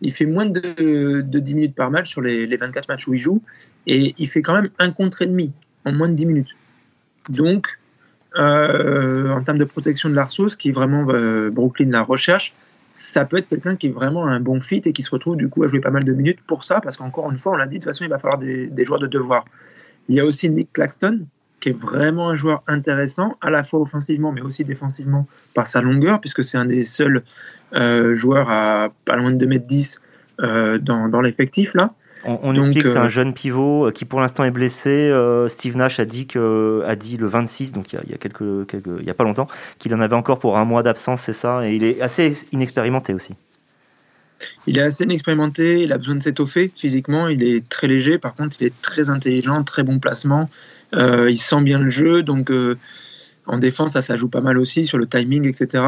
il 0.00 0.12
fait 0.12 0.26
moins 0.26 0.46
de, 0.46 1.20
10 1.20 1.54
minutes 1.54 1.74
par 1.74 1.90
match 1.90 2.10
sur 2.10 2.20
les, 2.20 2.56
24 2.56 2.88
matchs 2.88 3.06
où 3.08 3.14
il 3.14 3.20
joue, 3.20 3.42
et 3.86 4.14
il 4.18 4.28
fait 4.28 4.42
quand 4.42 4.54
même 4.54 4.70
un 4.78 4.90
contre 4.90 5.22
et 5.22 5.26
demi 5.26 5.52
en 5.84 5.92
moins 5.92 6.08
de 6.08 6.14
10 6.14 6.26
minutes. 6.26 6.56
Donc, 7.28 7.78
euh, 8.36 9.30
en 9.30 9.42
termes 9.42 9.58
de 9.58 9.64
protection 9.64 10.08
de 10.08 10.14
l'arceau, 10.14 10.48
ce 10.48 10.56
qui 10.56 10.68
est 10.68 10.72
vraiment 10.72 11.08
euh, 11.08 11.50
Brooklyn 11.50 11.90
la 11.90 12.02
recherche, 12.02 12.54
ça 12.92 13.24
peut 13.24 13.36
être 13.36 13.48
quelqu'un 13.48 13.76
qui 13.76 13.88
est 13.88 13.90
vraiment 13.90 14.26
un 14.26 14.40
bon 14.40 14.60
fit 14.60 14.82
et 14.84 14.92
qui 14.92 15.02
se 15.02 15.10
retrouve 15.10 15.36
du 15.36 15.48
coup 15.48 15.62
à 15.64 15.68
jouer 15.68 15.80
pas 15.80 15.90
mal 15.90 16.04
de 16.04 16.12
minutes 16.12 16.40
pour 16.46 16.64
ça, 16.64 16.80
parce 16.80 16.96
qu'encore 16.96 17.30
une 17.30 17.38
fois, 17.38 17.52
on 17.52 17.56
l'a 17.56 17.66
dit, 17.66 17.78
de 17.78 17.80
toute 17.80 17.90
façon, 17.90 18.04
il 18.04 18.10
va 18.10 18.18
falloir 18.18 18.38
des, 18.38 18.84
joueurs 18.84 19.00
de 19.00 19.06
devoir. 19.06 19.44
Il 20.08 20.14
y 20.14 20.20
a 20.20 20.24
aussi 20.24 20.48
Nick 20.48 20.72
Claxton, 20.72 21.26
qui 21.66 21.70
est 21.70 21.78
vraiment 21.78 22.30
un 22.30 22.36
joueur 22.36 22.62
intéressant, 22.66 23.36
à 23.40 23.50
la 23.50 23.62
fois 23.62 23.80
offensivement, 23.80 24.32
mais 24.32 24.40
aussi 24.40 24.64
défensivement 24.64 25.26
par 25.54 25.66
sa 25.66 25.80
longueur, 25.80 26.20
puisque 26.20 26.44
c'est 26.44 26.58
un 26.58 26.66
des 26.66 26.84
seuls 26.84 27.22
euh, 27.74 28.14
joueurs 28.14 28.48
à 28.50 28.90
pas 29.04 29.16
loin 29.16 29.30
de 29.30 29.46
2m10 29.46 30.00
dans, 30.82 31.08
dans 31.08 31.20
l'effectif 31.20 31.74
là. 31.74 31.92
On, 32.26 32.54
explique 32.54 32.82
que 32.82 32.92
c'est 32.92 32.98
un 32.98 33.04
euh, 33.04 33.08
jeune 33.08 33.34
pivot 33.34 33.86
euh, 33.86 33.90
qui 33.92 34.04
pour 34.04 34.20
l'instant 34.20 34.44
est 34.44 34.50
blessé. 34.50 34.90
Euh, 34.90 35.48
Steve 35.48 35.76
Nash 35.76 36.00
a 36.00 36.04
dit, 36.04 36.26
que, 36.26 36.82
a 36.86 36.96
dit 36.96 37.16
le 37.16 37.26
26, 37.26 37.72
donc 37.72 37.92
il 37.92 38.00
y 38.10 38.14
a, 38.14 38.18
quelques, 38.18 38.66
quelques, 38.66 38.88
il 39.00 39.06
y 39.06 39.10
a 39.10 39.14
pas 39.14 39.24
longtemps, 39.24 39.46
qu'il 39.78 39.94
en 39.94 40.00
avait 40.00 40.16
encore 40.16 40.38
pour 40.38 40.58
un 40.58 40.64
mois 40.64 40.82
d'absence, 40.82 41.22
c'est 41.22 41.32
ça. 41.32 41.66
Et 41.66 41.76
il 41.76 41.84
est 41.84 42.00
assez 42.00 42.32
inexpérimenté 42.52 43.14
aussi. 43.14 43.34
Il 44.66 44.78
est 44.78 44.82
assez 44.82 45.04
inexpérimenté, 45.04 45.82
il 45.82 45.92
a 45.92 45.98
besoin 45.98 46.16
de 46.16 46.22
s'étoffer 46.22 46.70
physiquement, 46.74 47.28
il 47.28 47.42
est 47.42 47.68
très 47.68 47.86
léger, 47.86 48.18
par 48.18 48.34
contre 48.34 48.56
il 48.60 48.66
est 48.66 48.82
très 48.82 49.08
intelligent, 49.08 49.62
très 49.64 49.82
bon 49.82 49.98
placement, 49.98 50.50
il 50.92 51.38
sent 51.38 51.62
bien 51.62 51.78
le 51.78 51.88
jeu, 51.88 52.22
donc 52.22 52.52
en 53.46 53.58
défense 53.58 53.92
ça, 53.92 54.02
ça 54.02 54.16
joue 54.16 54.28
pas 54.28 54.42
mal 54.42 54.58
aussi 54.58 54.84
sur 54.84 54.98
le 54.98 55.06
timing, 55.06 55.48
etc. 55.48 55.84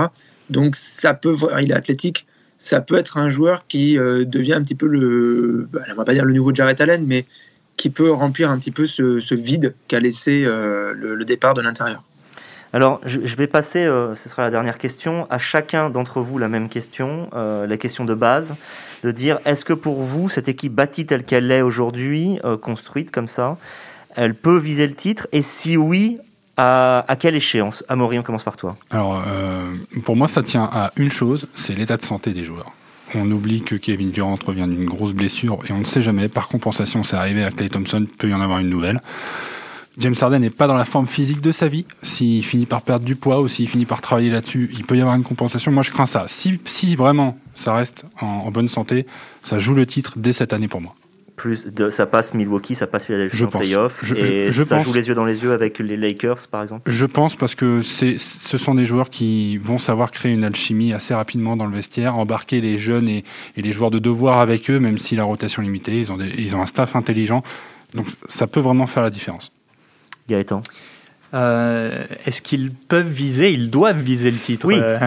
Donc 0.50 0.76
ça 0.76 1.12
peut, 1.14 1.36
il 1.60 1.70
est 1.70 1.74
athlétique, 1.74 2.26
ça 2.58 2.80
peut 2.80 2.96
être 2.96 3.16
un 3.16 3.30
joueur 3.30 3.66
qui 3.66 3.98
euh, 3.98 4.24
devient 4.24 4.54
un 4.54 4.62
petit 4.62 4.74
peu 4.74 4.86
le, 4.86 5.68
bah, 5.72 5.80
on 5.92 5.94
va 5.94 6.04
pas 6.04 6.12
dire 6.12 6.24
le 6.24 6.34
nouveau 6.34 6.52
Jarrett 6.52 6.80
Allen, 6.80 7.04
mais 7.06 7.24
qui 7.76 7.90
peut 7.90 8.10
remplir 8.10 8.50
un 8.50 8.58
petit 8.58 8.72
peu 8.72 8.86
ce, 8.86 9.34
vide 9.34 9.74
qu'a 9.86 10.00
laissé 10.00 10.42
euh, 10.44 10.92
le, 10.92 11.24
départ 11.24 11.54
de 11.54 11.62
l'intérieur. 11.62 12.02
Alors, 12.72 13.00
je, 13.04 13.36
vais 13.36 13.46
passer, 13.46 13.84
euh, 13.84 14.14
ce 14.14 14.28
sera 14.28 14.42
la 14.42 14.50
dernière 14.50 14.78
question, 14.78 15.26
à 15.30 15.38
chacun 15.38 15.88
d'entre 15.88 16.20
vous 16.20 16.38
la 16.38 16.48
même 16.48 16.68
question, 16.68 17.30
la 17.32 17.76
question 17.76 18.04
de 18.04 18.14
base, 18.14 18.54
de 19.02 19.10
dire 19.10 19.38
est-ce 19.44 19.64
que 19.64 19.72
pour 19.72 20.02
vous, 20.02 20.28
cette 20.28 20.48
équipe 20.48 20.74
bâtie 20.74 21.06
telle 21.06 21.24
qu'elle 21.24 21.50
est 21.50 21.62
aujourd'hui, 21.62 22.38
construite 22.60 23.10
comme 23.10 23.28
ça, 23.28 23.56
elle 24.16 24.34
peut 24.34 24.58
viser 24.58 24.86
le 24.86 24.94
titre? 24.94 25.26
Et 25.32 25.42
si 25.42 25.76
oui, 25.76 26.18
à, 26.58 27.16
quelle 27.18 27.36
échéance? 27.36 27.84
Amaury, 27.88 28.18
on 28.18 28.22
commence 28.22 28.44
par 28.44 28.56
toi. 28.56 28.76
Alors, 28.90 29.22
euh, 29.26 29.74
pour 30.04 30.16
moi, 30.16 30.26
ça 30.28 30.42
tient 30.42 30.68
à 30.70 30.90
une 30.96 31.10
chose, 31.10 31.48
c'est 31.54 31.74
l'état 31.74 31.96
de 31.96 32.02
santé 32.02 32.32
des 32.32 32.44
joueurs. 32.44 32.72
On 33.14 33.30
oublie 33.30 33.62
que 33.62 33.74
Kevin 33.74 34.10
Durant 34.10 34.38
revient 34.44 34.66
d'une 34.68 34.84
grosse 34.84 35.12
blessure 35.12 35.60
et 35.68 35.72
on 35.72 35.78
ne 35.78 35.84
sait 35.84 36.02
jamais. 36.02 36.28
Par 36.28 36.48
compensation, 36.48 37.04
c'est 37.04 37.16
arrivé 37.16 37.42
à 37.42 37.50
Clay 37.50 37.68
Thompson, 37.68 38.06
peut 38.18 38.28
y 38.28 38.34
en 38.34 38.40
avoir 38.40 38.58
une 38.58 38.68
nouvelle. 38.68 39.00
James 39.98 40.14
Harden 40.20 40.38
n'est 40.38 40.50
pas 40.50 40.66
dans 40.66 40.76
la 40.76 40.84
forme 40.84 41.06
physique 41.06 41.40
de 41.40 41.52
sa 41.52 41.68
vie. 41.68 41.86
S'il 42.02 42.44
finit 42.44 42.66
par 42.66 42.82
perdre 42.82 43.04
du 43.04 43.16
poids 43.16 43.40
ou 43.40 43.48
s'il 43.48 43.68
finit 43.68 43.86
par 43.86 44.00
travailler 44.00 44.30
là-dessus, 44.30 44.70
il 44.72 44.84
peut 44.84 44.96
y 44.96 45.00
avoir 45.00 45.16
une 45.16 45.24
compensation. 45.24 45.72
Moi, 45.72 45.82
je 45.82 45.90
crains 45.90 46.06
ça. 46.06 46.24
Si, 46.28 46.60
si 46.64 46.96
vraiment 46.96 47.38
ça 47.54 47.74
reste 47.74 48.04
en 48.20 48.50
bonne 48.50 48.68
santé, 48.68 49.06
ça 49.42 49.58
joue 49.58 49.74
le 49.74 49.86
titre 49.86 50.14
dès 50.16 50.32
cette 50.32 50.52
année 50.52 50.68
pour 50.68 50.80
moi 50.80 50.94
plus 51.38 51.66
de, 51.66 51.88
ça 51.88 52.04
passe 52.04 52.34
Milwaukee, 52.34 52.74
ça 52.74 52.86
passe 52.86 53.06
Philadelphie 53.06 53.44
en 53.44 53.46
playoff, 53.46 54.04
et 54.14 54.50
ça 54.50 54.80
joue 54.80 54.92
les 54.92 55.08
yeux 55.08 55.14
dans 55.14 55.24
les 55.24 55.42
yeux 55.42 55.52
avec 55.52 55.78
les 55.78 55.96
Lakers, 55.96 56.48
par 56.50 56.62
exemple 56.62 56.90
Je 56.90 57.06
pense 57.06 57.36
parce 57.36 57.54
que 57.54 57.80
ce 57.80 58.58
sont 58.58 58.74
des 58.74 58.84
joueurs 58.84 59.08
qui 59.08 59.56
vont 59.56 59.78
savoir 59.78 60.10
créer 60.10 60.32
une 60.32 60.44
alchimie 60.44 60.92
assez 60.92 61.14
rapidement 61.14 61.56
dans 61.56 61.66
le 61.66 61.74
vestiaire, 61.74 62.16
embarquer 62.16 62.60
les 62.60 62.76
jeunes 62.76 63.08
et, 63.08 63.24
les 63.56 63.72
joueurs 63.72 63.90
de 63.90 63.98
devoir 63.98 64.40
avec 64.40 64.68
eux, 64.68 64.80
même 64.80 64.98
si 64.98 65.16
la 65.16 65.24
rotation 65.24 65.62
est 65.62 65.66
limitée, 65.66 66.00
ils 66.00 66.12
ont, 66.12 66.18
ils 66.20 66.54
ont 66.54 66.60
un 66.60 66.66
staff 66.66 66.96
intelligent, 66.96 67.42
donc 67.94 68.06
ça 68.28 68.46
peut 68.46 68.60
vraiment 68.60 68.86
faire 68.86 69.04
la 69.04 69.10
différence. 69.10 69.52
Gaëtan 70.28 70.62
euh, 71.34 72.04
est-ce 72.24 72.40
qu'ils 72.40 72.70
peuvent 72.70 73.08
viser? 73.08 73.52
Ils 73.52 73.70
doivent 73.70 74.00
viser 74.00 74.30
le 74.30 74.38
titre. 74.38 74.66
Oui. 74.66 74.80
Euh, 74.82 74.98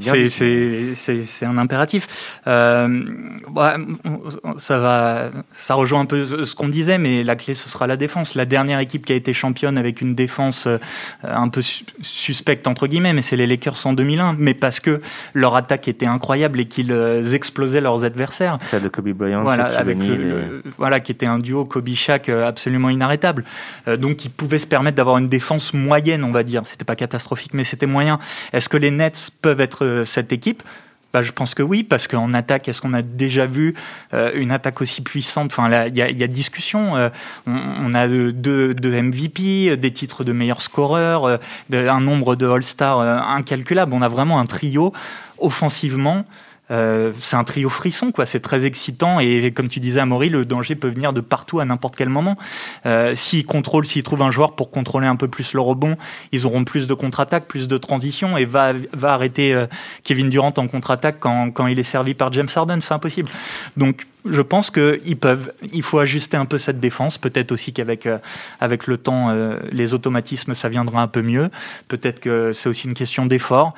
c'est 0.94 1.46
un 1.46 1.58
impératif. 1.58 2.08
Euh, 2.46 3.04
bah, 3.50 3.76
ça 4.58 4.78
va, 4.78 5.30
ça 5.52 5.74
rejoint 5.74 6.00
un 6.00 6.06
peu 6.06 6.44
ce 6.44 6.54
qu'on 6.54 6.68
disait, 6.68 6.98
mais 6.98 7.22
la 7.22 7.36
clé 7.36 7.54
ce 7.54 7.68
sera 7.68 7.86
la 7.86 7.96
défense. 7.96 8.34
La 8.34 8.44
dernière 8.44 8.80
équipe 8.80 9.06
qui 9.06 9.12
a 9.12 9.16
été 9.16 9.32
championne 9.32 9.78
avec 9.78 10.00
une 10.00 10.14
défense 10.14 10.68
un 11.22 11.48
peu 11.48 11.62
suspecte 12.00 12.66
entre 12.66 12.86
guillemets, 12.86 13.12
mais 13.12 13.22
c'est 13.22 13.36
les 13.36 13.46
Lakers 13.46 13.86
en 13.86 13.92
2001, 13.92 14.36
mais 14.38 14.54
parce 14.54 14.80
que 14.80 15.00
leur 15.34 15.54
attaque 15.54 15.86
était 15.86 16.06
incroyable 16.06 16.60
et 16.60 16.66
qu'ils 16.66 16.92
explosaient 17.34 17.80
leurs 17.80 18.02
adversaires. 18.02 18.58
Celle 18.60 18.82
de 18.82 18.88
Kobe 18.88 19.10
Bryant, 19.10 19.42
voilà, 19.42 19.66
avec 19.78 19.98
voilà, 20.76 21.00
qui 21.00 21.12
était 21.12 21.26
un 21.26 21.38
duo 21.38 21.64
Kobe-Shaq 21.64 22.28
absolument 22.28 22.90
inarrêtable. 22.90 23.44
donc 23.98 24.24
ils 24.24 24.30
pouvaient 24.30 24.58
se 24.58 24.66
permettre 24.66 24.96
d'avoir 24.96 25.18
une 25.18 25.28
défense 25.28 25.35
moyenne, 25.74 26.24
on 26.24 26.32
va 26.32 26.42
dire. 26.42 26.62
C'était 26.66 26.84
pas 26.84 26.96
catastrophique, 26.96 27.54
mais 27.54 27.64
c'était 27.64 27.86
moyen. 27.86 28.18
Est-ce 28.52 28.68
que 28.68 28.76
les 28.76 28.90
Nets 28.90 29.30
peuvent 29.42 29.60
être 29.60 29.84
euh, 29.84 30.04
cette 30.04 30.32
équipe? 30.32 30.62
Bah, 31.12 31.22
je 31.22 31.32
pense 31.32 31.54
que 31.54 31.62
oui, 31.62 31.82
parce 31.82 32.08
qu'en 32.08 32.32
attaque, 32.34 32.68
est-ce 32.68 32.82
qu'on 32.82 32.92
a 32.92 33.00
déjà 33.00 33.46
vu 33.46 33.74
euh, 34.12 34.32
une 34.34 34.50
attaque 34.50 34.80
aussi 34.80 35.00
puissante? 35.02 35.50
Enfin, 35.52 35.86
il 35.86 35.96
y, 35.96 36.02
a 36.02 36.26
discussion. 36.26 36.96
Euh, 36.96 37.08
on, 37.46 37.94
a 37.94 38.06
deux, 38.06 38.74
MVP, 38.74 39.76
des 39.76 39.92
titres 39.92 40.24
de 40.24 40.32
meilleurs 40.32 40.60
scoreurs, 40.60 41.38
un 41.72 42.00
nombre 42.00 42.36
de 42.36 42.46
All-Star 42.46 43.00
incalculable. 43.00 43.94
On 43.94 44.02
a 44.02 44.08
vraiment 44.08 44.40
un 44.40 44.46
trio 44.46 44.92
offensivement 45.38 46.26
euh, 46.70 47.12
c'est 47.20 47.36
un 47.36 47.44
trio 47.44 47.68
frisson, 47.68 48.10
quoi. 48.10 48.26
C'est 48.26 48.40
très 48.40 48.64
excitant 48.64 49.20
et 49.20 49.50
comme 49.54 49.68
tu 49.68 49.80
disais, 49.80 50.00
Amaury, 50.00 50.28
le 50.28 50.44
danger 50.44 50.74
peut 50.74 50.88
venir 50.88 51.12
de 51.12 51.20
partout 51.20 51.60
à 51.60 51.64
n'importe 51.64 51.96
quel 51.96 52.08
moment. 52.08 52.36
Euh, 52.86 53.14
s'ils 53.14 53.46
contrôlent, 53.46 53.86
s'ils 53.86 54.02
trouvent 54.02 54.22
un 54.22 54.30
joueur 54.30 54.56
pour 54.56 54.70
contrôler 54.70 55.06
un 55.06 55.16
peu 55.16 55.28
plus 55.28 55.52
le 55.52 55.60
rebond, 55.60 55.96
ils 56.32 56.46
auront 56.46 56.64
plus 56.64 56.86
de 56.86 56.94
contre-attaque, 56.94 57.46
plus 57.46 57.68
de 57.68 57.76
transition 57.76 58.36
et 58.36 58.44
va 58.44 58.72
va 58.92 59.14
arrêter 59.14 59.54
euh, 59.54 59.66
Kevin 60.02 60.30
Durant 60.30 60.52
en 60.56 60.66
contre-attaque 60.66 61.16
quand, 61.20 61.50
quand 61.50 61.66
il 61.66 61.78
est 61.78 61.84
servi 61.84 62.14
par 62.14 62.32
James 62.32 62.48
Harden, 62.54 62.80
c'est 62.80 62.94
impossible. 62.94 63.30
Donc 63.76 64.06
je 64.30 64.42
pense 64.42 64.70
qu'ils 64.70 65.16
peuvent. 65.16 65.52
Il 65.72 65.82
faut 65.82 65.98
ajuster 65.98 66.36
un 66.36 66.44
peu 66.44 66.58
cette 66.58 66.80
défense. 66.80 67.18
Peut-être 67.18 67.52
aussi 67.52 67.72
qu'avec 67.72 68.08
avec 68.60 68.86
le 68.86 68.96
temps, 68.98 69.34
les 69.72 69.94
automatismes, 69.94 70.54
ça 70.54 70.68
viendra 70.68 71.02
un 71.02 71.08
peu 71.08 71.22
mieux. 71.22 71.50
Peut-être 71.88 72.20
que 72.20 72.52
c'est 72.52 72.68
aussi 72.68 72.86
une 72.86 72.94
question 72.94 73.26
d'effort. 73.26 73.74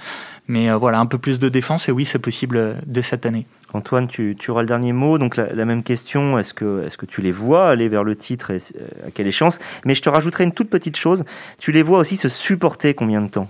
Mais 0.49 0.71
euh, 0.71 0.77
voilà, 0.77 0.99
un 0.99 1.07
peu 1.07 1.19
plus 1.19 1.39
de 1.39 1.51
défense, 1.51 1.89
et 1.89 1.93
oui, 1.93 2.07
c'est 2.11 2.19
possible 2.19 2.57
euh, 2.57 2.75
dès 2.87 3.03
cette 3.03 3.27
année. 3.27 3.47
Antoine, 3.75 4.09
tu, 4.09 4.35
tu, 4.39 4.51
auras 4.51 4.63
le 4.63 4.67
dernier 4.67 4.95
mot. 4.95 5.19
Donc 5.19 5.37
la, 5.37 5.65
même 5.67 5.83
question, 5.83 6.39
est-ce 6.39 6.55
que, 6.55 6.87
est 6.87 6.97
que 6.97 7.05
tu 7.05 7.21
les 7.21 7.33
vois 7.33 7.69
aller 7.69 7.89
vers 7.89 8.03
le 8.03 8.17
titre 8.17 8.51
et 8.51 8.57
euh, 8.57 9.09
à 9.09 9.11
quelle 9.11 9.27
échéance? 9.27 9.59
Mais 9.85 9.95
je 9.95 10.01
te 10.01 10.09
rajouterai 10.09 10.45
une 10.45 10.53
toute 10.53 10.71
petite 10.71 10.97
chose. 10.97 11.25
Tu 11.61 11.71
les 11.71 11.83
vois 11.83 11.99
aussi 11.99 12.17
se 12.17 12.31
supporter 12.31 12.95
combien 12.95 13.21
de 13.21 13.29
temps? 13.29 13.49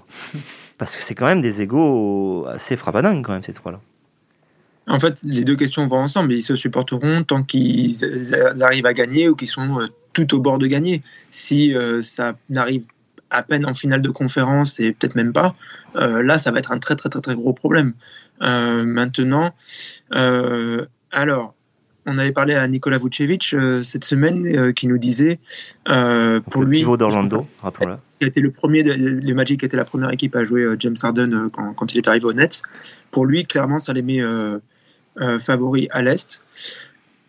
Parce 0.77 0.97
que 0.97 1.03
c'est 1.03 1.15
quand 1.15 1.27
même 1.27 1.41
des 1.41 1.63
égaux 1.63 2.47
assez 2.49 2.77
frappadingues 2.77 3.25
quand 3.25 3.33
même, 3.33 3.45
ces 3.45 3.53
trois-là. 3.53 3.81
En 4.89 4.99
fait, 4.99 5.21
les 5.23 5.45
deux 5.45 5.57
questions 5.57 5.87
vont 5.87 5.99
ensemble. 5.99 6.33
Ils 6.33 6.43
se 6.43 6.57
supporteront 6.57 7.23
tant 7.23 7.43
qu'ils 7.43 7.95
arrivent 8.61 8.87
à 8.87 8.95
gagner 8.95 9.29
ou 9.29 9.37
qu'ils 9.37 9.49
sont 9.49 9.89
tout 10.13 10.35
au 10.35 10.41
bord 10.41 10.59
de 10.59 10.67
gagner. 10.67 11.03
Si 11.31 11.75
ça 12.01 12.37
n'arrive 12.49 12.87
à 13.31 13.43
peine 13.43 13.67
en 13.67 13.75
finale 13.75 14.03
de 14.03 14.11
conférence 14.11 14.81
et 14.81 14.93
peut-être 14.93 15.15
même 15.15 15.33
pas, 15.33 15.55
euh, 15.97 16.23
là, 16.23 16.39
ça 16.39 16.51
va 16.51 16.59
être 16.59 16.73
un 16.73 16.79
très 16.79 16.97
très 16.97 17.09
très 17.09 17.21
très 17.21 17.35
gros 17.35 17.53
problème. 17.53 17.93
Euh, 18.43 18.85
maintenant, 18.85 19.55
euh, 20.15 20.87
alors, 21.13 21.55
on 22.07 22.17
avait 22.17 22.33
parlé 22.33 22.55
à 22.55 22.67
Nikola 22.67 22.97
Vucevic 22.99 23.55
cette 23.83 24.05
semaine 24.05 24.73
qui 24.73 24.87
nous 24.87 24.97
disait 24.97 25.41
pour 25.85 26.63
lui. 26.63 26.79
Pivot 26.79 26.97
d'Orlando, 26.97 27.47
rappelons-le. 27.61 27.97
Qui 28.19 28.25
a 28.25 28.29
été 28.29 28.41
le 28.41 28.51
premier, 28.51 28.83
les 28.83 29.35
Magic 29.35 29.63
était 29.63 29.77
la 29.77 29.85
première 29.85 30.11
équipe 30.11 30.35
à 30.35 30.43
jouer 30.43 30.67
James 30.79 30.97
Harden 31.01 31.51
quand, 31.53 31.75
quand, 31.75 31.93
il 31.93 31.99
est 31.99 32.09
arrivé 32.09 32.25
au 32.25 32.33
Nets. 32.33 32.63
Pour 33.11 33.27
lui, 33.27 33.45
clairement, 33.45 33.79
ça 33.79 33.93
les 33.93 34.01
met 34.01 34.21
favoris 35.41 35.89
à 35.91 36.03
l'Est. 36.03 36.43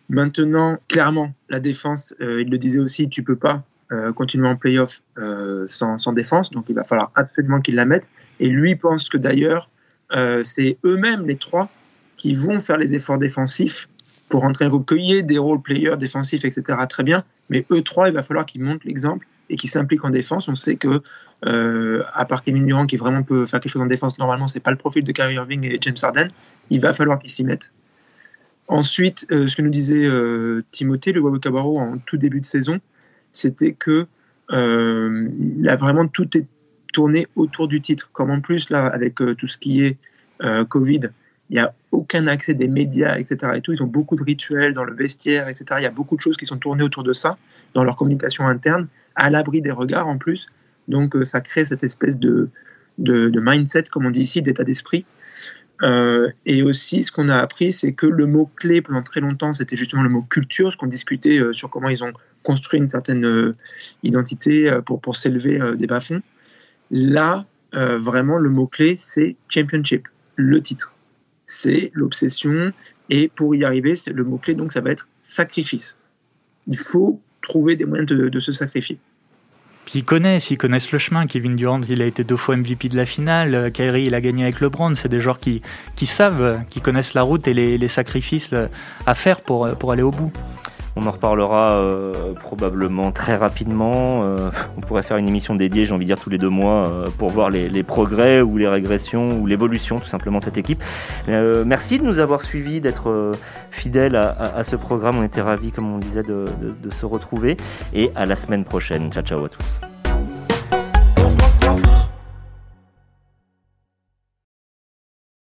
Maintenant, 0.08 0.78
clairement, 0.88 1.32
la 1.48 1.60
défense, 1.60 2.14
il 2.20 2.50
le 2.50 2.58
disait 2.58 2.78
aussi, 2.78 3.08
tu 3.08 3.22
peux 3.22 3.36
pas 3.36 3.64
euh, 3.92 4.12
continuer 4.12 4.46
en 4.46 4.54
playoff 4.54 5.02
euh, 5.18 5.66
sans, 5.68 5.98
sans, 5.98 6.12
défense, 6.12 6.52
donc 6.52 6.66
il 6.68 6.76
va 6.76 6.84
falloir 6.84 7.10
absolument 7.16 7.60
qu'il 7.60 7.74
la 7.74 7.84
mette. 7.84 8.08
Et 8.38 8.48
lui 8.48 8.76
pense 8.76 9.08
que 9.08 9.18
d'ailleurs, 9.18 9.68
euh, 10.12 10.44
c'est 10.44 10.78
eux-mêmes, 10.84 11.26
les 11.26 11.34
trois, 11.34 11.68
qui 12.16 12.34
vont 12.34 12.60
faire 12.60 12.76
les 12.76 12.94
efforts 12.94 13.18
défensifs 13.18 13.88
pour 14.28 14.42
rentrer 14.42 14.68
y 14.92 15.14
ait 15.14 15.24
des 15.24 15.38
role 15.38 15.60
players 15.60 15.96
défensifs, 15.96 16.44
etc., 16.44 16.78
très 16.88 17.02
bien, 17.02 17.24
mais 17.48 17.66
eux 17.72 17.82
trois, 17.82 18.06
il 18.06 18.14
va 18.14 18.22
falloir 18.22 18.46
qu'ils 18.46 18.62
montrent 18.62 18.86
l'exemple 18.86 19.26
et 19.50 19.56
qu'ils 19.56 19.68
s'impliquent 19.68 20.04
en 20.04 20.10
défense. 20.10 20.48
On 20.48 20.54
sait 20.54 20.76
que, 20.76 21.02
à 21.42 22.24
part 22.24 22.42
Kevin 22.42 22.64
Durant, 22.64 22.86
qui 22.86 22.96
vraiment 22.96 23.22
peut 23.22 23.44
faire 23.44 23.60
quelque 23.60 23.72
chose 23.72 23.82
en 23.82 23.86
défense, 23.86 24.18
normalement, 24.18 24.48
c'est 24.48 24.60
pas 24.60 24.70
le 24.70 24.78
profil 24.78 25.04
de 25.04 25.12
Kyrie 25.12 25.34
Irving 25.34 25.64
et 25.64 25.76
James 25.80 25.96
Harden, 26.00 26.28
il 26.70 26.80
va 26.80 26.94
falloir 26.94 27.18
qu'ils 27.18 27.30
s'y 27.30 27.44
mettent. 27.44 27.72
Ensuite, 28.68 29.26
ce 29.28 29.54
que 29.54 29.62
nous 29.62 29.70
disait 29.70 30.08
Timothée, 30.70 31.12
le 31.12 31.20
Wawakabaro, 31.20 31.78
en 31.78 31.98
tout 31.98 32.16
début 32.16 32.40
de 32.40 32.46
saison, 32.46 32.80
c'était 33.32 33.72
que 33.72 34.06
là, 34.48 35.76
vraiment 35.76 36.06
tout 36.06 36.36
est 36.38 36.46
tourné 36.92 37.26
autour 37.36 37.68
du 37.68 37.80
titre. 37.80 38.10
Comme 38.12 38.30
en 38.30 38.40
plus, 38.40 38.70
là, 38.70 38.86
avec 38.86 39.16
tout 39.16 39.48
ce 39.48 39.58
qui 39.58 39.82
est 39.82 39.96
Covid, 40.68 41.10
il 41.50 41.54
n'y 41.54 41.58
a 41.58 41.74
aucun 41.90 42.28
accès 42.28 42.54
des 42.54 42.68
médias, 42.68 43.18
etc. 43.18 43.54
Et 43.56 43.60
tout. 43.60 43.72
Ils 43.72 43.82
ont 43.82 43.88
beaucoup 43.88 44.14
de 44.14 44.22
rituels 44.22 44.72
dans 44.72 44.84
le 44.84 44.94
vestiaire, 44.94 45.48
etc. 45.48 45.64
Il 45.78 45.82
y 45.82 45.86
a 45.86 45.90
beaucoup 45.90 46.14
de 46.14 46.20
choses 46.20 46.36
qui 46.36 46.46
sont 46.46 46.58
tournées 46.58 46.84
autour 46.84 47.02
de 47.02 47.12
ça, 47.12 47.38
dans 47.74 47.82
leur 47.82 47.96
communication 47.96 48.46
interne, 48.46 48.86
à 49.14 49.30
l'abri 49.30 49.62
des 49.62 49.70
regards 49.70 50.08
en 50.08 50.18
plus. 50.18 50.46
Donc 50.88 51.16
euh, 51.16 51.24
ça 51.24 51.40
crée 51.40 51.64
cette 51.64 51.84
espèce 51.84 52.18
de, 52.18 52.48
de, 52.98 53.40
mindset, 53.40 53.84
comme 53.84 54.06
on 54.06 54.10
dit 54.10 54.22
ici, 54.22 54.42
d'état 54.42 54.64
d'esprit. 54.64 55.04
Euh, 55.82 56.28
et 56.44 56.62
aussi, 56.62 57.02
ce 57.02 57.10
qu'on 57.10 57.28
a 57.30 57.38
appris, 57.38 57.72
c'est 57.72 57.92
que 57.92 58.06
le 58.06 58.26
mot-clé 58.26 58.82
pendant 58.82 59.02
très 59.02 59.20
longtemps, 59.20 59.54
c'était 59.54 59.76
justement 59.76 60.02
le 60.02 60.10
mot 60.10 60.22
culture, 60.22 60.72
ce 60.72 60.76
qu'on 60.76 60.86
discutait 60.86 61.38
euh, 61.38 61.52
sur 61.52 61.70
comment 61.70 61.88
ils 61.88 62.04
ont 62.04 62.12
construit 62.42 62.80
une 62.80 62.88
certaine 62.88 63.54
identité 64.02 64.70
pour, 64.86 64.98
pour 64.98 65.16
s'élever 65.16 65.58
des 65.76 65.86
bas-fonds. 65.86 66.22
Là, 66.90 67.44
vraiment, 67.74 68.38
le 68.38 68.48
mot-clé, 68.48 68.96
c'est 68.96 69.36
championship, 69.50 70.08
le 70.36 70.62
titre 70.62 70.94
c'est 71.50 71.90
l'obsession. 71.94 72.72
Et 73.10 73.28
pour 73.28 73.54
y 73.54 73.64
arriver, 73.64 73.94
le 74.14 74.24
mot-clé, 74.24 74.54
donc, 74.54 74.72
ça 74.72 74.80
va 74.80 74.90
être 74.90 75.08
sacrifice. 75.22 75.96
Il 76.66 76.78
faut 76.78 77.20
trouver 77.42 77.76
des 77.76 77.84
moyens 77.84 78.08
de, 78.08 78.40
se 78.40 78.52
sacrifier. 78.52 78.98
Ils 79.94 80.04
connaissent, 80.04 80.50
ils 80.50 80.58
connaissent 80.58 80.92
le 80.92 80.98
chemin. 80.98 81.26
Kevin 81.26 81.56
Durant, 81.56 81.80
il 81.88 82.00
a 82.00 82.06
été 82.06 82.22
deux 82.22 82.36
fois 82.36 82.56
MVP 82.56 82.88
de 82.88 82.96
la 82.96 83.06
finale. 83.06 83.72
Kyrie, 83.72 84.04
il 84.04 84.14
a 84.14 84.20
gagné 84.20 84.44
avec 84.44 84.60
LeBron. 84.60 84.94
C'est 84.94 85.08
des 85.08 85.20
joueurs 85.20 85.40
qui, 85.40 85.62
savent, 86.06 86.60
qui 86.70 86.80
connaissent 86.80 87.14
la 87.14 87.22
route 87.22 87.48
et 87.48 87.54
les, 87.54 87.88
sacrifices 87.88 88.50
à 89.06 89.14
faire 89.14 89.40
pour, 89.40 89.68
pour 89.76 89.90
aller 89.90 90.02
au 90.02 90.12
bout. 90.12 90.32
On 90.96 91.06
en 91.06 91.10
reparlera 91.10 91.72
euh, 91.72 92.34
probablement 92.34 93.12
très 93.12 93.36
rapidement. 93.36 94.24
Euh, 94.24 94.50
on 94.76 94.80
pourrait 94.80 95.02
faire 95.02 95.16
une 95.16 95.28
émission 95.28 95.54
dédiée, 95.54 95.84
j'ai 95.84 95.94
envie 95.94 96.04
de 96.04 96.08
dire, 96.14 96.20
tous 96.20 96.30
les 96.30 96.38
deux 96.38 96.48
mois 96.48 96.88
euh, 96.88 97.08
pour 97.16 97.30
voir 97.30 97.50
les, 97.50 97.82
progrès 97.82 98.40
ou 98.40 98.56
les 98.56 98.68
régressions 98.68 99.40
ou 99.40 99.46
l'évolution 99.46 100.00
tout 100.00 100.08
simplement 100.08 100.38
de 100.38 100.44
cette 100.44 100.58
équipe. 100.58 100.82
merci 101.28 101.98
de 101.98 102.04
nous 102.04 102.18
avoir 102.18 102.42
suivis, 102.42 102.80
d'être 102.80 103.32
fidèles 103.70 104.16
à, 104.16 104.62
ce 104.64 104.76
programme. 104.76 105.18
On 105.18 105.24
était 105.24 105.40
ravis, 105.40 105.72
comme 105.72 105.92
on 105.92 105.98
disait, 105.98 106.22
de 106.22 106.46
se 106.90 107.06
retrouver. 107.06 107.56
Et 107.94 108.10
à 108.14 108.26
la 108.26 108.36
semaine 108.36 108.64
prochaine. 108.64 109.10
Ciao, 109.10 109.24
ciao 109.24 109.44
à 109.44 109.48
tous. 109.48 109.89